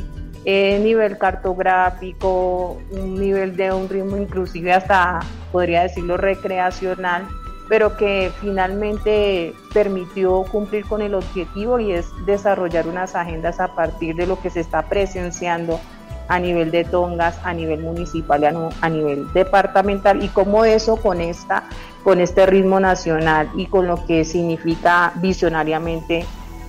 en 0.46 0.84
nivel 0.84 1.18
cartográfico, 1.18 2.80
un 2.92 3.20
nivel 3.20 3.56
de 3.56 3.72
un 3.72 3.88
ritmo 3.88 4.18
inclusive 4.18 4.74
hasta, 4.74 5.20
podría 5.52 5.84
decirlo, 5.84 6.18
recreacional, 6.18 7.28
pero 7.70 7.96
que 7.96 8.32
finalmente 8.42 9.54
permitió 9.74 10.44
cumplir 10.44 10.86
con 10.86 11.02
el 11.02 11.14
objetivo 11.14 11.80
y 11.80 11.94
es 11.94 12.08
desarrollar 12.26 12.88
unas 12.88 13.16
agendas 13.16 13.60
a 13.60 13.76
partir 13.76 14.16
de 14.16 14.28
lo 14.28 14.42
que 14.42 14.50
se 14.50 14.60
está 14.60 14.82
presenciando 14.84 15.80
a 16.28 16.40
nivel 16.40 16.72
de 16.72 16.84
Tongas, 16.86 17.38
a 17.44 17.54
nivel 17.54 17.82
municipal 17.82 18.44
a, 18.82 18.90
nivel 18.90 19.32
departamental. 19.34 20.24
Y 20.24 20.30
cómo 20.30 20.66
eso 20.66 20.96
conecta 20.96 21.64
con 22.04 22.20
este 22.20 22.46
ritmo 22.46 22.80
nacional 22.80 23.50
y 23.56 23.68
con 23.68 23.88
lo 23.88 24.06
que 24.06 24.26
significa 24.26 25.14
visionariamente 25.16 26.26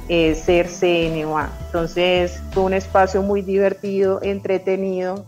eh, 0.09 0.35
ser 0.35 0.69
CNOA. 0.69 1.51
Entonces 1.67 2.43
fue 2.53 2.65
un 2.65 2.75
espacio 2.75 3.23
muy 3.23 3.43
divertido, 3.43 4.21
entretenido, 4.23 5.25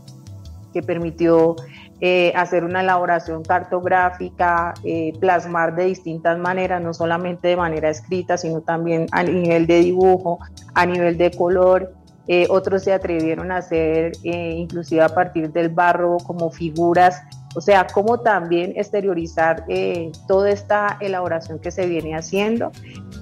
que 0.73 0.83
permitió 0.83 1.57
eh, 2.01 2.33
hacer 2.35 2.65
una 2.65 2.81
elaboración 2.81 3.45
cartográfica, 3.45 4.75
eh, 4.83 5.13
plasmar 5.21 5.75
de 5.77 5.85
distintas 5.85 6.39
maneras, 6.39 6.83
no 6.83 6.93
solamente 6.93 7.49
de 7.49 7.57
manera 7.57 7.89
escrita, 7.89 8.37
sino 8.37 8.61
también 8.61 9.07
a 9.13 9.23
nivel 9.23 9.67
de 9.67 9.81
dibujo, 9.81 10.41
a 10.75 10.85
nivel 10.85 11.17
de 11.17 11.31
color 11.31 11.95
eh, 12.27 12.47
otros 12.49 12.83
se 12.85 12.93
atrevieron 12.93 13.51
a 13.51 13.59
hacer, 13.59 14.13
eh, 14.23 14.55
inclusive 14.57 15.03
a 15.03 15.09
partir 15.09 15.53
del 15.53 15.69
barro, 15.69 16.17
como 16.19 16.51
figuras, 16.51 17.23
o 17.55 17.61
sea, 17.61 17.87
como 17.87 18.21
también 18.21 18.73
exteriorizar 18.77 19.65
eh, 19.69 20.11
toda 20.27 20.51
esta 20.51 20.97
elaboración 21.01 21.59
que 21.59 21.71
se 21.71 21.87
viene 21.87 22.17
haciendo. 22.17 22.73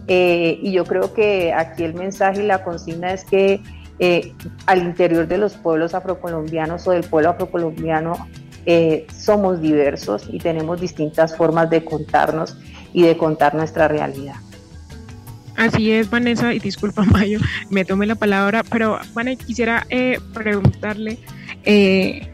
y 0.06 0.72
yo 0.72 0.84
creo 0.84 1.12
que 1.14 1.52
aquí 1.52 1.84
el 1.84 1.94
mensaje 1.94 2.42
y 2.42 2.46
la 2.46 2.64
consigna 2.64 3.12
es 3.12 3.24
que 3.24 3.60
al 4.66 4.78
interior 4.82 5.28
de 5.28 5.38
los 5.38 5.54
pueblos 5.54 5.94
afrocolombianos 5.94 6.86
o 6.88 6.90
del 6.90 7.04
pueblo 7.04 7.30
afrocolombiano 7.30 8.14
somos 9.16 9.60
diversos 9.60 10.28
y 10.30 10.38
tenemos 10.38 10.80
distintas 10.80 11.36
formas 11.36 11.70
de 11.70 11.84
contarnos 11.84 12.56
y 12.92 13.02
de 13.02 13.16
contar 13.16 13.54
nuestra 13.54 13.86
realidad. 13.86 14.36
Así 15.56 15.90
es, 15.90 16.10
Vanessa, 16.10 16.54
y 16.54 16.58
disculpa, 16.58 17.02
Mayo, 17.12 17.38
me 17.70 17.84
tomé 17.84 18.06
la 18.06 18.14
palabra, 18.14 18.62
pero 18.64 18.98
Vanessa, 19.14 19.44
quisiera 19.44 19.86
eh, 19.90 20.18
preguntarle, 20.32 21.18
eh, 21.64 22.28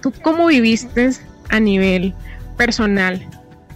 ¿tú 0.00 0.12
cómo 0.22 0.46
viviste 0.46 1.10
a 1.50 1.60
nivel 1.60 2.14
personal 2.56 3.28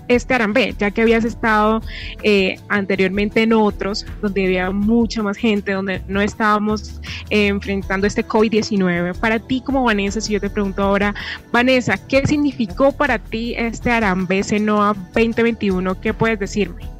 este 0.09 0.35
Arambé, 0.35 0.75
ya 0.79 0.91
que 0.91 1.03
habías 1.03 1.25
estado 1.25 1.83
eh, 2.23 2.59
anteriormente 2.69 3.43
en 3.43 3.53
otros, 3.53 4.07
donde 4.23 4.45
había 4.45 4.71
mucha 4.71 5.23
más 5.23 5.37
gente, 5.37 5.73
donde 5.73 6.03
no 6.09 6.21
estábamos 6.21 7.01
enfrentando 7.31 8.07
este 8.07 8.27
COVID-19. 8.27 9.19
Para 9.19 9.39
ti 9.39 9.61
como 9.61 9.85
Vanessa, 9.85 10.21
si 10.21 10.33
yo 10.33 10.41
te 10.41 10.51
pregunto 10.51 10.83
ahora, 10.83 11.15
Vanessa, 11.53 11.99
¿qué 12.07 12.27
significó 12.27 12.93
para 12.93 13.19
ti 13.19 13.55
este 13.57 13.91
Arambé 13.91 14.43
Senoa 14.43 14.95
2021? 15.15 16.01
¿Qué 16.01 16.15
puedes 16.15 16.39
decirme? 16.39 16.96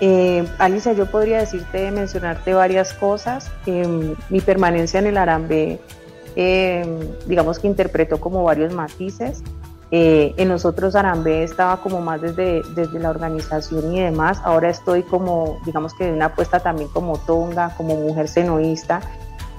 Eh, 0.00 0.46
Alicia, 0.58 0.92
yo 0.92 1.06
podría 1.06 1.38
decirte, 1.38 1.90
mencionarte 1.90 2.54
varias 2.54 2.92
cosas. 2.94 3.50
Em, 3.66 4.14
mi 4.30 4.40
permanencia 4.40 5.00
en 5.00 5.08
el 5.08 5.16
Arambe, 5.16 5.80
em, 6.36 7.00
digamos 7.26 7.58
que 7.58 7.66
interpretó 7.66 8.20
como 8.20 8.44
varios 8.44 8.72
matices. 8.72 9.42
Eh, 9.90 10.34
en 10.36 10.48
nosotros 10.48 10.94
Arambe 10.94 11.42
estaba 11.42 11.78
como 11.78 12.00
más 12.00 12.20
desde, 12.20 12.60
desde 12.74 13.00
la 13.00 13.10
organización 13.10 13.94
y 13.94 14.00
demás. 14.00 14.40
Ahora 14.44 14.70
estoy 14.70 15.02
como, 15.02 15.58
digamos 15.64 15.94
que 15.94 16.04
de 16.04 16.12
una 16.12 16.26
apuesta 16.26 16.60
también 16.60 16.88
como 16.90 17.16
tonga, 17.18 17.74
como 17.76 17.96
mujer 17.96 18.28
senoísta. 18.28 19.00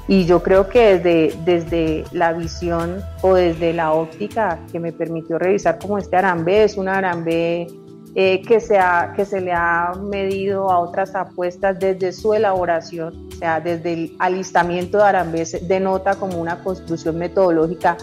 Y 0.08 0.26
yo 0.26 0.42
creo 0.42 0.70
que 0.70 0.98
desde, 0.98 1.36
desde 1.46 2.04
la 2.12 2.34
visión 2.34 3.04
o 3.22 3.36
desde 3.36 3.74
la 3.74 3.92
óptica 3.94 4.60
que 4.72 4.80
me 4.80 4.92
permitió 4.92 5.38
revisar 5.38 5.80
como 5.80 5.98
este 5.98 6.16
Arambe, 6.16 6.64
es 6.64 6.78
un 6.78 6.88
Arambe 6.88 7.68
eh, 8.16 8.41
que, 8.41 8.60
se 8.60 8.80
que 9.16 9.26
se 9.26 9.41
le 9.41 9.53
ha 9.53 9.93
medido 10.01 10.72
a 10.72 10.80
otras 10.80 11.16
apuestas 11.16 11.80
desde 11.80 12.12
su 12.12 12.34
elaboración, 12.34 13.30
o 13.32 13.36
sea, 13.36 13.60
desde 13.60 13.93
el 13.93 14.16
alistamiento 14.20 14.97
de 14.97 15.03
Arambés, 15.03 15.68
denota 15.68 16.16
como 16.16 16.39
una 16.39 16.64
construcción 16.64 17.18
metodológica 17.18 17.97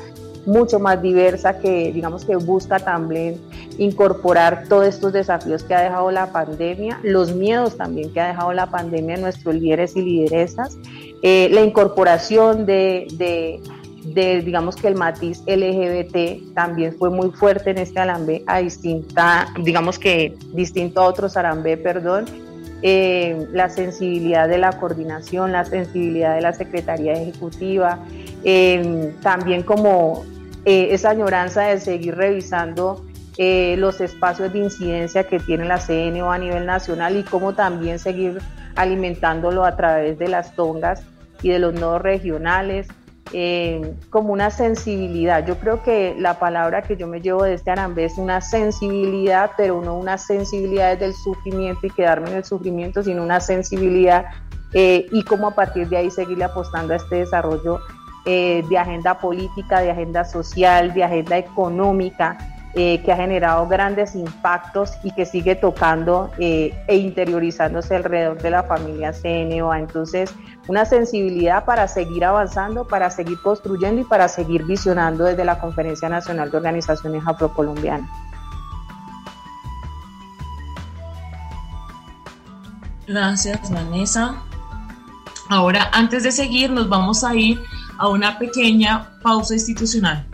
mucho 0.46 0.78
más 0.78 1.02
diversa 1.02 1.58
que, 1.58 1.92
digamos, 1.92 2.24
que 2.24 2.36
busca 2.36 2.78
también 2.78 3.40
incorporar 3.78 4.64
todos 4.68 4.86
estos 4.86 5.12
desafíos 5.12 5.64
que 5.64 5.74
ha 5.74 5.80
dejado 5.80 6.10
la 6.12 6.32
pandemia, 6.32 7.00
los 7.02 7.34
miedos 7.34 7.76
también 7.76 8.12
que 8.12 8.20
ha 8.20 8.28
dejado 8.28 8.52
la 8.52 8.66
pandemia 8.66 9.16
en 9.16 9.22
nuestros 9.22 9.56
líderes 9.56 9.96
y 9.96 10.02
lideresas, 10.02 10.78
eh, 11.22 11.48
la 11.50 11.62
incorporación 11.62 12.64
de, 12.64 13.08
de, 13.14 13.60
digamos 14.14 14.76
que 14.76 14.88
el 14.88 14.94
matiz 14.94 15.42
LGBT 15.46 16.54
también 16.54 16.96
fue 16.96 17.10
muy 17.10 17.30
fuerte 17.30 17.70
en 17.70 17.78
este 17.78 18.00
Arambé, 18.00 18.42
a 18.46 18.58
distinta, 18.58 19.48
digamos 19.62 19.98
que 19.98 20.34
distinto 20.52 21.00
a 21.00 21.06
otros 21.06 21.36
Arambé, 21.36 21.76
perdón, 21.76 22.26
eh, 22.82 23.46
la 23.52 23.68
sensibilidad 23.68 24.48
de 24.48 24.58
la 24.58 24.72
coordinación, 24.72 25.52
la 25.52 25.64
sensibilidad 25.64 26.34
de 26.34 26.42
la 26.42 26.52
Secretaría 26.52 27.14
Ejecutiva, 27.14 27.98
eh, 28.44 29.14
también 29.22 29.62
como 29.62 30.24
eh, 30.64 30.88
esa 30.90 31.10
añoranza 31.10 31.62
de 31.62 31.80
seguir 31.80 32.14
revisando 32.16 33.04
los 33.38 34.00
espacios 34.00 34.50
de 34.54 34.60
incidencia 34.60 35.24
que 35.24 35.38
tiene 35.38 35.66
la 35.66 35.78
CNO 35.78 36.32
a 36.32 36.38
nivel 36.38 36.64
nacional 36.64 37.16
y 37.16 37.22
cómo 37.22 37.52
también 37.52 37.98
seguir 37.98 38.38
alimentándolo 38.76 39.66
a 39.66 39.76
través 39.76 40.18
de 40.18 40.28
las 40.28 40.54
tongas 40.54 41.02
y 41.42 41.50
de 41.50 41.58
los 41.58 41.74
nodos 41.74 42.00
regionales, 42.00 42.88
eh, 43.32 43.94
como 44.10 44.32
una 44.32 44.50
sensibilidad. 44.50 45.44
Yo 45.46 45.58
creo 45.58 45.82
que 45.82 46.14
la 46.18 46.38
palabra 46.38 46.82
que 46.82 46.96
yo 46.96 47.06
me 47.06 47.20
llevo 47.20 47.42
de 47.42 47.54
este 47.54 47.70
Arambé 47.70 48.04
es 48.04 48.18
una 48.18 48.40
sensibilidad, 48.40 49.52
pero 49.56 49.80
no 49.80 49.96
una 49.96 50.18
sensibilidad 50.18 50.92
desde 50.92 51.06
el 51.06 51.14
sufrimiento 51.14 51.86
y 51.86 51.90
quedarme 51.90 52.30
en 52.30 52.36
el 52.36 52.44
sufrimiento, 52.44 53.02
sino 53.02 53.22
una 53.22 53.40
sensibilidad 53.40 54.26
eh, 54.72 55.06
y 55.10 55.22
cómo 55.24 55.48
a 55.48 55.54
partir 55.54 55.88
de 55.88 55.96
ahí 55.96 56.10
seguirle 56.10 56.44
apostando 56.44 56.92
a 56.92 56.96
este 56.96 57.16
desarrollo 57.16 57.80
eh, 58.24 58.64
de 58.68 58.78
agenda 58.78 59.18
política, 59.18 59.80
de 59.80 59.90
agenda 59.90 60.24
social, 60.24 60.92
de 60.92 61.04
agenda 61.04 61.38
económica, 61.38 62.36
eh, 62.78 63.00
que 63.02 63.10
ha 63.10 63.16
generado 63.16 63.66
grandes 63.66 64.14
impactos 64.14 64.92
y 65.02 65.10
que 65.12 65.24
sigue 65.24 65.56
tocando 65.56 66.30
e 66.38 66.74
interiorizándose 66.88 67.96
alrededor 67.96 68.42
de 68.42 68.50
la 68.50 68.64
familia 68.64 69.14
CNOA. 69.14 69.78
Entonces, 69.78 70.34
una 70.68 70.84
sensibilidad 70.84 71.64
para 71.64 71.88
seguir 71.88 72.26
avanzando, 72.26 72.86
para 72.86 73.10
seguir 73.10 73.40
construyendo 73.40 74.02
y 74.02 74.04
para 74.04 74.28
seguir 74.28 74.64
visionando 74.64 75.24
desde 75.24 75.46
la 75.46 75.58
Conferencia 75.58 76.10
Nacional 76.10 76.50
de 76.50 76.56
Organizaciones 76.58 77.22
Afrocolombianas. 77.26 78.10
Gracias, 83.06 83.70
Vanessa. 83.70 84.42
Ahora, 85.48 85.88
antes 85.92 86.24
de 86.24 86.30
seguir, 86.30 86.70
nos 86.70 86.90
vamos 86.90 87.24
a 87.24 87.34
ir 87.34 87.58
a 87.96 88.08
una 88.08 88.38
pequeña 88.38 89.18
pausa 89.22 89.54
institucional. 89.54 90.26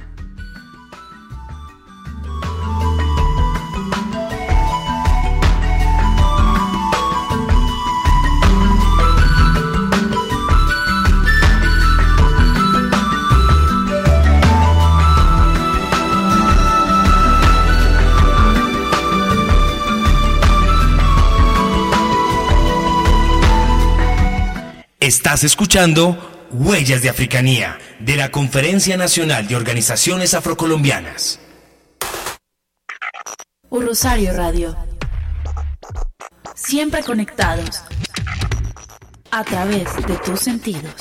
Estás 25.03 25.43
escuchando 25.43 26.17
Huellas 26.53 27.03
de 27.03 27.09
Africanía 27.09 27.77
de 27.99 28.15
la 28.15 28.31
Conferencia 28.31 28.97
Nacional 28.97 29.49
de 29.49 29.57
Organizaciones 29.57 30.33
Afrocolombianas. 30.33 31.41
Un 33.69 33.85
Rosario 33.85 34.33
Radio. 34.33 34.77
Siempre 36.55 37.03
conectados 37.03 37.83
a 39.33 39.43
través 39.43 39.93
de 40.07 40.15
tus 40.25 40.39
sentidos. 40.39 40.95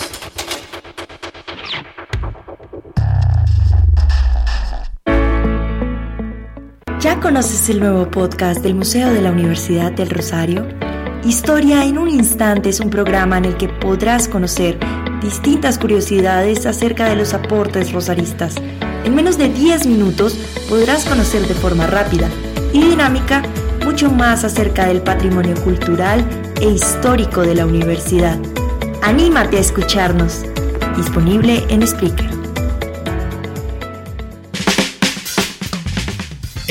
¿Ya 7.00 7.20
conoces 7.20 7.70
el 7.70 7.80
nuevo 7.80 8.10
podcast 8.10 8.64
del 8.64 8.74
Museo 8.74 9.14
de 9.14 9.22
la 9.22 9.30
Universidad 9.30 9.92
del 9.92 10.10
Rosario? 10.10 10.91
Historia 11.24 11.86
en 11.86 12.00
un 12.00 12.10
instante 12.10 12.70
es 12.70 12.80
un 12.80 12.90
programa 12.90 13.38
en 13.38 13.46
el 13.46 13.56
que 13.56 13.70
podrás 13.70 14.28
conocer 14.28 14.80
distintas 15.22 15.78
curiosidades 15.78 16.66
acerca 16.66 17.08
de 17.10 17.16
los 17.16 17.36
aportes 17.36 17.92
rosaristas. 17.94 18.56
En 19.04 19.14
menos 19.14 19.38
de 19.38 19.50
10 19.50 19.86
minutos 19.86 20.36
podrás 20.68 21.06
conocer 21.06 21.48
de 21.48 21.54
forma 21.54 21.86
rápida 21.86 22.28
y 22.74 22.82
dinámica 22.82 23.44
mucho 23.86 24.10
más 24.10 24.44
acerca 24.44 24.88
del 24.88 25.04
patrimonio 25.04 25.54
cultural 25.64 26.28
e 26.60 26.70
histórico 26.70 27.42
de 27.42 27.54
la 27.54 27.68
universidad. 27.68 28.40
Anímate 29.04 29.58
a 29.58 29.62
escucharnos. 29.62 30.44
Disponible 30.98 31.64
en 31.70 31.86
Spreaker. 31.86 32.41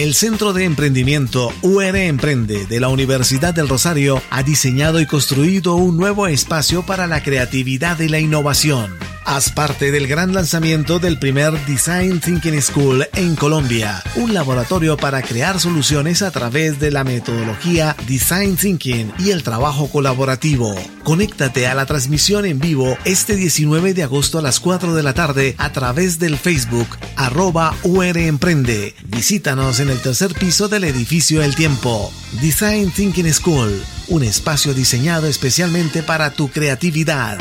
El 0.00 0.14
Centro 0.14 0.54
de 0.54 0.64
Emprendimiento 0.64 1.52
UR 1.60 1.94
Emprende 1.94 2.64
de 2.64 2.80
la 2.80 2.88
Universidad 2.88 3.52
del 3.52 3.68
Rosario 3.68 4.22
ha 4.30 4.42
diseñado 4.42 4.98
y 4.98 5.04
construido 5.04 5.74
un 5.74 5.98
nuevo 5.98 6.26
espacio 6.26 6.86
para 6.86 7.06
la 7.06 7.22
creatividad 7.22 8.00
y 8.00 8.08
la 8.08 8.18
innovación 8.18 8.96
Haz 9.32 9.52
parte 9.52 9.92
del 9.92 10.08
gran 10.08 10.34
lanzamiento 10.34 10.98
del 10.98 11.16
primer 11.16 11.52
Design 11.64 12.18
Thinking 12.18 12.60
School 12.60 13.06
en 13.14 13.36
Colombia, 13.36 14.02
un 14.16 14.34
laboratorio 14.34 14.96
para 14.96 15.22
crear 15.22 15.60
soluciones 15.60 16.22
a 16.22 16.32
través 16.32 16.80
de 16.80 16.90
la 16.90 17.04
metodología 17.04 17.94
Design 18.08 18.56
Thinking 18.56 19.12
y 19.20 19.30
el 19.30 19.44
trabajo 19.44 19.88
colaborativo. 19.88 20.74
Conéctate 21.04 21.68
a 21.68 21.76
la 21.76 21.86
transmisión 21.86 22.44
en 22.44 22.58
vivo 22.58 22.98
este 23.04 23.36
19 23.36 23.94
de 23.94 24.02
agosto 24.02 24.40
a 24.40 24.42
las 24.42 24.58
4 24.58 24.96
de 24.96 25.02
la 25.04 25.14
tarde 25.14 25.54
a 25.58 25.70
través 25.70 26.18
del 26.18 26.36
Facebook 26.36 26.88
arroba 27.14 27.72
UR 27.84 28.18
Emprende. 28.18 28.96
Visítanos 29.04 29.78
en 29.78 29.90
el 29.90 30.00
tercer 30.00 30.34
piso 30.34 30.66
del 30.66 30.82
edificio 30.82 31.40
El 31.40 31.54
Tiempo. 31.54 32.12
Design 32.42 32.90
Thinking 32.90 33.32
School, 33.32 33.80
un 34.08 34.24
espacio 34.24 34.74
diseñado 34.74 35.28
especialmente 35.28 36.02
para 36.02 36.32
tu 36.32 36.48
creatividad. 36.48 37.38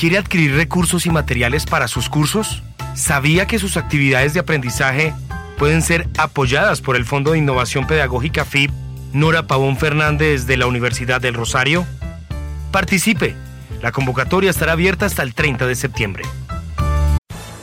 ¿Quiere 0.00 0.16
adquirir 0.16 0.54
recursos 0.54 1.04
y 1.04 1.10
materiales 1.10 1.66
para 1.66 1.86
sus 1.86 2.08
cursos? 2.08 2.62
¿Sabía 2.94 3.46
que 3.46 3.58
sus 3.58 3.76
actividades 3.76 4.32
de 4.32 4.40
aprendizaje 4.40 5.12
pueden 5.58 5.82
ser 5.82 6.08
apoyadas 6.16 6.80
por 6.80 6.96
el 6.96 7.04
Fondo 7.04 7.32
de 7.32 7.38
Innovación 7.38 7.86
Pedagógica 7.86 8.46
FIP 8.46 8.70
Nora 9.12 9.46
Pavón 9.46 9.76
Fernández 9.76 10.46
de 10.46 10.56
la 10.56 10.66
Universidad 10.66 11.20
del 11.20 11.34
Rosario? 11.34 11.84
Participe. 12.72 13.36
La 13.82 13.92
convocatoria 13.92 14.48
estará 14.48 14.72
abierta 14.72 15.04
hasta 15.04 15.22
el 15.22 15.34
30 15.34 15.66
de 15.66 15.74
septiembre. 15.74 16.24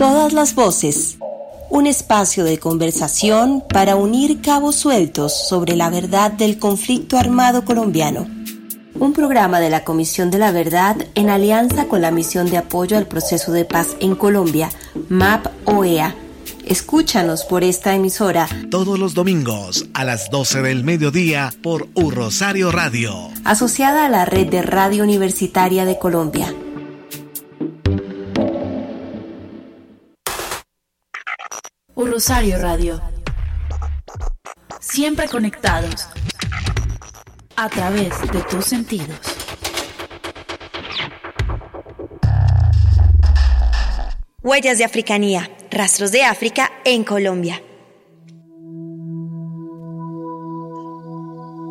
Todas 0.00 0.32
las 0.32 0.54
voces. 0.54 1.18
Un 1.68 1.86
espacio 1.86 2.42
de 2.44 2.58
conversación 2.58 3.62
para 3.68 3.96
unir 3.96 4.40
cabos 4.40 4.76
sueltos 4.76 5.46
sobre 5.46 5.76
la 5.76 5.90
verdad 5.90 6.32
del 6.32 6.58
conflicto 6.58 7.18
armado 7.18 7.66
colombiano. 7.66 8.26
Un 8.94 9.12
programa 9.12 9.60
de 9.60 9.68
la 9.68 9.84
Comisión 9.84 10.30
de 10.30 10.38
la 10.38 10.52
Verdad 10.52 10.96
en 11.14 11.28
alianza 11.28 11.84
con 11.84 12.00
la 12.00 12.12
Misión 12.12 12.48
de 12.48 12.56
Apoyo 12.56 12.96
al 12.96 13.08
Proceso 13.08 13.52
de 13.52 13.66
Paz 13.66 13.88
en 14.00 14.14
Colombia, 14.14 14.70
MAP 15.10 15.48
OEA. 15.66 16.14
Escúchanos 16.64 17.44
por 17.44 17.62
esta 17.62 17.94
emisora 17.94 18.48
todos 18.70 18.98
los 18.98 19.12
domingos 19.12 19.84
a 19.92 20.04
las 20.04 20.30
12 20.30 20.62
del 20.62 20.82
mediodía 20.82 21.52
por 21.62 21.88
U 21.92 22.10
Rosario 22.10 22.72
Radio, 22.72 23.28
asociada 23.44 24.06
a 24.06 24.08
la 24.08 24.24
Red 24.24 24.48
de 24.48 24.62
Radio 24.62 25.04
Universitaria 25.04 25.84
de 25.84 25.98
Colombia. 25.98 26.54
Rosario 32.10 32.58
Radio. 32.58 33.00
Siempre 34.80 35.28
conectados 35.28 36.08
a 37.54 37.68
través 37.68 38.20
de 38.32 38.42
tus 38.50 38.64
sentidos. 38.64 39.16
Huellas 44.42 44.78
de 44.78 44.84
Africanía, 44.84 45.56
rastros 45.70 46.10
de 46.10 46.24
África 46.24 46.72
en 46.84 47.04
Colombia. 47.04 47.62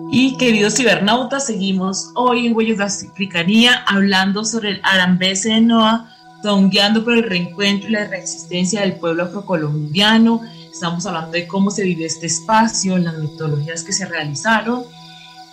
Y 0.10 0.38
queridos 0.38 0.76
cibernautas, 0.76 1.48
seguimos 1.48 2.12
hoy 2.16 2.48
en 2.48 2.56
Huellas 2.56 3.02
de 3.02 3.10
Africanía 3.10 3.84
hablando 3.86 4.46
sobre 4.46 4.70
el 4.70 4.82
Arambese 4.86 5.50
de 5.50 5.60
Noah 5.60 6.16
guiando 6.42 7.04
por 7.04 7.14
el 7.14 7.24
reencuentro 7.24 7.90
y 7.90 7.94
la 7.94 8.06
reexistencia 8.06 8.82
del 8.82 8.94
pueblo 8.94 9.24
afrocolombiano. 9.24 10.42
Estamos 10.72 11.06
hablando 11.06 11.32
de 11.32 11.48
cómo 11.48 11.72
se 11.72 11.84
vive 11.84 12.06
este 12.06 12.28
espacio, 12.28 12.98
las 12.98 13.18
metodologías 13.18 13.84
que 13.84 13.94
se 13.94 14.06
realizaron. 14.06 14.84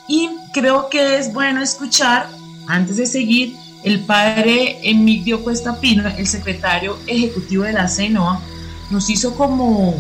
Y 0.09 0.31
creo 0.53 0.89
que 0.89 1.19
es 1.19 1.33
bueno 1.33 1.63
escuchar, 1.63 2.29
antes 2.69 2.97
de 2.97 3.07
seguir, 3.07 3.57
el 3.83 4.01
padre 4.01 4.79
Emilio 4.83 5.43
Cuesta 5.43 5.81
Pino, 5.81 6.09
el 6.09 6.27
secretario 6.27 6.99
ejecutivo 7.07 7.65
de 7.65 7.73
la 7.73 7.89
CENOA, 7.89 8.41
nos 8.91 9.11
hizo 9.11 9.35
como 9.35 9.95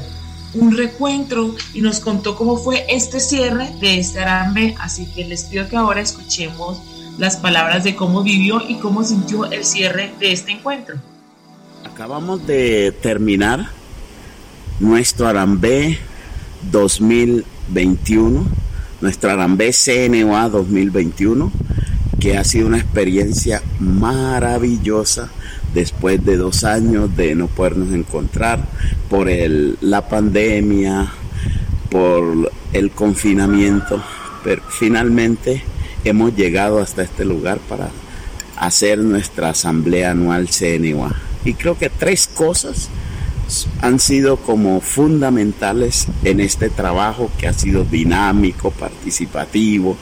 un 0.55 0.76
recuentro 0.76 1.55
y 1.74 1.80
nos 1.80 2.01
contó 2.01 2.37
cómo 2.37 2.57
fue 2.57 2.87
este 2.89 3.20
cierre 3.20 3.70
de 3.80 3.99
este 3.99 4.20
Arambe, 4.20 4.74
así 4.80 5.07
que 5.07 5.24
les 5.24 5.45
pido 5.45 5.68
que 5.68 5.76
ahora 5.76 6.01
escuchemos 6.01 6.80
las 7.18 7.36
palabras 7.36 7.84
de 7.84 7.94
cómo 7.94 8.22
vivió 8.22 8.60
y 8.66 8.76
cómo 8.76 9.04
sintió 9.04 9.46
el 9.46 9.64
cierre 9.64 10.12
de 10.20 10.32
este 10.32 10.52
encuentro. 10.52 10.96
Acabamos 11.84 12.46
de 12.46 12.92
terminar 12.92 13.70
nuestro 14.80 15.26
Arambe 15.26 15.98
2021, 16.70 18.46
nuestro 19.00 19.30
Arambe 19.30 19.72
CNOA 19.72 20.48
2021, 20.48 21.50
que 22.20 22.36
ha 22.36 22.44
sido 22.44 22.66
una 22.66 22.78
experiencia 22.78 23.62
maravillosa 23.78 25.30
después 25.72 26.24
de 26.24 26.36
dos 26.36 26.64
años 26.64 27.16
de 27.16 27.34
no 27.34 27.46
podernos 27.48 27.92
encontrar 27.92 28.60
por 29.08 29.28
la 29.28 30.08
pandemia, 30.08 31.12
por 31.90 32.52
el 32.72 32.90
confinamiento, 32.90 34.02
pero 34.42 34.62
finalmente 34.68 35.62
hemos 36.09 36.34
llegado 36.34 36.80
hasta 36.80 37.02
este 37.02 37.24
lugar 37.24 37.59
para 37.68 37.90
hacer 38.57 38.98
nuestra 38.98 39.50
asamblea 39.50 40.12
anual 40.12 40.48
CNUA. 40.48 41.14
Y 41.44 41.54
creo 41.54 41.78
que 41.78 41.90
tres 41.90 42.26
cosas 42.26 42.88
han 43.80 44.00
sido 44.00 44.38
como 44.38 44.80
fundamentales 44.80 46.09
en 46.24 46.40
este 46.40 46.68
trabajo 46.68 47.30
que 47.38 47.46
ha 47.46 47.52
sido 47.52 47.84
dinámico, 47.84 48.70
participativo 48.72 49.96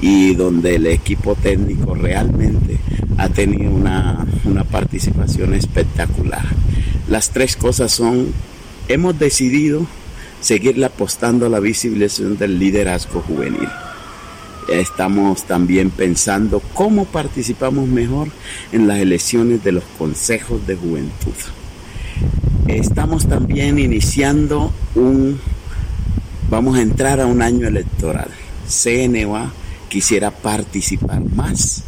y 0.00 0.34
donde 0.34 0.76
el 0.76 0.86
equipo 0.86 1.34
técnico 1.34 1.94
realmente 1.94 2.78
ha 3.18 3.28
tenido 3.28 3.70
una, 3.70 4.26
una 4.44 4.64
participación 4.64 5.54
espectacular. 5.54 6.44
Las 7.08 7.30
tres 7.30 7.56
cosas 7.56 7.92
son, 7.92 8.32
hemos 8.88 9.18
decidido 9.18 9.86
seguirle 10.40 10.86
apostando 10.86 11.46
a 11.46 11.48
la 11.48 11.60
visibilización 11.60 12.38
del 12.38 12.58
liderazgo 12.58 13.20
juvenil. 13.20 13.68
Estamos 14.68 15.44
también 15.44 15.90
pensando 15.90 16.60
cómo 16.74 17.04
participamos 17.04 17.88
mejor 17.88 18.28
en 18.72 18.88
las 18.88 18.98
elecciones 18.98 19.62
de 19.62 19.72
los 19.72 19.84
consejos 19.98 20.66
de 20.66 20.76
juventud. 20.76 21.34
Estamos 22.66 23.28
también 23.28 23.78
iniciando 23.78 24.72
un, 24.96 25.38
vamos 26.50 26.76
a 26.76 26.82
entrar 26.82 27.20
a 27.20 27.26
un 27.26 27.42
año 27.42 27.68
electoral. 27.68 28.28
CNOA 28.68 29.52
quisiera 29.88 30.32
participar 30.32 31.22
más 31.34 31.84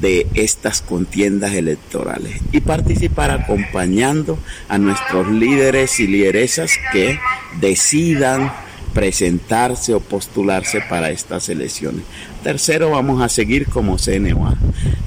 de 0.00 0.26
estas 0.34 0.80
contiendas 0.80 1.52
electorales 1.54 2.40
y 2.52 2.60
participar 2.60 3.30
acompañando 3.30 4.38
a 4.68 4.78
nuestros 4.78 5.28
líderes 5.28 6.00
y 6.00 6.06
lideresas 6.06 6.72
que 6.92 7.18
decidan 7.60 8.50
presentarse 8.94 9.94
o 9.94 10.00
postularse 10.00 10.80
para 10.80 11.10
estas 11.10 11.48
elecciones. 11.48 12.02
Tercero, 12.42 12.90
vamos 12.90 13.22
a 13.22 13.28
seguir 13.28 13.66
como 13.66 13.98
CNOA, 13.98 14.56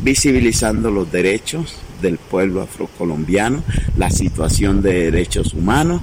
visibilizando 0.02 0.92
los 0.92 1.12
derechos 1.12 1.76
del 2.02 2.18
pueblo 2.18 2.62
afrocolombiano, 2.62 3.64
la 3.98 4.10
situación 4.10 4.82
de 4.82 5.12
derechos 5.12 5.54
humanos 5.54 6.02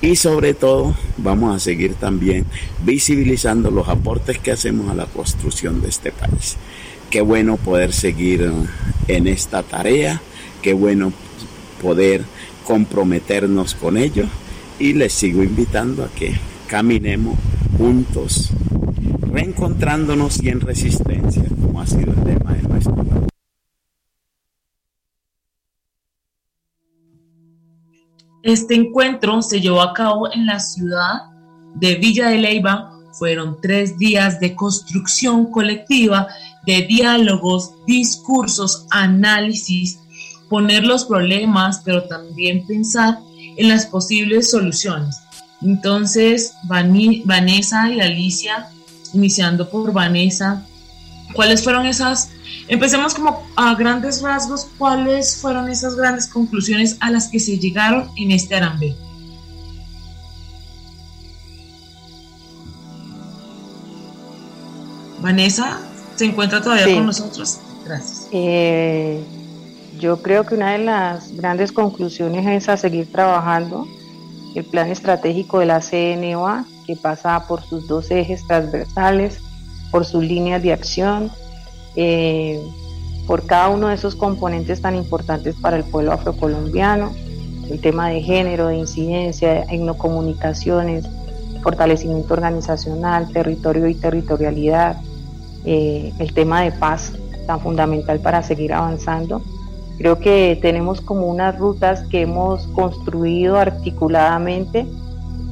y 0.00 0.16
sobre 0.16 0.54
todo 0.54 0.94
vamos 1.16 1.56
a 1.56 1.58
seguir 1.58 1.94
también 1.94 2.44
visibilizando 2.84 3.70
los 3.70 3.88
aportes 3.88 4.38
que 4.38 4.52
hacemos 4.52 4.90
a 4.90 4.94
la 4.94 5.06
construcción 5.06 5.80
de 5.80 5.88
este 5.88 6.12
país. 6.12 6.56
Qué 7.10 7.20
bueno 7.20 7.56
poder 7.56 7.92
seguir 7.92 8.52
en 9.08 9.26
esta 9.26 9.62
tarea, 9.62 10.20
qué 10.62 10.72
bueno 10.72 11.12
poder 11.82 12.24
comprometernos 12.64 13.74
con 13.74 13.96
ello 13.96 14.26
y 14.78 14.92
les 14.92 15.12
sigo 15.12 15.42
invitando 15.42 16.04
a 16.04 16.08
que 16.08 16.34
caminemos 16.68 17.34
juntos, 17.78 18.50
reencontrándonos 19.32 20.42
y 20.42 20.50
en 20.50 20.60
resistencia, 20.60 21.42
como 21.62 21.80
ha 21.80 21.86
sido 21.86 22.12
el 22.12 22.22
tema 22.24 22.52
de 22.52 22.62
nuestro 22.62 22.96
Este 28.42 28.74
encuentro 28.74 29.42
se 29.42 29.60
llevó 29.60 29.80
a 29.82 29.92
cabo 29.94 30.32
en 30.32 30.46
la 30.46 30.60
ciudad 30.60 31.22
de 31.74 31.96
Villa 31.96 32.28
de 32.28 32.38
Leyva. 32.38 32.92
Fueron 33.12 33.58
tres 33.60 33.98
días 33.98 34.38
de 34.38 34.54
construcción 34.54 35.50
colectiva, 35.50 36.28
de 36.64 36.82
diálogos, 36.82 37.72
discursos, 37.86 38.86
análisis, 38.90 39.98
poner 40.48 40.84
los 40.84 41.06
problemas, 41.06 41.82
pero 41.84 42.04
también 42.04 42.66
pensar 42.66 43.18
en 43.56 43.68
las 43.68 43.86
posibles 43.86 44.50
soluciones. 44.50 45.27
Entonces, 45.62 46.54
Vanessa 46.64 47.90
y 47.90 48.00
Alicia, 48.00 48.68
iniciando 49.12 49.68
por 49.68 49.92
Vanessa, 49.92 50.64
¿cuáles 51.34 51.62
fueron 51.62 51.86
esas 51.86 52.30
Empecemos 52.68 53.14
como 53.14 53.46
a 53.56 53.74
grandes 53.74 54.20
rasgos, 54.20 54.68
¿cuáles 54.76 55.36
fueron 55.40 55.70
esas 55.70 55.96
grandes 55.96 56.26
conclusiones 56.26 56.98
a 57.00 57.10
las 57.10 57.28
que 57.28 57.40
se 57.40 57.58
llegaron 57.58 58.10
en 58.16 58.30
este 58.30 58.56
Arambe? 58.56 58.94
Vanessa, 65.20 65.80
¿se 66.16 66.26
encuentra 66.26 66.60
todavía 66.60 66.94
con 66.94 67.06
nosotros? 67.06 67.58
Gracias. 67.86 68.28
Eh, 68.32 69.24
yo 69.98 70.20
creo 70.22 70.44
que 70.44 70.54
una 70.54 70.72
de 70.72 70.78
las 70.78 71.32
grandes 71.32 71.72
conclusiones 71.72 72.46
es 72.46 72.68
a 72.68 72.76
seguir 72.76 73.10
trabajando 73.10 73.88
el 74.58 74.64
plan 74.64 74.90
estratégico 74.90 75.60
de 75.60 75.66
la 75.66 75.80
CNOA, 75.80 76.64
que 76.86 76.96
pasa 76.96 77.46
por 77.46 77.62
sus 77.62 77.86
dos 77.86 78.10
ejes 78.10 78.46
transversales, 78.46 79.38
por 79.90 80.04
sus 80.04 80.24
líneas 80.24 80.62
de 80.62 80.72
acción, 80.72 81.30
eh, 81.96 82.60
por 83.26 83.46
cada 83.46 83.68
uno 83.68 83.88
de 83.88 83.94
esos 83.94 84.14
componentes 84.14 84.80
tan 84.80 84.96
importantes 84.96 85.54
para 85.56 85.76
el 85.76 85.84
pueblo 85.84 86.12
afrocolombiano, 86.12 87.12
el 87.70 87.80
tema 87.80 88.08
de 88.08 88.20
género, 88.22 88.68
de 88.68 88.78
incidencia, 88.78 89.62
etnocomunicaciones, 89.64 91.04
fortalecimiento 91.62 92.34
organizacional, 92.34 93.30
territorio 93.32 93.86
y 93.88 93.94
territorialidad, 93.94 94.96
eh, 95.64 96.12
el 96.18 96.32
tema 96.32 96.62
de 96.62 96.72
paz 96.72 97.12
tan 97.46 97.60
fundamental 97.60 98.20
para 98.20 98.42
seguir 98.42 98.72
avanzando. 98.72 99.42
Creo 99.98 100.20
que 100.20 100.56
tenemos 100.62 101.00
como 101.00 101.26
unas 101.26 101.58
rutas 101.58 102.04
que 102.08 102.22
hemos 102.22 102.68
construido 102.68 103.58
articuladamente, 103.58 104.86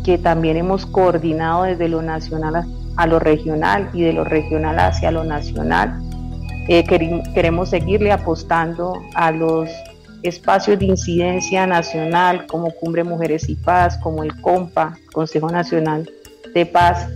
que 0.05 0.19
también 0.19 0.57
hemos 0.57 0.87
coordinado 0.87 1.65
desde 1.65 1.89
lo 1.89 2.01
nacional 2.01 2.65
a 2.97 3.07
lo 3.07 3.19
regional 3.19 3.91
y 3.93 4.03
de 4.03 4.13
lo 4.13 4.25
regional 4.25 4.79
hacia 4.79 5.11
lo 5.11 5.25
nacional. 5.25 6.01
Eh, 6.69 6.85
queremos 7.35 7.71
seguirle 7.71 8.13
apostando 8.13 8.95
a 9.15 9.33
los 9.33 9.69
espacios 10.23 10.79
de 10.79 10.87
incidencia 10.87 11.67
nacional 11.67 12.47
como 12.47 12.71
Cumbre 12.71 13.05
Mujeres 13.05 13.49
y 13.49 13.57
Paz, 13.57 13.99
como 13.99 14.23
el 14.23 14.41
COMPA, 14.41 14.97
Consejo 15.13 15.51
Nacional 15.51 16.09
de 16.55 16.67
Paz, 16.67 17.09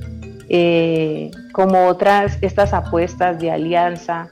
eh, 0.49 1.31
como 1.53 1.87
otras, 1.87 2.39
estas 2.41 2.73
apuestas 2.73 3.39
de 3.39 3.51
alianza 3.51 4.29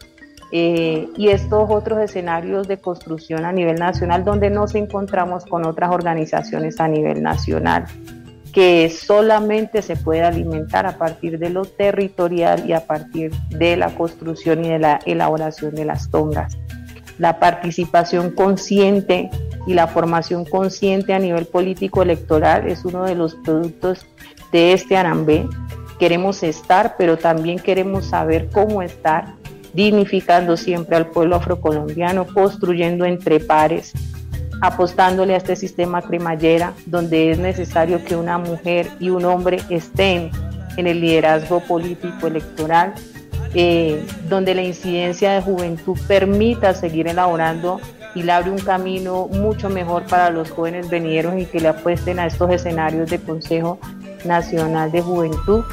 eh, 0.50 1.08
y 1.16 1.28
estos 1.28 1.68
otros 1.70 1.98
escenarios 2.00 2.68
de 2.68 2.78
construcción 2.78 3.44
a 3.44 3.52
nivel 3.52 3.76
nacional 3.76 4.24
donde 4.24 4.50
nos 4.50 4.74
encontramos 4.74 5.44
con 5.44 5.66
otras 5.66 5.90
organizaciones 5.90 6.80
a 6.80 6.88
nivel 6.88 7.22
nacional 7.22 7.86
que 8.52 8.90
solamente 8.90 9.82
se 9.82 9.96
puede 9.96 10.22
alimentar 10.22 10.86
a 10.86 10.96
partir 10.96 11.38
de 11.38 11.50
lo 11.50 11.64
territorial 11.64 12.68
y 12.68 12.72
a 12.72 12.86
partir 12.86 13.30
de 13.50 13.76
la 13.76 13.94
construcción 13.94 14.64
y 14.64 14.68
de 14.68 14.78
la 14.78 15.00
elaboración 15.04 15.74
de 15.74 15.84
las 15.84 16.10
tongas. 16.10 16.58
La 17.18 17.40
participación 17.40 18.30
consciente 18.30 19.30
y 19.66 19.74
la 19.74 19.86
formación 19.86 20.44
consciente 20.44 21.12
a 21.12 21.18
nivel 21.18 21.46
político 21.46 22.02
electoral 22.02 22.68
es 22.68 22.84
uno 22.84 23.04
de 23.04 23.14
los 23.14 23.34
productos 23.34 24.06
de 24.50 24.72
este 24.72 24.96
Arambé. 24.96 25.46
Queremos 25.98 26.42
estar, 26.42 26.94
pero 26.96 27.18
también 27.18 27.58
queremos 27.58 28.06
saber 28.06 28.48
cómo 28.50 28.82
estar, 28.82 29.34
dignificando 29.72 30.56
siempre 30.56 30.96
al 30.96 31.06
pueblo 31.06 31.36
afrocolombiano, 31.36 32.26
construyendo 32.26 33.04
entre 33.04 33.40
pares, 33.40 33.92
apostándole 34.60 35.34
a 35.34 35.36
este 35.36 35.56
sistema 35.56 36.02
cremallera 36.02 36.72
donde 36.86 37.30
es 37.30 37.38
necesario 37.38 38.04
que 38.04 38.16
una 38.16 38.38
mujer 38.38 38.88
y 38.98 39.10
un 39.10 39.24
hombre 39.24 39.60
estén 39.68 40.30
en 40.76 40.86
el 40.86 41.00
liderazgo 41.00 41.60
político 41.60 42.26
electoral, 42.26 42.94
eh, 43.54 44.04
donde 44.28 44.54
la 44.54 44.62
incidencia 44.62 45.32
de 45.32 45.42
juventud 45.42 45.98
permita 46.06 46.74
seguir 46.74 47.08
elaborando 47.08 47.80
y 48.14 48.22
le 48.22 48.32
abre 48.32 48.50
un 48.50 48.58
camino 48.58 49.28
mucho 49.28 49.68
mejor 49.68 50.04
para 50.04 50.30
los 50.30 50.50
jóvenes 50.50 50.88
venideros 50.88 51.38
y 51.38 51.46
que 51.46 51.60
le 51.60 51.68
apuesten 51.68 52.18
a 52.18 52.26
estos 52.26 52.50
escenarios 52.50 53.10
de 53.10 53.20
Consejo 53.20 53.78
Nacional 54.24 54.90
de 54.90 55.02
Juventud, 55.02 55.64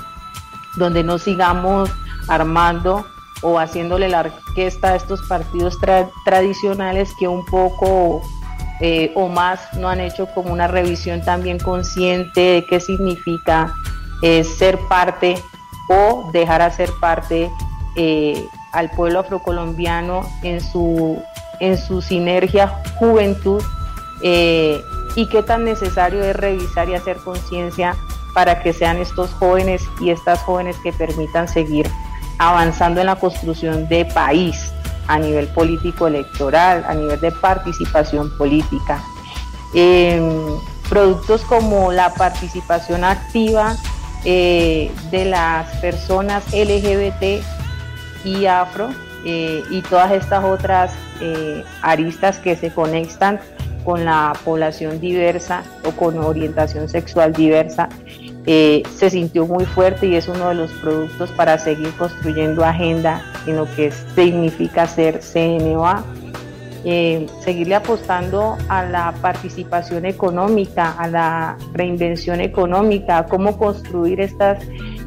donde 0.77 1.03
no 1.03 1.17
sigamos 1.17 1.89
armando 2.27 3.05
o 3.41 3.59
haciéndole 3.59 4.09
la 4.09 4.21
orquesta 4.21 4.89
a 4.89 4.95
estos 4.95 5.21
partidos 5.23 5.77
tradicionales 6.25 7.13
que 7.19 7.27
un 7.27 7.45
poco 7.45 8.21
eh, 8.81 9.11
o 9.15 9.29
más 9.29 9.73
no 9.75 9.87
han 9.87 10.01
hecho 10.01 10.27
como 10.27 10.51
una 10.51 10.67
revisión 10.67 11.23
también 11.23 11.59
consciente 11.59 12.41
de 12.41 12.65
qué 12.65 12.79
significa 12.79 13.73
eh, 14.21 14.43
ser 14.43 14.77
parte 14.89 15.35
o 15.89 16.29
dejar 16.33 16.61
a 16.61 16.71
ser 16.71 16.89
parte 16.99 17.49
eh, 17.95 18.45
al 18.73 18.89
pueblo 18.91 19.21
afrocolombiano 19.21 20.27
en 20.43 20.59
su, 20.59 21.21
en 21.61 21.77
su 21.77 22.01
sinergia 22.01 22.67
juventud 22.97 23.63
y 24.21 25.27
qué 25.27 25.43
tan 25.43 25.63
necesario 25.63 26.23
es 26.23 26.35
revisar 26.35 26.89
y 26.89 26.95
hacer 26.95 27.17
conciencia 27.17 27.95
para 28.33 28.61
que 28.61 28.73
sean 28.73 28.97
estos 28.97 29.29
jóvenes 29.31 29.87
y 30.01 30.09
estas 30.09 30.41
jóvenes 30.41 30.75
que 30.83 30.91
permitan 30.91 31.47
seguir 31.47 31.89
avanzando 32.37 32.99
en 33.01 33.07
la 33.07 33.15
construcción 33.15 33.87
de 33.87 34.05
país 34.05 34.71
a 35.07 35.19
nivel 35.19 35.47
político 35.47 36.07
electoral, 36.07 36.83
a 36.87 36.93
nivel 36.93 37.19
de 37.19 37.31
participación 37.31 38.35
política. 38.37 39.01
Em, 39.73 40.57
productos 40.89 41.41
como 41.41 41.91
la 41.91 42.13
participación 42.13 43.03
activa 43.03 43.75
eh, 44.23 44.91
de 45.11 45.25
las 45.25 45.67
personas 45.77 46.43
LGBT 46.53 47.43
y 48.23 48.45
afro 48.45 48.89
eh, 49.25 49.63
y 49.69 49.81
todas 49.81 50.11
estas 50.11 50.43
otras 50.43 50.91
eh, 51.21 51.63
aristas 51.81 52.37
que 52.39 52.55
se 52.55 52.71
conectan 52.71 53.39
con 53.83 54.03
la 54.03 54.33
población 54.43 54.99
diversa 54.99 55.63
o 55.83 55.91
con 55.91 56.17
orientación 56.17 56.89
sexual 56.89 57.33
diversa 57.33 57.87
eh, 58.47 58.83
se 58.95 59.09
sintió 59.09 59.45
muy 59.47 59.65
fuerte 59.65 60.07
y 60.07 60.15
es 60.15 60.27
uno 60.27 60.49
de 60.49 60.55
los 60.55 60.71
productos 60.73 61.31
para 61.31 61.57
seguir 61.57 61.89
construyendo 61.97 62.63
agenda 62.63 63.23
en 63.47 63.55
lo 63.57 63.65
que 63.75 63.91
significa 63.91 64.85
ser 64.87 65.21
CNOA. 65.21 66.03
Eh, 66.87 67.25
seguirle 67.41 67.73
apostando 67.73 68.59
a 68.69 68.85
la 68.85 69.11
participación 69.19 70.05
económica, 70.05 70.91
a 70.91 71.07
la 71.07 71.57
reinvención 71.73 72.41
económica, 72.41 73.17
a 73.17 73.25
cómo 73.25 73.57
construir 73.57 74.21
estas 74.21 74.59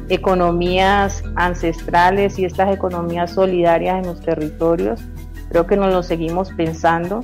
economías 0.09 1.23
ancestrales 1.35 2.37
y 2.37 2.43
estas 2.43 2.73
economías 2.73 3.31
solidarias 3.31 3.99
en 3.99 4.07
los 4.07 4.19
territorios. 4.19 4.99
Creo 5.47 5.67
que 5.67 5.77
nos 5.77 5.93
lo 5.93 6.03
seguimos 6.03 6.51
pensando. 6.51 7.23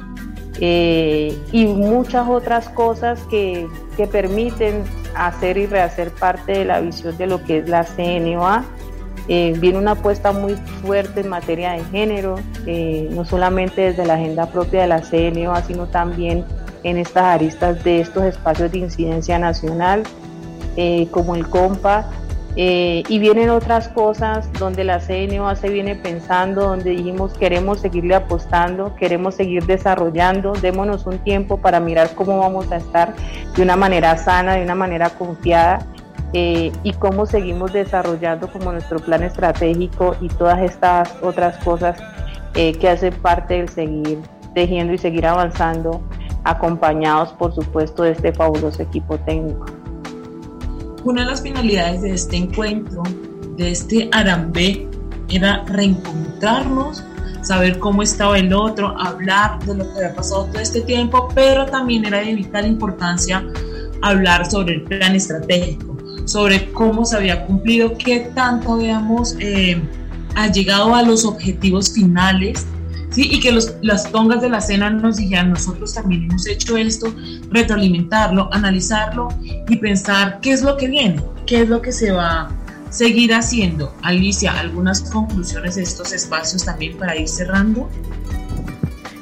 Eh, 0.62 1.38
y 1.52 1.66
muchas 1.66 2.28
otras 2.30 2.70
cosas 2.70 3.22
que, 3.30 3.68
que 3.98 4.08
permiten 4.08 4.84
hacer 5.16 5.58
y 5.58 5.66
rehacer 5.66 6.12
parte 6.12 6.54
de 6.54 6.66
la 6.66 6.80
visión 6.82 7.18
de 7.18 7.28
lo 7.28 7.44
que 7.44 7.60
es 7.60 7.70
la 7.70 7.84
CNOA. 7.84 8.64
Eh, 9.28 9.56
viene 9.60 9.80
una 9.80 9.92
apuesta 9.92 10.32
muy 10.32 10.56
fuerte 10.84 11.22
en 11.22 11.30
materia 11.30 11.72
de 11.72 11.84
género, 11.86 12.36
eh, 12.68 13.10
no 13.12 13.26
solamente 13.26 13.82
desde 13.82 14.06
la 14.06 14.16
agenda 14.16 14.46
propia 14.52 14.82
de 14.82 14.88
la 14.88 15.02
CNOA, 15.02 15.64
sino 15.64 15.88
también 15.88 16.46
en 16.84 16.98
estas 16.98 17.24
aristas 17.24 17.84
de 17.84 18.02
estos 18.02 18.24
espacios 18.24 18.72
de 18.72 18.80
incidencia 18.80 19.40
nacional, 19.40 20.04
eh, 20.78 21.08
como 21.10 21.36
el 21.36 21.48
COMPA, 21.48 22.06
eh, 22.58 23.04
y 23.10 23.20
vienen 23.20 23.50
otras 23.50 23.90
cosas 23.90 24.52
donde 24.54 24.86
la 24.86 25.00
CNOA 25.00 25.58
se 25.58 25.70
viene 25.70 25.96
pensando, 25.96 26.62
donde 26.62 26.92
dijimos 26.92 27.34
queremos 27.34 27.82
seguirle 27.82 28.16
apostando, 28.16 28.96
queremos 28.96 29.36
seguir 29.36 29.66
desarrollando, 29.66 30.54
démonos 30.54 31.06
un 31.06 31.18
tiempo 31.20 31.58
para 31.58 31.82
mirar 31.82 32.12
cómo 32.16 32.40
vamos 32.40 32.72
a 32.72 32.78
estar 32.78 33.14
de 33.56 33.62
una 33.62 33.76
manera 33.76 34.18
sana, 34.18 34.54
de 34.56 34.64
una 34.64 34.76
manera 34.76 35.10
confiada 35.10 35.86
eh, 36.32 36.72
y 36.84 36.94
cómo 36.94 37.26
seguimos 37.26 37.74
desarrollando 37.74 38.50
como 38.50 38.72
nuestro 38.72 39.00
plan 39.00 39.24
estratégico 39.24 40.16
y 40.22 40.30
todas 40.30 40.60
estas 40.60 41.14
otras 41.22 41.58
cosas 41.62 41.98
eh, 42.54 42.72
que 42.74 42.88
hacen 42.88 43.14
parte 43.16 43.56
del 43.56 43.68
seguir 43.68 44.20
tejiendo 44.54 44.94
y 44.94 44.98
seguir 44.98 45.26
avanzando, 45.26 46.02
acompañados 46.46 47.34
por 47.34 47.54
supuesto 47.54 48.04
de 48.04 48.12
este 48.12 48.32
fabuloso 48.32 48.82
equipo 48.82 49.18
técnico. 49.18 49.66
Una 51.06 51.22
de 51.22 51.28
las 51.28 51.44
finalidades 51.44 52.02
de 52.02 52.14
este 52.16 52.36
encuentro, 52.36 53.04
de 53.58 53.70
este 53.70 54.10
Arambé, 54.12 54.88
era 55.30 55.64
reencontrarnos, 55.66 57.04
saber 57.44 57.78
cómo 57.78 58.02
estaba 58.02 58.40
el 58.40 58.52
otro, 58.52 59.00
hablar 59.00 59.64
de 59.66 59.76
lo 59.76 59.84
que 59.84 60.00
había 60.00 60.16
pasado 60.16 60.46
todo 60.46 60.60
este 60.60 60.82
tiempo, 60.82 61.30
pero 61.36 61.68
también 61.68 62.06
era 62.06 62.22
de 62.22 62.34
vital 62.34 62.66
importancia 62.66 63.46
hablar 64.02 64.50
sobre 64.50 64.78
el 64.78 64.82
plan 64.82 65.16
estratégico, 65.16 65.96
sobre 66.26 66.72
cómo 66.72 67.06
se 67.06 67.18
había 67.18 67.46
cumplido, 67.46 67.96
qué 68.00 68.32
tanto 68.34 68.74
habíamos 68.74 69.36
eh, 69.40 69.80
llegado 70.56 70.96
a 70.96 71.04
los 71.04 71.24
objetivos 71.24 71.94
finales 71.94 72.66
¿sí? 73.16 73.30
y 73.32 73.40
que 73.40 73.52
los, 73.52 73.76
las 73.82 74.12
tongas 74.12 74.42
de 74.42 74.50
la 74.50 74.60
cena 74.60 74.90
nos 74.90 75.16
dijeran, 75.16 75.52
nosotros 75.52 75.94
también 75.94 76.24
hemos 76.26 76.46
hecho 76.48 76.76
esto, 76.76 77.16
retroalimentarlo, 77.50 78.54
analizarlo 78.54 79.30
y 79.68 79.78
pensar 79.78 80.40
qué 80.42 80.52
es 80.52 80.62
lo 80.62 80.76
que 80.76 80.88
viene, 80.88 81.24
qué 81.46 81.62
es 81.62 81.70
lo 81.70 81.82
que 81.82 81.94
se 81.94 82.12
va 82.12 82.42
a 82.42 82.52
seguir 82.90 83.34
haciendo. 83.34 83.96
Alicia, 84.04 84.60
¿algunas 84.60 85.02
conclusiones 85.02 85.76
de 85.76 85.84
estos 85.84 86.12
espacios 86.12 86.66
también 86.66 86.98
para 86.98 87.16
ir 87.16 87.30
cerrando? 87.30 87.90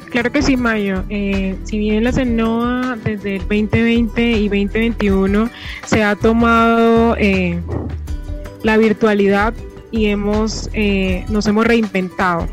Claro 0.10 0.32
que 0.32 0.42
sí, 0.42 0.58
Mayo. 0.58 1.04
Eh, 1.10 1.56
si 1.64 1.80
bien 1.80 2.04
la 2.04 2.12
CENOA 2.12 2.98
desde 3.04 3.38
el 3.38 3.42
2020 3.42 4.32
y 4.32 4.48
2021 4.48 5.50
se 5.88 6.04
ha 6.04 6.16
tomado 6.16 7.16
eh, 7.18 7.60
la 8.62 8.78
virtualidad 8.78 9.54
y 9.92 10.08
hemos, 10.08 10.70
eh, 10.74 11.26
nos 11.30 11.48
hemos 11.48 11.66
reinventado 11.66 12.48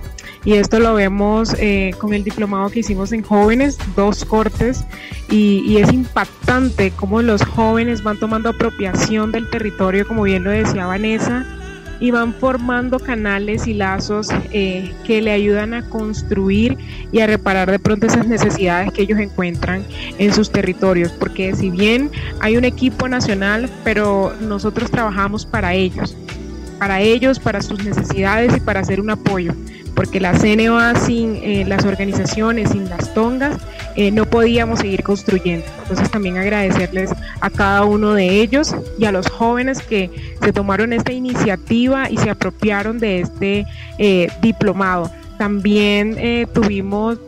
y 0.45 0.55
esto 0.55 0.80
lo 0.80 0.95
vemos 0.95 1.55
eh, 1.59 1.93
con 1.99 2.14
el 2.14 2.24
diplomado 2.24 2.70
que 2.70 2.80
hicimos 2.80 3.12
en 3.12 3.22
jóvenes, 3.22 3.78
dos 3.95 4.24
cortes, 4.24 4.84
y, 5.28 5.76
es 5.76 5.93
impactante 5.93 6.91
cómo 6.91 7.22
los 7.22 7.43
jóvenes 7.43 8.03
van 8.03 8.18
tomando 8.18 8.49
apropiación 8.49 9.32
del 9.32 9.49
territorio, 9.49 10.07
como 10.07 10.22
bien 10.22 10.45
lo 10.45 10.51
decía 10.51 10.86
Vanessa, 10.86 11.47
y 12.01 12.11
van 12.11 12.32
formando 12.32 12.99
canales 12.99 13.66
y 13.66 13.74
lazos 13.74 14.28
eh, 14.53 14.95
que 15.05 15.20
le 15.20 15.32
ayudan 15.32 15.74
a 15.74 15.82
construir 15.88 16.78
y 17.12 17.20
a 17.20 17.26
reparar 17.26 17.70
de 17.70 17.78
pronto 17.78 18.07
esas 18.07 18.26
necesidades 18.26 18.91
que 18.93 19.03
ellos 19.03 19.18
encuentran 19.18 19.84
en 20.18 20.32
sus 20.32 20.51
territorios, 20.51 21.12
porque 21.12 21.55
si 21.55 21.70
bien 21.70 22.11
hay 22.41 22.57
un 22.57 22.64
equipo 22.64 23.09
nacional, 23.09 23.70
pero 23.84 24.34
nosotros 24.41 24.91
trabajamos 24.91 25.45
para 25.45 25.74
ellos, 25.74 26.16
para 26.78 27.01
ellos, 27.01 27.38
para 27.38 27.61
sus 27.61 27.84
necesidades 27.84 28.57
y 28.57 28.61
para 28.61 28.80
hacer 28.80 29.01
un 29.01 29.11
apoyo 29.11 29.55
porque 29.95 30.20
la 30.20 30.32
CNOA 30.32 30.95
sin 30.95 31.36
eh, 31.36 31.64
las 31.66 31.84
organizaciones, 31.84 32.70
sin 32.70 32.88
las 32.88 33.12
tongas, 33.14 33.59
eh, 33.97 34.11
no 34.11 34.24
podíamos 34.24 34.80
seguir 34.80 35.03
construyendo. 35.03 35.66
Entonces 35.82 36.11
también 36.11 36.38
agradecerles 36.38 37.11
a 37.41 37.51
cada 37.51 37.84
uno 37.84 38.14
de 38.14 38.41
ellos 38.41 38.74
y 38.99 39.05
a 39.05 39.12
los 39.12 39.28
jóvenes 39.28 39.82
que 39.82 40.11
se 40.43 40.53
tomaron 40.53 40.93
esta 40.93 41.12
iniciativa 41.12 42.11
y 42.11 42.16
se 42.16 42.30
apropiaron 42.30 42.99
de 42.99 43.20
este 43.20 43.66
eh, 43.99 44.28
diplomado. 44.41 45.11
También 45.38 46.18
tuvimos 46.53 47.18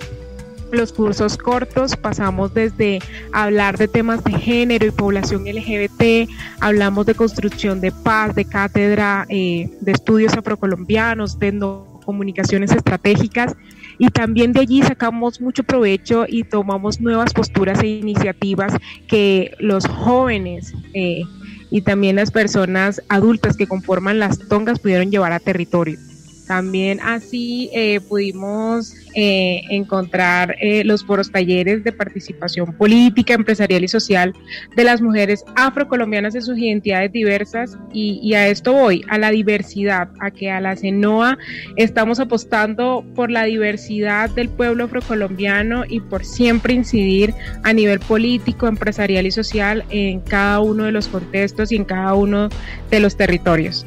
los 0.70 0.92
cursos 0.92 1.36
cortos 1.38 1.96
pasamos 1.96 2.52
desde 2.52 2.98
hablar 3.32 3.78
de 3.78 3.88
temas 3.88 4.22
de 4.24 4.32
género 4.32 4.86
y 4.86 4.90
población 4.90 5.44
LGBT, 5.44 6.30
hablamos 6.60 7.06
de 7.06 7.14
construcción 7.14 7.80
de 7.80 7.90
paz, 7.90 8.34
de 8.34 8.44
cátedra 8.44 9.26
de 9.28 9.70
estudios 9.86 10.34
afrocolombianos, 10.34 11.38
de 11.38 11.52
no 11.52 11.91
comunicaciones 12.02 12.72
estratégicas 12.72 13.54
y 13.98 14.08
también 14.08 14.52
de 14.52 14.60
allí 14.60 14.82
sacamos 14.82 15.40
mucho 15.40 15.64
provecho 15.64 16.24
y 16.28 16.44
tomamos 16.44 17.00
nuevas 17.00 17.32
posturas 17.32 17.82
e 17.82 17.88
iniciativas 17.88 18.74
que 19.06 19.54
los 19.58 19.86
jóvenes 19.86 20.74
eh, 20.94 21.22
y 21.70 21.82
también 21.82 22.16
las 22.16 22.30
personas 22.30 23.02
adultas 23.08 23.56
que 23.56 23.66
conforman 23.66 24.18
las 24.18 24.38
tongas 24.48 24.78
pudieron 24.78 25.10
llevar 25.10 25.32
a 25.32 25.40
territorio. 25.40 25.98
También 26.46 26.98
así 27.00 27.70
eh, 27.72 28.00
pudimos 28.00 28.94
eh, 29.14 29.62
encontrar 29.70 30.56
eh, 30.60 30.82
los 30.84 31.04
foros 31.04 31.30
talleres 31.30 31.84
de 31.84 31.92
participación 31.92 32.72
política, 32.72 33.34
empresarial 33.34 33.84
y 33.84 33.88
social 33.88 34.34
de 34.74 34.84
las 34.84 35.00
mujeres 35.00 35.44
afrocolombianas 35.54 36.34
de 36.34 36.40
sus 36.40 36.58
identidades 36.58 37.12
diversas 37.12 37.78
y, 37.92 38.34
a 38.34 38.48
esto 38.48 38.72
voy, 38.72 39.04
a 39.08 39.18
la 39.18 39.30
diversidad, 39.30 40.08
a 40.20 40.30
que 40.30 40.50
a 40.50 40.60
la 40.60 40.74
CENOA 40.76 41.38
estamos 41.76 42.18
apostando 42.18 43.04
por 43.14 43.30
la 43.30 43.44
diversidad 43.44 44.28
del 44.30 44.48
pueblo 44.48 44.84
afrocolombiano 44.84 45.84
y 45.88 46.00
por 46.00 46.24
siempre 46.24 46.74
incidir 46.74 47.34
a 47.62 47.72
nivel 47.72 48.00
político, 48.00 48.66
empresarial 48.66 49.26
y 49.26 49.30
social 49.30 49.84
en 49.90 50.20
cada 50.20 50.60
uno 50.60 50.84
de 50.84 50.92
los 50.92 51.06
contextos 51.06 51.70
y 51.70 51.76
en 51.76 51.84
cada 51.84 52.14
uno 52.14 52.48
de 52.90 53.00
los 53.00 53.16
territorios. 53.16 53.86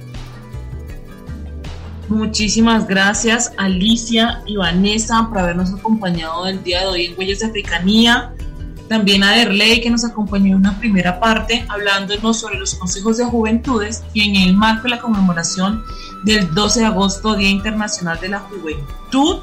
Muchísimas 2.08 2.88
gracias 2.88 3.52
Alicia 3.58 4.44
y 4.46 4.58
Vanessa 4.58 5.28
por 5.28 5.40
habernos 5.40 5.74
acompañado 5.74 6.46
el 6.46 6.64
día 6.64 6.82
de 6.82 6.88
hoy 6.88 7.06
en 7.06 7.18
Huellas 7.18 7.40
de 7.40 7.48
Africanía. 7.48 8.32
También 8.88 9.24
a 9.24 9.32
Derley 9.32 9.82
que 9.82 9.90
nos 9.90 10.06
acompañó 10.06 10.48
en 10.48 10.56
una 10.56 10.78
primera 10.78 11.20
parte 11.20 11.66
hablándonos 11.68 12.40
sobre 12.40 12.60
los 12.60 12.76
consejos 12.76 13.18
de 13.18 13.26
juventudes 13.26 14.04
y 14.14 14.30
en 14.30 14.36
el 14.36 14.56
marco 14.56 14.84
de 14.84 14.90
la 14.90 15.00
conmemoración 15.00 15.84
del 16.24 16.54
12 16.54 16.82
de 16.82 16.86
agosto, 16.86 17.36
Día 17.36 17.50
Internacional 17.50 18.20
de 18.20 18.30
la 18.30 18.40
Juventud. 18.40 19.40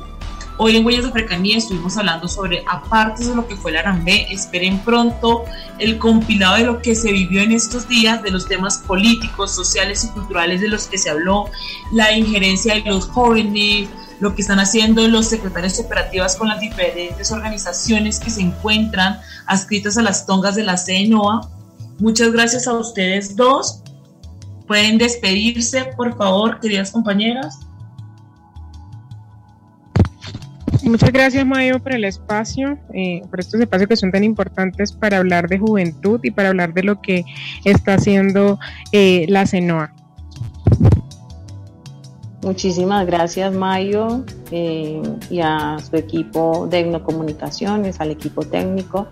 Hoy 0.59 0.77
en 0.77 0.85
Huellas 0.85 1.05
de 1.05 1.11
Africanía 1.11 1.57
estuvimos 1.57 1.97
hablando 1.97 2.29
sobre, 2.29 2.63
aparte 2.71 3.25
de 3.25 3.35
lo 3.35 3.49
que 3.49 3.57
fue 3.57 3.71
el 3.71 3.79
Arambé, 3.79 4.27
esperen 4.31 4.79
pronto 4.81 5.45
el 5.79 5.99
compilado 5.99 6.57
de 6.57 6.65
lo 6.65 6.83
que 6.83 6.95
se 6.95 7.11
vivió 7.11 7.41
en 7.41 7.53
estos 7.53 7.89
días, 7.89 8.23
de 8.23 8.31
los 8.31 8.47
temas 8.47 8.79
políticos, 8.79 9.55
sociales 9.55 10.05
y 10.05 10.09
culturales 10.09 10.61
de 10.61 10.69
los 10.69 10.87
que 10.87 10.99
se 10.99 11.11
habló, 11.11 11.47
la 11.93 12.13
injerencia 12.13 12.75
de 12.75 12.83
los 12.83 13.07
jóvenes, 13.07 13.89
lo 14.21 14.35
que 14.35 14.43
están 14.43 14.61
haciendo 14.61 15.09
los 15.09 15.27
secretarios 15.27 15.81
operativas 15.81 16.37
con 16.37 16.49
las 16.49 16.61
diferentes 16.61 17.33
organizaciones 17.33 18.21
que 18.21 18.31
se 18.31 18.43
encuentran 18.43 19.19
adscritas 19.47 19.97
a 19.97 20.03
las 20.03 20.27
tongas 20.27 20.55
de 20.55 20.65
la 20.65 20.77
CNOA. 20.77 21.49
Muchas 21.99 22.31
gracias 22.31 22.69
a 22.69 22.75
ustedes 22.75 23.37
dos. 23.37 23.83
Pueden 24.69 24.99
despedirse, 24.99 25.87
por 25.97 26.17
favor, 26.17 26.61
queridas 26.61 26.93
compañeras. 26.93 27.59
Muchas 30.85 31.13
gracias, 31.13 31.47
Mayo, 31.47 31.79
por 31.79 31.95
el 31.95 32.05
espacio, 32.05 32.77
eh, 32.93 33.23
por 33.31 33.39
estos 33.39 33.61
espacios 33.61 33.89
que 33.89 33.97
son 33.97 34.11
tan 34.11 34.25
importantes 34.25 34.93
para 34.93 35.19
hablar 35.19 35.49
de 35.49 35.59
juventud 35.59 36.19
y 36.25 36.33
para 36.33 36.49
hablar 36.49 36.75
de 36.75 36.83
lo 36.83 37.01
que 37.01 37.25
está 37.65 37.95
haciendo 37.95 38.59
eh, 38.91 39.27
la 39.29 39.47
CENOA. 39.47 39.93
Muchísimas 42.43 43.07
gracias, 43.07 43.55
Mayo, 43.55 44.25
eh, 44.51 45.01
y 45.31 45.41
a 45.41 45.77
su 45.79 45.95
equipo 45.95 46.67
de 46.69 46.81
Etnocomunicaciones, 46.81 48.01
al 48.01 48.11
equipo 48.11 48.43
técnico. 48.43 49.07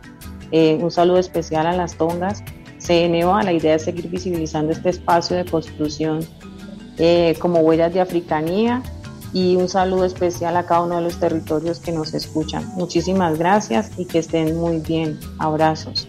un 0.53 0.91
saludo 0.91 1.19
especial 1.19 1.69
a 1.69 1.73
las 1.73 1.95
tongas. 1.95 2.43
CNOA, 2.79 3.45
la 3.45 3.53
idea 3.53 3.77
es 3.77 3.85
seguir 3.85 4.09
visibilizando 4.09 4.73
este 4.73 4.89
espacio 4.89 5.37
de 5.37 5.45
construcción 5.45 6.21
como 7.39 7.61
huellas 7.61 7.95
de 7.95 8.01
africanía 8.01 8.83
y 9.33 9.57
un 9.57 9.69
saludo 9.69 10.05
especial 10.05 10.57
a 10.57 10.67
cada 10.67 10.83
uno 10.83 10.97
de 10.97 11.03
los 11.03 11.19
territorios 11.19 11.79
que 11.79 11.93
nos 11.93 12.15
escuchan. 12.15 12.67
Muchísimas 12.75 13.39
gracias 13.39 13.91
y 13.97 14.05
que 14.05 14.19
estén 14.19 14.57
muy 14.57 14.79
bien. 14.79 15.19
Abrazos. 15.39 16.09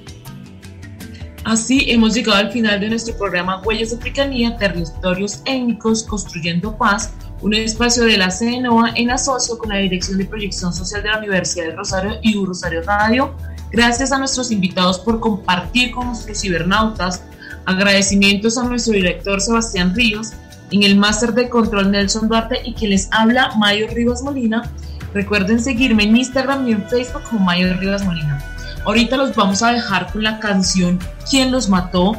Así 1.43 1.89
hemos 1.89 2.13
llegado 2.13 2.38
al 2.38 2.51
final 2.51 2.80
de 2.80 2.89
nuestro 2.89 3.15
programa 3.17 3.61
Huellas 3.61 3.89
de 3.89 3.95
Africanía, 3.97 4.57
Territorios 4.57 5.41
Étnicos, 5.45 6.03
Construyendo 6.03 6.78
Paz, 6.78 7.13
un 7.41 7.55
espacio 7.55 8.03
de 8.03 8.17
la 8.17 8.30
CNOA 8.30 8.91
en 8.95 9.09
asocio 9.09 9.57
con 9.57 9.69
la 9.69 9.78
Dirección 9.78 10.19
de 10.19 10.26
Proyección 10.26 10.72
Social 10.72 11.01
de 11.01 11.09
la 11.09 11.17
Universidad 11.17 11.65
de 11.65 11.76
Rosario 11.76 12.19
y 12.22 12.38
U 12.38 12.45
Rosario 12.45 12.84
Radio. 12.84 13.36
Gracias 13.72 14.11
a 14.11 14.19
nuestros 14.19 14.51
invitados 14.51 14.99
por 14.99 15.19
compartir 15.19 15.91
con 15.91 16.07
nuestros 16.07 16.39
cibernautas. 16.39 17.24
Agradecimientos 17.65 18.57
a 18.59 18.63
nuestro 18.63 18.93
director 18.93 19.41
Sebastián 19.41 19.95
Ríos 19.95 20.34
en 20.72 20.84
el 20.84 20.97
máster 20.97 21.34
de 21.34 21.49
control 21.49 21.91
Nelson 21.91 22.28
Duarte 22.28 22.61
y 22.65 22.74
quien 22.74 22.91
les 22.91 23.09
habla 23.11 23.51
Mayo 23.57 23.88
Rivas 23.93 24.24
Molina. 24.24 24.72
Recuerden 25.13 25.61
seguirme 25.61 26.03
en 26.03 26.15
Instagram 26.15 26.67
y 26.67 26.72
en 26.72 26.88
Facebook 26.88 27.24
como 27.30 27.45
Mayo 27.45 27.74
Rivas 27.78 28.03
Molina. 28.05 28.41
Ahorita 28.86 29.17
los 29.17 29.36
vamos 29.36 29.61
a 29.61 29.74
dejar 29.74 30.11
con 30.11 30.24
la 30.24 30.39
canción 30.39 30.97
¿Quién 31.30 31.51
los 31.51 31.69
mató? 31.69 32.13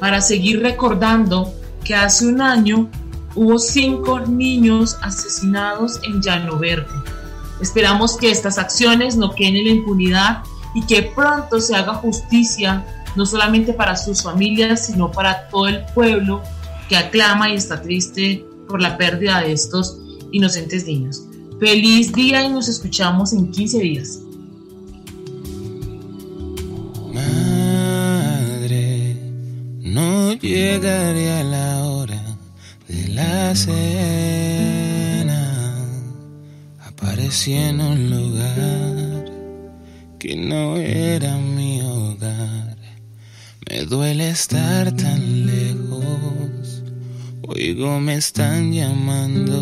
para 0.00 0.20
seguir 0.20 0.62
recordando 0.62 1.54
que 1.84 1.94
hace 1.94 2.26
un 2.26 2.42
año 2.42 2.90
hubo 3.34 3.58
cinco 3.58 4.20
niños 4.20 4.98
asesinados 5.02 6.00
en 6.04 6.20
Llano 6.20 6.58
Verde. 6.58 6.86
Esperamos 7.60 8.16
que 8.16 8.30
estas 8.30 8.58
acciones 8.58 9.16
no 9.16 9.34
queden 9.34 9.56
en 9.56 9.64
la 9.64 9.70
impunidad 9.70 10.42
y 10.74 10.84
que 10.84 11.02
pronto 11.14 11.60
se 11.60 11.74
haga 11.74 11.94
justicia, 11.94 12.84
no 13.14 13.24
solamente 13.24 13.72
para 13.72 13.96
sus 13.96 14.22
familias, 14.22 14.86
sino 14.86 15.10
para 15.10 15.48
todo 15.48 15.68
el 15.68 15.84
pueblo 15.94 16.42
que 16.88 16.96
aclama 16.96 17.50
y 17.50 17.56
está 17.56 17.82
triste 17.82 18.44
por 18.68 18.80
la 18.80 18.96
pérdida 18.96 19.40
de 19.40 19.52
estos 19.52 19.98
inocentes 20.32 20.86
niños. 20.86 21.22
Feliz 21.58 22.12
día 22.12 22.44
y 22.44 22.50
nos 22.50 22.68
escuchamos 22.68 23.32
en 23.32 23.50
15 23.50 23.80
días. 23.80 24.20
Madre, 27.14 29.16
no 29.80 30.34
llegaré 30.34 31.32
a 31.32 31.42
la 31.44 31.84
hora 31.84 32.22
de 32.88 33.08
la 33.08 33.56
cena. 33.56 35.34
Aparecí 36.84 37.54
en 37.54 37.80
un 37.80 38.10
lugar 38.10 39.32
que 40.18 40.36
no 40.36 40.76
era 40.76 41.38
mi 41.38 41.80
hogar. 41.80 42.76
Me 43.68 43.86
duele 43.86 44.28
estar 44.28 44.94
tan 44.94 45.46
lejos 45.46 46.35
Me 47.58 48.16
están 48.16 48.70
llamando. 48.70 49.54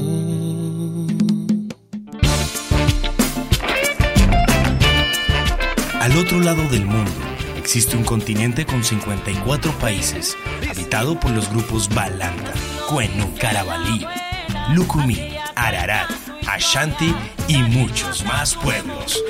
Al 6.00 6.16
otro 6.16 6.40
lado 6.40 6.68
del 6.70 6.86
mundo 6.86 7.12
existe 7.56 7.96
un 7.96 8.02
continente 8.02 8.66
con 8.66 8.82
54 8.82 9.70
países, 9.78 10.36
habitado 10.68 11.20
por 11.20 11.30
los 11.30 11.48
grupos 11.50 11.88
Balanta, 11.88 12.52
Cuenu, 12.88 13.32
Carabalí, 13.38 14.04
Lucumí, 14.74 15.36
Ararat, 15.54 16.10
Ashanti 16.48 17.14
y 17.46 17.58
muchos 17.58 18.24
más 18.24 18.56
pueblos 18.56 19.22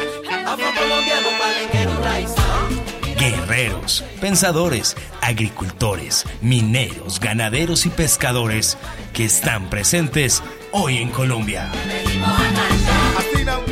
guerreros, 3.31 4.05
pensadores, 4.21 4.97
agricultores, 5.21 6.25
mineros, 6.43 7.21
ganaderos 7.21 7.87
y 7.87 7.89
pescadores 7.91 8.77
que 9.13 9.25
están 9.25 9.71
presentes 9.71 10.43
hoy 10.73 10.99
en 10.99 11.11
Colombia. 11.11 11.71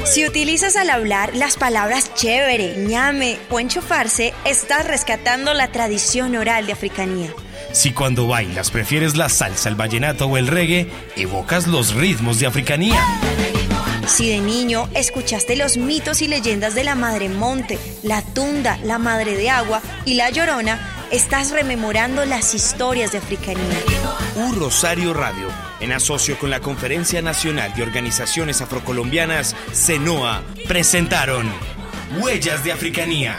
Si 0.04 0.26
utilizas 0.26 0.76
al 0.76 0.90
hablar 0.90 1.34
las 1.34 1.56
palabras 1.56 2.14
chévere, 2.14 2.76
ñame 2.86 3.38
o 3.50 3.60
enchufarse, 3.60 4.32
estás 4.44 4.86
rescatando 4.86 5.54
la 5.54 5.68
tradición 5.68 6.34
oral 6.36 6.66
de 6.66 6.72
africanía. 6.72 7.30
Si 7.72 7.92
cuando 7.92 8.26
bailas 8.26 8.70
prefieres 8.70 9.16
la 9.16 9.28
salsa, 9.28 9.68
el 9.68 9.74
vallenato 9.74 10.26
o 10.26 10.36
el 10.36 10.46
reggae, 10.46 10.90
evocas 11.16 11.66
los 11.66 11.94
ritmos 11.94 12.38
de 12.38 12.46
africanía. 12.46 13.02
Si 14.06 14.28
de 14.28 14.40
niño 14.40 14.88
escuchaste 14.94 15.56
los 15.56 15.76
mitos 15.76 16.22
y 16.22 16.28
leyendas 16.28 16.74
de 16.74 16.84
la 16.84 16.94
Madre 16.94 17.28
Monte, 17.28 17.78
la 18.02 18.22
Tunda, 18.22 18.78
la 18.84 18.98
Madre 18.98 19.36
de 19.36 19.50
Agua 19.50 19.80
y 20.04 20.14
la 20.14 20.30
Llorona, 20.30 20.78
estás 21.10 21.50
rememorando 21.50 22.24
las 22.24 22.54
historias 22.54 23.12
de 23.12 23.18
Africanía. 23.18 23.78
Un 24.36 24.56
Rosario 24.56 25.14
Radio, 25.14 25.48
en 25.80 25.92
asocio 25.92 26.38
con 26.38 26.50
la 26.50 26.60
Conferencia 26.60 27.22
Nacional 27.22 27.74
de 27.74 27.82
Organizaciones 27.82 28.60
Afrocolombianas, 28.60 29.54
CENOA, 29.72 30.42
presentaron 30.66 31.50
Huellas 32.18 32.64
de 32.64 32.72
Africanía. 32.72 33.36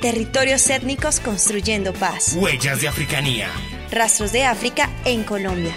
Territorios 0.00 0.68
étnicos 0.70 1.20
construyendo 1.20 1.92
paz. 1.92 2.34
Huellas 2.36 2.80
de 2.80 2.88
Africanía. 2.88 3.48
Rastros 3.90 4.32
de 4.32 4.44
África 4.44 4.90
en 5.04 5.22
Colombia. 5.22 5.76